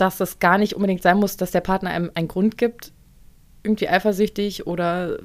dass 0.03 0.19
es 0.19 0.41
gar 0.41 0.59
nicht 0.59 0.75
unbedingt 0.75 1.01
sein 1.01 1.19
muss, 1.19 1.37
dass 1.37 1.53
der 1.53 1.61
Partner 1.61 1.91
einem 1.91 2.11
einen 2.15 2.27
Grund 2.27 2.59
gibt, 2.59 2.93
irgendwie 3.63 3.89
eifersüchtig 3.89 4.67
oder 4.67 5.19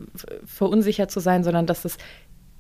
verunsichert 0.45 1.09
zu 1.09 1.19
sein, 1.19 1.43
sondern 1.43 1.65
dass 1.65 1.84
es 1.84 1.97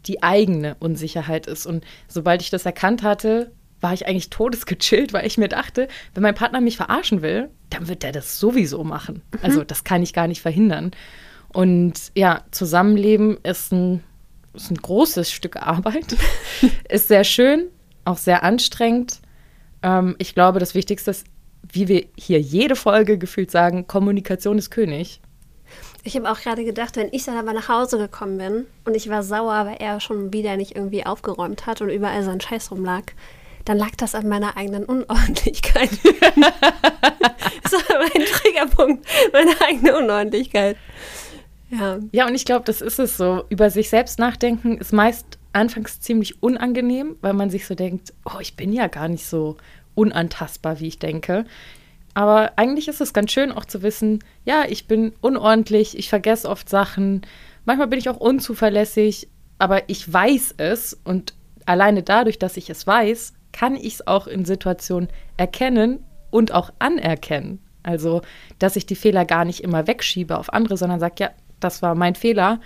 die 0.07 0.23
eigene 0.23 0.75
Unsicherheit 0.79 1.45
ist. 1.45 1.67
Und 1.67 1.85
sobald 2.07 2.41
ich 2.41 2.49
das 2.49 2.65
erkannt 2.65 3.03
hatte, 3.03 3.51
war 3.81 3.93
ich 3.93 4.07
eigentlich 4.07 4.31
todesgechillt, 4.31 5.13
weil 5.13 5.27
ich 5.27 5.37
mir 5.37 5.47
dachte, 5.47 5.87
wenn 6.15 6.23
mein 6.23 6.33
Partner 6.33 6.59
mich 6.59 6.77
verarschen 6.77 7.21
will, 7.21 7.51
dann 7.69 7.87
wird 7.87 8.01
der 8.01 8.13
das 8.13 8.39
sowieso 8.39 8.83
machen. 8.83 9.21
Also 9.43 9.63
das 9.63 9.83
kann 9.83 10.01
ich 10.01 10.13
gar 10.13 10.27
nicht 10.27 10.41
verhindern. 10.41 10.91
Und 11.49 12.11
ja, 12.15 12.41
Zusammenleben 12.49 13.37
ist 13.43 13.71
ein, 13.71 14.03
ist 14.55 14.71
ein 14.71 14.77
großes 14.77 15.31
Stück 15.31 15.57
Arbeit. 15.57 16.15
ist 16.89 17.09
sehr 17.09 17.23
schön, 17.23 17.67
auch 18.05 18.17
sehr 18.17 18.41
anstrengend. 18.41 19.19
Ähm, 19.83 20.15
ich 20.17 20.33
glaube, 20.33 20.57
das 20.57 20.73
Wichtigste 20.73 21.11
ist, 21.11 21.27
wie 21.71 21.87
wir 21.87 22.05
hier 22.17 22.39
jede 22.39 22.75
Folge 22.75 23.17
gefühlt 23.17 23.51
sagen, 23.51 23.87
Kommunikation 23.87 24.57
ist 24.57 24.71
König. 24.71 25.21
Ich 26.03 26.15
habe 26.15 26.31
auch 26.31 26.39
gerade 26.39 26.63
gedacht, 26.63 26.95
wenn 26.95 27.09
ich 27.11 27.25
dann 27.25 27.37
aber 27.37 27.53
nach 27.53 27.67
Hause 27.67 27.97
gekommen 27.97 28.37
bin 28.37 28.65
und 28.85 28.95
ich 28.95 29.09
war 29.09 29.23
sauer, 29.23 29.65
weil 29.65 29.77
er 29.79 29.99
schon 29.99 30.31
wieder 30.31 30.55
nicht 30.55 30.75
irgendwie 30.75 31.05
aufgeräumt 31.05 31.65
hat 31.65 31.81
und 31.81 31.89
überall 31.89 32.23
sein 32.23 32.39
Scheiß 32.39 32.71
rumlag, 32.71 33.03
dann 33.65 33.77
lag 33.77 33.91
das 33.97 34.15
an 34.15 34.29
meiner 34.29 34.55
eigenen 34.55 34.85
Unordentlichkeit. 34.85 35.89
das 36.03 37.73
war 37.73 37.99
mein 37.99 38.25
Triggerpunkt, 38.25 39.05
meine 39.33 39.51
eigene 39.61 39.97
Unordentlichkeit. 39.97 40.77
Ja. 41.69 41.99
Ja, 42.13 42.27
und 42.27 42.35
ich 42.35 42.45
glaube, 42.45 42.63
das 42.63 42.79
ist 42.79 42.99
es 42.99 43.17
so. 43.17 43.43
Über 43.49 43.69
sich 43.69 43.89
selbst 43.89 44.19
nachdenken 44.19 44.77
ist 44.77 44.93
meist 44.93 45.37
anfangs 45.51 45.99
ziemlich 45.99 46.41
unangenehm, 46.41 47.17
weil 47.21 47.33
man 47.33 47.49
sich 47.49 47.65
so 47.65 47.75
denkt, 47.75 48.13
oh, 48.25 48.39
ich 48.39 48.55
bin 48.55 48.71
ja 48.71 48.87
gar 48.87 49.09
nicht 49.09 49.25
so 49.25 49.57
unantastbar, 49.97 50.79
wie 50.79 50.87
ich 50.87 50.99
denke. 50.99 51.45
Aber 52.13 52.53
eigentlich 52.55 52.87
ist 52.87 53.01
es 53.01 53.13
ganz 53.13 53.31
schön 53.31 53.51
auch 53.51 53.65
zu 53.65 53.81
wissen, 53.81 54.23
ja, 54.45 54.65
ich 54.67 54.87
bin 54.87 55.13
unordentlich, 55.21 55.97
ich 55.97 56.09
vergesse 56.09 56.49
oft 56.49 56.69
Sachen, 56.69 57.21
manchmal 57.65 57.87
bin 57.87 57.99
ich 57.99 58.09
auch 58.09 58.17
unzuverlässig, 58.17 59.27
aber 59.59 59.89
ich 59.89 60.11
weiß 60.11 60.55
es 60.57 60.97
und 61.03 61.33
alleine 61.65 62.03
dadurch, 62.03 62.39
dass 62.39 62.57
ich 62.57 62.69
es 62.69 62.87
weiß, 62.87 63.33
kann 63.51 63.75
ich 63.75 63.95
es 63.95 64.07
auch 64.07 64.27
in 64.27 64.45
Situationen 64.45 65.09
erkennen 65.35 66.03
und 66.29 66.53
auch 66.53 66.71
anerkennen. 66.79 67.59
Also, 67.83 68.21
dass 68.59 68.75
ich 68.75 68.85
die 68.85 68.95
Fehler 68.95 69.25
gar 69.25 69.45
nicht 69.45 69.63
immer 69.63 69.87
wegschiebe 69.87 70.37
auf 70.37 70.53
andere, 70.53 70.77
sondern 70.77 70.99
sage, 70.99 71.15
ja, 71.19 71.29
das 71.59 71.81
war 71.81 71.95
mein 71.95 72.15
Fehler, 72.15 72.59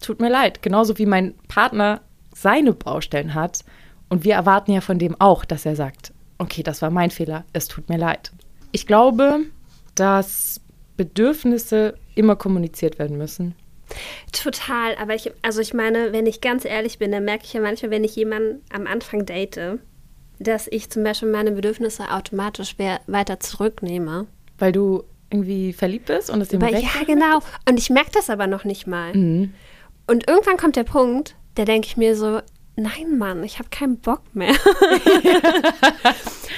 tut 0.00 0.20
mir 0.20 0.30
leid. 0.30 0.62
Genauso 0.62 0.96
wie 0.98 1.06
mein 1.06 1.34
Partner 1.48 2.00
seine 2.34 2.72
Baustellen 2.72 3.34
hat. 3.34 3.64
Und 4.08 4.24
wir 4.24 4.34
erwarten 4.34 4.72
ja 4.72 4.80
von 4.80 4.98
dem 4.98 5.20
auch, 5.20 5.44
dass 5.44 5.66
er 5.66 5.76
sagt, 5.76 6.12
okay, 6.40 6.62
das 6.62 6.82
war 6.82 6.90
mein 6.90 7.10
Fehler, 7.10 7.44
es 7.52 7.68
tut 7.68 7.88
mir 7.88 7.98
leid. 7.98 8.32
Ich 8.72 8.86
glaube, 8.86 9.40
dass 9.94 10.60
Bedürfnisse 10.96 11.94
immer 12.14 12.34
kommuniziert 12.34 12.98
werden 12.98 13.18
müssen. 13.18 13.54
Total, 14.32 14.96
aber 14.96 15.14
ich, 15.14 15.32
also 15.42 15.60
ich 15.60 15.74
meine, 15.74 16.12
wenn 16.12 16.26
ich 16.26 16.40
ganz 16.40 16.64
ehrlich 16.64 16.98
bin, 16.98 17.12
dann 17.12 17.24
merke 17.24 17.44
ich 17.44 17.52
ja 17.52 17.60
manchmal, 17.60 17.90
wenn 17.90 18.04
ich 18.04 18.16
jemanden 18.16 18.62
am 18.72 18.86
Anfang 18.86 19.26
date, 19.26 19.78
dass 20.38 20.68
ich 20.68 20.90
zum 20.90 21.02
Beispiel 21.04 21.30
meine 21.30 21.52
Bedürfnisse 21.52 22.10
automatisch 22.10 22.76
weiter 23.06 23.40
zurücknehme. 23.40 24.26
Weil 24.58 24.72
du 24.72 25.04
irgendwie 25.30 25.72
verliebt 25.72 26.06
bist 26.06 26.30
und 26.30 26.40
es 26.40 26.48
dem 26.48 26.62
recht 26.62 26.82
ja, 26.82 27.04
genau. 27.04 27.40
Und 27.68 27.78
ich 27.78 27.90
merke 27.90 28.10
das 28.12 28.30
aber 28.30 28.46
noch 28.46 28.64
nicht 28.64 28.86
mal. 28.86 29.10
Und 30.06 30.28
irgendwann 30.28 30.56
kommt 30.56 30.76
der 30.76 30.84
Punkt, 30.84 31.36
da 31.56 31.64
denke 31.64 31.86
ich 31.86 31.96
mir 31.96 32.16
so, 32.16 32.40
nein, 32.76 33.18
Mann, 33.18 33.44
ich 33.44 33.58
habe 33.58 33.68
keinen 33.70 33.98
Bock 33.98 34.22
mehr. 34.32 34.54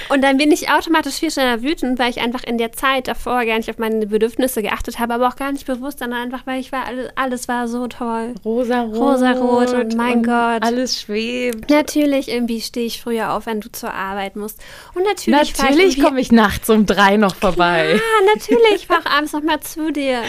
Und 0.09 0.21
dann 0.21 0.37
bin 0.37 0.51
ich 0.51 0.69
automatisch 0.69 1.15
viel 1.15 1.31
schneller 1.31 1.61
wütend, 1.61 1.97
weil 1.99 2.09
ich 2.09 2.19
einfach 2.19 2.43
in 2.43 2.57
der 2.57 2.71
Zeit 2.71 3.07
davor 3.07 3.45
gar 3.45 3.57
nicht 3.57 3.69
auf 3.69 3.77
meine 3.77 4.05
Bedürfnisse 4.05 4.61
geachtet 4.61 4.99
habe, 4.99 5.13
aber 5.13 5.27
auch 5.27 5.35
gar 5.35 5.51
nicht 5.51 5.65
bewusst, 5.65 5.99
sondern 5.99 6.21
einfach, 6.21 6.45
weil 6.45 6.59
ich 6.59 6.71
war, 6.71 6.85
alles, 6.85 7.09
alles 7.15 7.47
war 7.47 7.67
so 7.67 7.87
toll. 7.87 8.35
Rosarot. 8.43 8.95
Rosarot 8.95 9.73
und 9.73 9.95
mein 9.95 10.23
Gott. 10.23 10.61
Alles 10.61 11.01
schwebt. 11.01 11.69
Natürlich, 11.69 12.29
irgendwie 12.29 12.61
stehe 12.61 12.85
ich 12.85 13.01
früher 13.01 13.33
auf, 13.33 13.45
wenn 13.45 13.61
du 13.61 13.71
zur 13.71 13.93
Arbeit 13.93 14.35
musst. 14.35 14.61
Und 14.93 15.03
natürlich, 15.03 15.57
Natürlich 15.57 16.01
komme 16.01 16.19
ich 16.19 16.31
nachts 16.31 16.69
um 16.69 16.85
drei 16.85 17.17
noch 17.17 17.35
vorbei. 17.35 17.99
Ah, 17.99 18.35
natürlich, 18.35 18.75
ich 18.75 18.87
fahre 18.87 19.09
abends 19.09 19.33
noch 19.33 19.43
mal 19.43 19.61
zu 19.61 19.91
dir. 19.91 20.21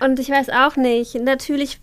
Und 0.00 0.18
ich 0.18 0.28
weiß 0.28 0.50
auch 0.50 0.76
nicht, 0.76 1.14
natürlich 1.14 1.80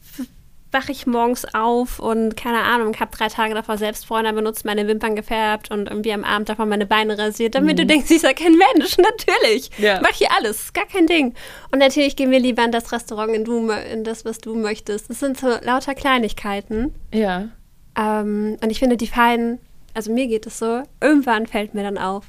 wache 0.72 0.92
ich 0.92 1.06
morgens 1.06 1.46
auf 1.54 2.00
und 2.00 2.38
keine 2.38 2.62
Ahnung, 2.64 2.98
habe 3.00 3.16
drei 3.16 3.28
Tage 3.28 3.54
davor 3.54 3.78
Selbstbräuner 3.78 4.34
benutzt, 4.34 4.64
meine 4.64 4.88
Wimpern 4.88 5.16
gefärbt 5.16 5.70
und 5.70 5.90
irgendwie 5.90 6.14
am 6.14 6.24
Abend 6.24 6.50
davor 6.50 6.66
meine 6.66 6.86
Beine 6.86 7.18
rasiert, 7.18 7.56
damit 7.56 7.78
du 7.78 7.86
denkst, 7.86 8.10
ich 8.10 8.22
sei 8.22 8.34
kein 8.34 8.54
Mensch. 8.54 8.98
Natürlich. 8.98 9.70
Ja. 9.78 10.00
Mach 10.02 10.14
hier 10.14 10.30
alles, 10.38 10.74
gar 10.74 10.86
kein 10.86 11.08
Ding. 11.08 11.34
Und 11.72 11.80
natürlich 11.80 12.16
gehen 12.16 12.32
wir 12.32 12.40
lieber 12.40 12.64
in 12.64 12.72
das 12.72 12.92
Restaurant, 12.92 13.34
in, 13.34 13.44
du, 13.44 13.70
in 13.70 14.04
das, 14.04 14.26
was 14.26 14.40
du 14.40 14.56
möchtest. 14.56 15.10
Das 15.10 15.20
sind 15.20 15.38
so 15.38 15.48
lauter 15.62 15.96
Kleinigkeiten. 15.96 16.94
Ja. 17.14 17.50
Ähm, 17.98 18.58
und 18.62 18.70
ich 18.70 18.80
finde, 18.80 18.98
die 18.98 19.08
fallen, 19.08 19.60
also 19.94 20.12
mir 20.12 20.28
geht 20.28 20.48
es 20.48 20.60
so, 20.60 20.84
irgendwann 21.02 21.48
fällt 21.48 21.74
mir 21.74 21.84
dann 21.84 21.98
auf. 21.98 22.26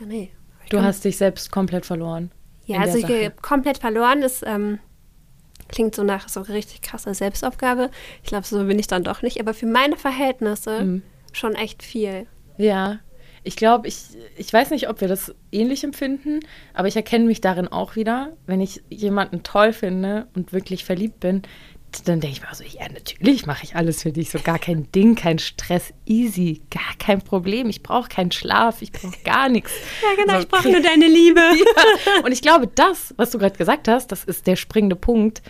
Ja, 0.00 0.06
nee. 0.06 0.32
Du 0.70 0.80
hast 0.82 1.04
dich 1.04 1.16
selbst 1.18 1.52
komplett 1.52 1.84
verloren. 1.84 2.30
ja, 2.64 2.80
also 2.80 2.96
ich, 2.96 3.02
Sache. 3.02 3.32
komplett 3.42 3.78
verloren 3.78 4.22
ist, 4.22 4.42
ähm, 4.46 4.78
klingt 5.68 5.94
so 5.94 6.02
nach 6.02 6.28
so 6.28 6.40
richtig 6.42 6.82
krasser 6.82 7.14
Selbstaufgabe. 7.14 7.90
Ich 8.22 8.28
glaube, 8.28 8.46
so 8.46 8.64
bin 8.64 8.78
ich 8.78 8.86
dann 8.86 9.04
doch 9.04 9.22
nicht, 9.22 9.40
aber 9.40 9.54
für 9.54 9.66
meine 9.66 9.96
Verhältnisse 9.96 10.82
Mhm. 10.84 11.02
schon 11.32 11.54
echt 11.54 11.82
viel. 11.82 12.26
Ja, 12.58 13.00
ich 13.44 13.56
glaube, 13.56 13.88
ich, 13.88 13.96
ich 14.36 14.52
weiß 14.52 14.70
nicht, 14.70 14.88
ob 14.88 15.00
wir 15.00 15.08
das 15.08 15.34
ähnlich 15.50 15.82
empfinden, 15.82 16.40
aber 16.74 16.86
ich 16.86 16.94
erkenne 16.94 17.24
mich 17.24 17.40
darin 17.40 17.66
auch 17.66 17.96
wieder. 17.96 18.36
Wenn 18.46 18.60
ich 18.60 18.82
jemanden 18.88 19.42
toll 19.42 19.72
finde 19.72 20.28
und 20.34 20.52
wirklich 20.52 20.84
verliebt 20.84 21.18
bin, 21.18 21.42
dann 22.00 22.20
denke 22.20 22.36
ich 22.36 22.42
mir 22.42 22.54
so, 22.54 22.64
ja, 22.64 22.88
natürlich 22.90 23.46
mache 23.46 23.64
ich 23.64 23.76
alles 23.76 24.02
für 24.02 24.12
dich. 24.12 24.30
So 24.30 24.38
gar 24.38 24.58
kein 24.58 24.90
Ding, 24.92 25.14
kein 25.14 25.38
Stress, 25.38 25.92
easy, 26.06 26.62
gar 26.70 26.96
kein 26.98 27.20
Problem. 27.20 27.68
Ich 27.68 27.82
brauche 27.82 28.08
keinen 28.08 28.32
Schlaf, 28.32 28.80
ich 28.80 28.92
brauche 28.92 29.16
gar 29.24 29.48
nichts. 29.48 29.72
Ja, 30.02 30.22
genau, 30.22 30.34
So, 30.34 30.40
ich 30.40 30.48
brauche 30.48 30.70
nur 30.70 30.80
deine 30.80 31.06
Liebe. 31.06 31.40
ja. 32.06 32.24
Und 32.24 32.32
ich 32.32 32.40
glaube, 32.40 32.66
das, 32.66 33.14
was 33.16 33.30
du 33.30 33.38
gerade 33.38 33.56
gesagt 33.56 33.88
hast, 33.88 34.10
das 34.10 34.24
ist 34.24 34.46
der 34.46 34.56
springende 34.56 34.96
Punkt, 34.96 35.42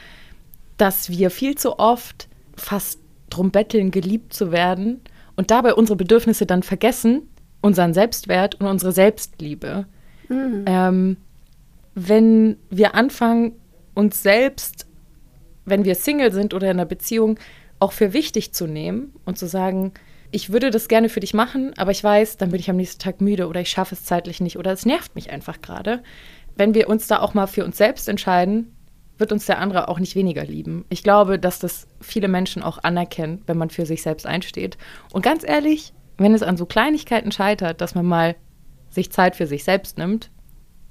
dass 0.77 1.11
wir 1.11 1.31
viel 1.31 1.57
zu 1.57 1.79
oft 1.79 2.29
fast 2.57 2.99
drum 3.31 3.51
betteln, 3.51 3.91
geliebt 3.91 4.35
zu 4.35 4.53
werden 4.53 5.01
und 5.37 5.51
dabei 5.51 5.75
unsere 5.75 5.97
Bedürfnisse 5.97 6.45
dann 6.45 6.63
vergessen, 6.63 7.29
unseren 7.61 7.95
Selbstwert 7.95 8.57
und 8.57 8.67
unsere 8.67 8.93
Selbstliebe. 8.93 9.87
Ähm, 10.29 11.17
wenn 11.95 12.57
wir 12.71 12.95
anfangen, 12.95 13.53
uns 13.95 14.23
selbst, 14.23 14.87
wenn 15.65 15.85
wir 15.85 15.95
Single 15.95 16.33
sind 16.33 16.55
oder 16.55 16.71
in 16.71 16.79
einer 16.79 16.87
Beziehung, 16.87 17.39
auch 17.79 17.93
für 17.93 18.13
wichtig 18.13 18.53
zu 18.53 18.67
nehmen 18.67 19.13
und 19.25 19.39
zu 19.39 19.47
sagen, 19.47 19.93
ich 20.31 20.51
würde 20.51 20.71
das 20.71 20.89
gerne 20.89 21.09
für 21.09 21.21
dich 21.21 21.35
machen, 21.35 21.73
aber 21.77 21.91
ich 21.91 22.03
weiß, 22.03 22.39
dann 22.39 22.51
bin 22.51 22.61
ich 22.61 22.71
am 22.71 22.77
nächsten 22.77 23.03
Tag 23.03 23.21
müde 23.21 23.49
oder 23.49 23.61
ich 23.61 23.71
schaffe 23.71 23.95
es 23.95 24.05
zeitlich 24.05 24.41
nicht 24.41 24.57
oder 24.59 24.73
es 24.73 24.87
nervt 24.87 25.15
mich 25.15 25.31
einfach 25.31 25.61
gerade. 25.61 26.03
Wenn 26.57 26.75
wir 26.75 26.89
uns 26.89 27.07
da 27.07 27.21
auch 27.21 27.35
mal 27.35 27.47
für 27.47 27.65
uns 27.65 27.77
selbst 27.77 28.09
entscheiden, 28.09 28.75
wird 29.19 29.31
uns 29.31 29.47
der 29.47 29.59
andere 29.59 29.89
auch 29.89 29.99
nicht 29.99 30.17
weniger 30.17 30.45
lieben. 30.45 30.85
Ich 30.89 31.03
glaube, 31.03 31.39
dass 31.39 31.59
das 31.59 31.87
viele 32.01 32.29
Menschen 32.29 32.63
auch 32.63 32.79
anerkennen, 32.83 33.43
wenn 33.47 33.59
man 33.59 33.71
für 33.71 33.85
sich 33.85 34.03
selbst 34.03 34.27
einsteht. 34.27 34.79
Und 35.13 35.23
ganz 35.23 35.45
ehrlich, 35.47 35.93
wenn 36.17 36.35
es 36.35 36.43
an 36.43 36.57
so 36.57 36.67
Kleinigkeiten 36.67 37.31
scheitert, 37.31 37.81
dass 37.81 37.95
man 37.95 38.07
mal 38.07 38.37
sich 38.91 39.13
Zeit 39.13 39.37
für 39.37 39.47
sich 39.47 39.65
selbst 39.65 39.99
nimmt, 39.99 40.31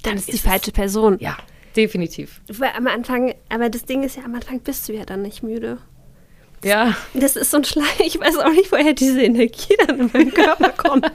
Dann 0.04 0.16
ist 0.18 0.32
die 0.32 0.38
falsche 0.38 0.72
Person. 0.72 1.18
Ja, 1.20 1.38
definitiv. 1.76 2.42
Weil 2.48 2.72
am 2.78 2.88
Anfang, 2.88 3.34
aber 3.50 3.70
das 3.70 3.86
Ding 3.86 4.04
ist 4.04 4.18
ja, 4.18 4.24
am 4.24 4.36
Anfang 4.36 4.60
bist 4.62 4.88
du 4.90 4.94
ja 4.94 5.06
dann 5.06 5.22
nicht 5.22 5.44
müde. 5.44 5.78
Ja, 6.64 6.96
Das 7.14 7.36
ist 7.36 7.52
so 7.52 7.58
ein 7.58 7.64
Schleich. 7.64 8.00
Ich 8.06 8.20
weiß 8.20 8.38
auch 8.38 8.52
nicht, 8.52 8.72
woher 8.72 8.94
diese 8.94 9.24
Energie 9.24 9.76
dann 9.88 10.00
in 10.00 10.10
meinen 10.14 10.32
Körper 10.34 10.70
kommt. 10.70 11.06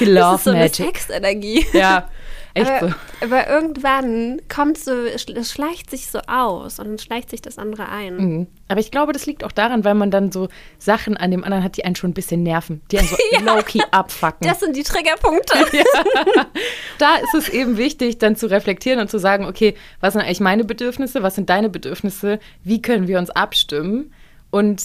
die 0.00 0.04
Das 0.04 0.08
Love 0.08 0.34
ist 0.36 0.44
so 0.44 0.50
eine 0.50 0.58
Magic. 0.60 0.86
Sexenergie. 0.98 1.66
Ja, 1.72 2.08
echt 2.54 2.70
aber, 2.70 2.88
so. 2.88 2.94
aber 3.20 3.48
irgendwann 3.48 4.40
kommt 4.48 4.78
so, 4.78 4.92
es 4.92 5.50
schleicht 5.50 5.90
sich 5.90 6.06
so 6.06 6.20
aus 6.26 6.78
und 6.78 6.86
dann 6.86 6.98
schleicht 6.98 7.30
sich 7.30 7.42
das 7.42 7.58
andere 7.58 7.88
ein. 7.88 8.16
Mhm. 8.16 8.46
Aber 8.68 8.80
ich 8.80 8.90
glaube, 8.90 9.12
das 9.12 9.26
liegt 9.26 9.44
auch 9.44 9.52
daran, 9.52 9.84
weil 9.84 9.94
man 9.94 10.10
dann 10.10 10.32
so 10.32 10.48
Sachen 10.78 11.16
an 11.16 11.30
dem 11.30 11.44
anderen 11.44 11.64
hat, 11.64 11.76
die 11.76 11.84
einen 11.84 11.96
schon 11.96 12.10
ein 12.10 12.14
bisschen 12.14 12.42
nerven, 12.42 12.82
die 12.90 12.98
einen 12.98 13.08
so 13.08 13.16
low-key 13.44 13.80
abfacken. 13.90 14.48
Das 14.48 14.60
sind 14.60 14.76
die 14.76 14.82
Triggerpunkte. 14.82 15.58
da 16.98 17.16
ist 17.16 17.34
es 17.34 17.48
eben 17.48 17.76
wichtig, 17.76 18.18
dann 18.18 18.36
zu 18.36 18.50
reflektieren 18.50 19.00
und 19.00 19.10
zu 19.10 19.18
sagen, 19.18 19.46
okay, 19.46 19.74
was 20.00 20.14
sind 20.14 20.22
eigentlich 20.22 20.40
meine 20.40 20.64
Bedürfnisse, 20.64 21.22
was 21.22 21.34
sind 21.34 21.50
deine 21.50 21.68
Bedürfnisse, 21.68 22.38
wie 22.64 22.82
können 22.82 23.08
wir 23.08 23.18
uns 23.18 23.30
abstimmen 23.30 24.12
und 24.50 24.82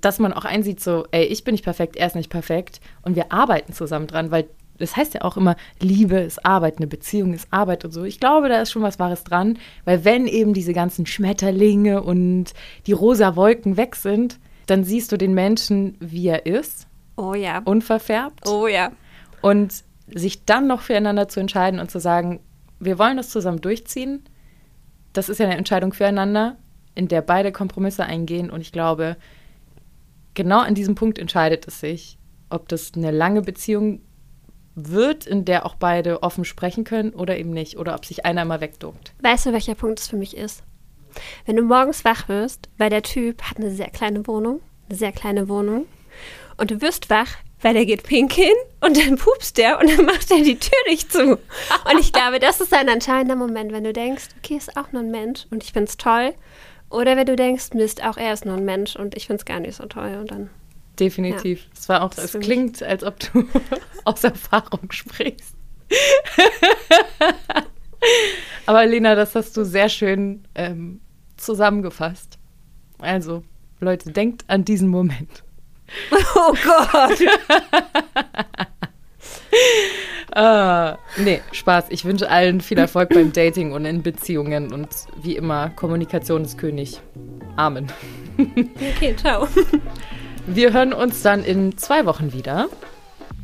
dass 0.00 0.18
man 0.18 0.32
auch 0.32 0.44
einsieht, 0.44 0.80
so, 0.80 1.06
ey, 1.10 1.24
ich 1.24 1.44
bin 1.44 1.52
nicht 1.52 1.64
perfekt, 1.64 1.96
er 1.96 2.06
ist 2.06 2.16
nicht 2.16 2.30
perfekt 2.30 2.80
und 3.02 3.16
wir 3.16 3.32
arbeiten 3.32 3.72
zusammen 3.72 4.06
dran, 4.06 4.30
weil 4.30 4.48
das 4.78 4.96
heißt 4.96 5.14
ja 5.14 5.22
auch 5.22 5.36
immer, 5.36 5.56
Liebe 5.80 6.16
ist 6.18 6.44
Arbeit, 6.44 6.78
eine 6.78 6.86
Beziehung 6.86 7.34
ist 7.34 7.48
Arbeit 7.50 7.84
und 7.84 7.92
so. 7.92 8.04
Ich 8.04 8.20
glaube, 8.20 8.48
da 8.48 8.60
ist 8.62 8.70
schon 8.70 8.82
was 8.82 8.98
Wahres 8.98 9.24
dran, 9.24 9.58
weil 9.84 10.04
wenn 10.04 10.26
eben 10.26 10.54
diese 10.54 10.72
ganzen 10.72 11.06
Schmetterlinge 11.06 12.02
und 12.02 12.54
die 12.86 12.92
rosa 12.92 13.36
Wolken 13.36 13.76
weg 13.76 13.96
sind, 13.96 14.38
dann 14.66 14.84
siehst 14.84 15.12
du 15.12 15.16
den 15.16 15.34
Menschen, 15.34 15.96
wie 16.00 16.28
er 16.28 16.46
ist, 16.46 16.86
Oh 17.16 17.34
ja. 17.34 17.60
unverfärbt 17.64 18.46
Oh 18.46 18.66
ja. 18.66 18.92
und 19.40 19.84
sich 20.06 20.44
dann 20.44 20.66
noch 20.66 20.80
füreinander 20.82 21.28
zu 21.28 21.40
entscheiden 21.40 21.80
und 21.80 21.90
zu 21.90 21.98
sagen, 22.00 22.40
wir 22.80 22.98
wollen 22.98 23.16
das 23.16 23.30
zusammen 23.30 23.60
durchziehen, 23.60 24.22
das 25.12 25.28
ist 25.28 25.38
ja 25.38 25.46
eine 25.46 25.56
Entscheidung 25.56 25.92
füreinander, 25.92 26.56
in 26.94 27.08
der 27.08 27.22
beide 27.22 27.50
Kompromisse 27.52 28.04
eingehen. 28.04 28.50
Und 28.50 28.60
ich 28.60 28.72
glaube, 28.72 29.16
genau 30.34 30.60
an 30.60 30.74
diesem 30.74 30.94
Punkt 30.94 31.18
entscheidet 31.18 31.66
es 31.66 31.80
sich, 31.80 32.18
ob 32.50 32.68
das 32.68 32.92
eine 32.94 33.10
lange 33.10 33.42
Beziehung 33.42 34.00
wird, 34.86 35.26
in 35.26 35.44
der 35.44 35.66
auch 35.66 35.74
beide 35.74 36.22
offen 36.22 36.44
sprechen 36.44 36.84
können 36.84 37.10
oder 37.10 37.38
eben 37.38 37.50
nicht. 37.50 37.78
Oder 37.78 37.94
ob 37.94 38.04
sich 38.04 38.24
einer 38.24 38.42
immer 38.42 38.60
wegduckt. 38.60 39.12
Weißt 39.22 39.46
du, 39.46 39.52
welcher 39.52 39.74
Punkt 39.74 40.00
es 40.00 40.08
für 40.08 40.16
mich 40.16 40.36
ist? 40.36 40.62
Wenn 41.46 41.56
du 41.56 41.62
morgens 41.62 42.04
wach 42.04 42.28
wirst, 42.28 42.68
weil 42.78 42.90
der 42.90 43.02
Typ 43.02 43.42
hat 43.42 43.58
eine 43.58 43.70
sehr 43.70 43.90
kleine 43.90 44.26
Wohnung, 44.26 44.60
eine 44.88 44.98
sehr 44.98 45.12
kleine 45.12 45.48
Wohnung, 45.48 45.86
und 46.56 46.70
du 46.70 46.80
wirst 46.80 47.08
wach, 47.08 47.36
weil 47.60 47.74
der 47.74 47.86
geht 47.86 48.02
pinkeln 48.04 48.54
und 48.80 48.96
dann 48.96 49.16
pupst 49.16 49.58
der 49.58 49.78
und 49.78 49.90
dann 49.90 50.04
macht 50.04 50.30
er 50.30 50.42
die 50.42 50.58
Tür 50.58 50.78
nicht 50.86 51.10
zu. 51.10 51.32
Und 51.32 51.98
ich 52.00 52.12
glaube, 52.12 52.38
das 52.38 52.60
ist 52.60 52.72
ein 52.72 52.88
entscheidender 52.88 53.36
Moment, 53.36 53.72
wenn 53.72 53.84
du 53.84 53.92
denkst, 53.92 54.26
okay, 54.38 54.56
ist 54.56 54.76
auch 54.76 54.92
nur 54.92 55.02
ein 55.02 55.10
Mensch 55.10 55.46
und 55.50 55.64
ich 55.64 55.72
find's 55.72 55.96
toll. 55.96 56.34
Oder 56.90 57.16
wenn 57.16 57.26
du 57.26 57.36
denkst, 57.36 57.74
Mist, 57.74 58.02
auch 58.02 58.16
er 58.16 58.32
ist 58.32 58.44
nur 58.44 58.56
ein 58.56 58.64
Mensch 58.64 58.96
und 58.96 59.16
ich 59.16 59.26
find's 59.26 59.44
gar 59.44 59.60
nicht 59.60 59.76
so 59.76 59.86
toll. 59.86 60.16
Und 60.20 60.30
dann, 60.30 60.50
Definitiv. 60.98 61.66
Es 61.76 61.88
war 61.88 62.02
auch, 62.02 62.14
Das 62.14 62.34
es 62.34 62.40
klingt, 62.40 62.82
als 62.82 63.04
ob 63.04 63.18
du 63.20 63.46
aus 64.04 64.24
Erfahrung 64.24 64.90
sprichst. 64.90 65.54
Aber 68.66 68.84
Lena, 68.86 69.14
das 69.14 69.34
hast 69.34 69.56
du 69.56 69.64
sehr 69.64 69.88
schön 69.88 70.44
ähm, 70.54 71.00
zusammengefasst. 71.36 72.38
Also, 72.98 73.42
Leute, 73.80 74.12
denkt 74.12 74.44
an 74.48 74.64
diesen 74.64 74.88
Moment. 74.88 75.44
oh 76.34 76.54
Gott. 76.64 77.18
Ah, 80.34 80.98
nee, 81.16 81.40
Spaß. 81.52 81.86
Ich 81.88 82.04
wünsche 82.04 82.30
allen 82.30 82.60
viel 82.60 82.78
Erfolg 82.78 83.08
beim 83.08 83.32
Dating 83.32 83.72
und 83.72 83.84
in 83.86 84.02
Beziehungen 84.02 84.72
und 84.72 84.88
wie 85.22 85.36
immer, 85.36 85.70
Kommunikation 85.70 86.44
ist 86.44 86.58
König. 86.58 87.00
Amen. 87.56 87.90
Okay, 88.38 89.16
ciao. 89.16 89.48
Wir 90.50 90.72
hören 90.72 90.94
uns 90.94 91.22
dann 91.22 91.44
in 91.44 91.76
zwei 91.76 92.06
Wochen 92.06 92.32
wieder. 92.32 92.68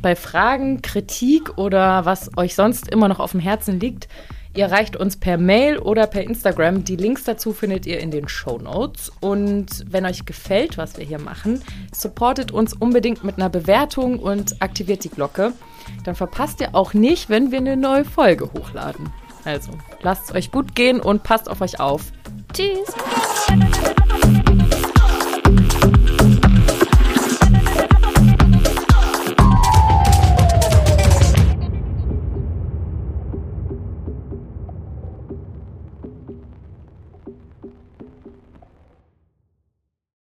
Bei 0.01 0.15
Fragen, 0.15 0.81
Kritik 0.81 1.57
oder 1.57 2.03
was 2.05 2.35
euch 2.35 2.55
sonst 2.55 2.89
immer 2.89 3.07
noch 3.07 3.19
auf 3.19 3.31
dem 3.31 3.39
Herzen 3.39 3.79
liegt, 3.79 4.07
ihr 4.55 4.71
reicht 4.71 4.95
uns 4.97 5.15
per 5.15 5.37
Mail 5.37 5.77
oder 5.77 6.07
per 6.07 6.23
Instagram. 6.23 6.83
Die 6.83 6.95
Links 6.95 7.23
dazu 7.23 7.53
findet 7.53 7.85
ihr 7.85 7.99
in 7.99 8.09
den 8.09 8.27
Show 8.27 8.57
Notes. 8.57 9.11
Und 9.21 9.85
wenn 9.87 10.05
euch 10.05 10.25
gefällt, 10.25 10.79
was 10.79 10.97
wir 10.97 11.05
hier 11.05 11.19
machen, 11.19 11.61
supportet 11.93 12.51
uns 12.51 12.73
unbedingt 12.73 13.23
mit 13.23 13.37
einer 13.37 13.49
Bewertung 13.49 14.17
und 14.17 14.61
aktiviert 14.61 15.03
die 15.03 15.09
Glocke. 15.09 15.53
Dann 16.03 16.15
verpasst 16.15 16.59
ihr 16.59 16.73
auch 16.73 16.95
nicht, 16.95 17.29
wenn 17.29 17.51
wir 17.51 17.59
eine 17.59 17.77
neue 17.77 18.03
Folge 18.03 18.51
hochladen. 18.51 19.13
Also, 19.43 19.71
lasst 20.01 20.29
es 20.29 20.35
euch 20.35 20.51
gut 20.51 20.73
gehen 20.73 20.99
und 20.99 21.21
passt 21.21 21.51
auf 21.51 21.61
euch 21.61 21.79
auf. 21.79 22.11
Tschüss. 22.51 22.95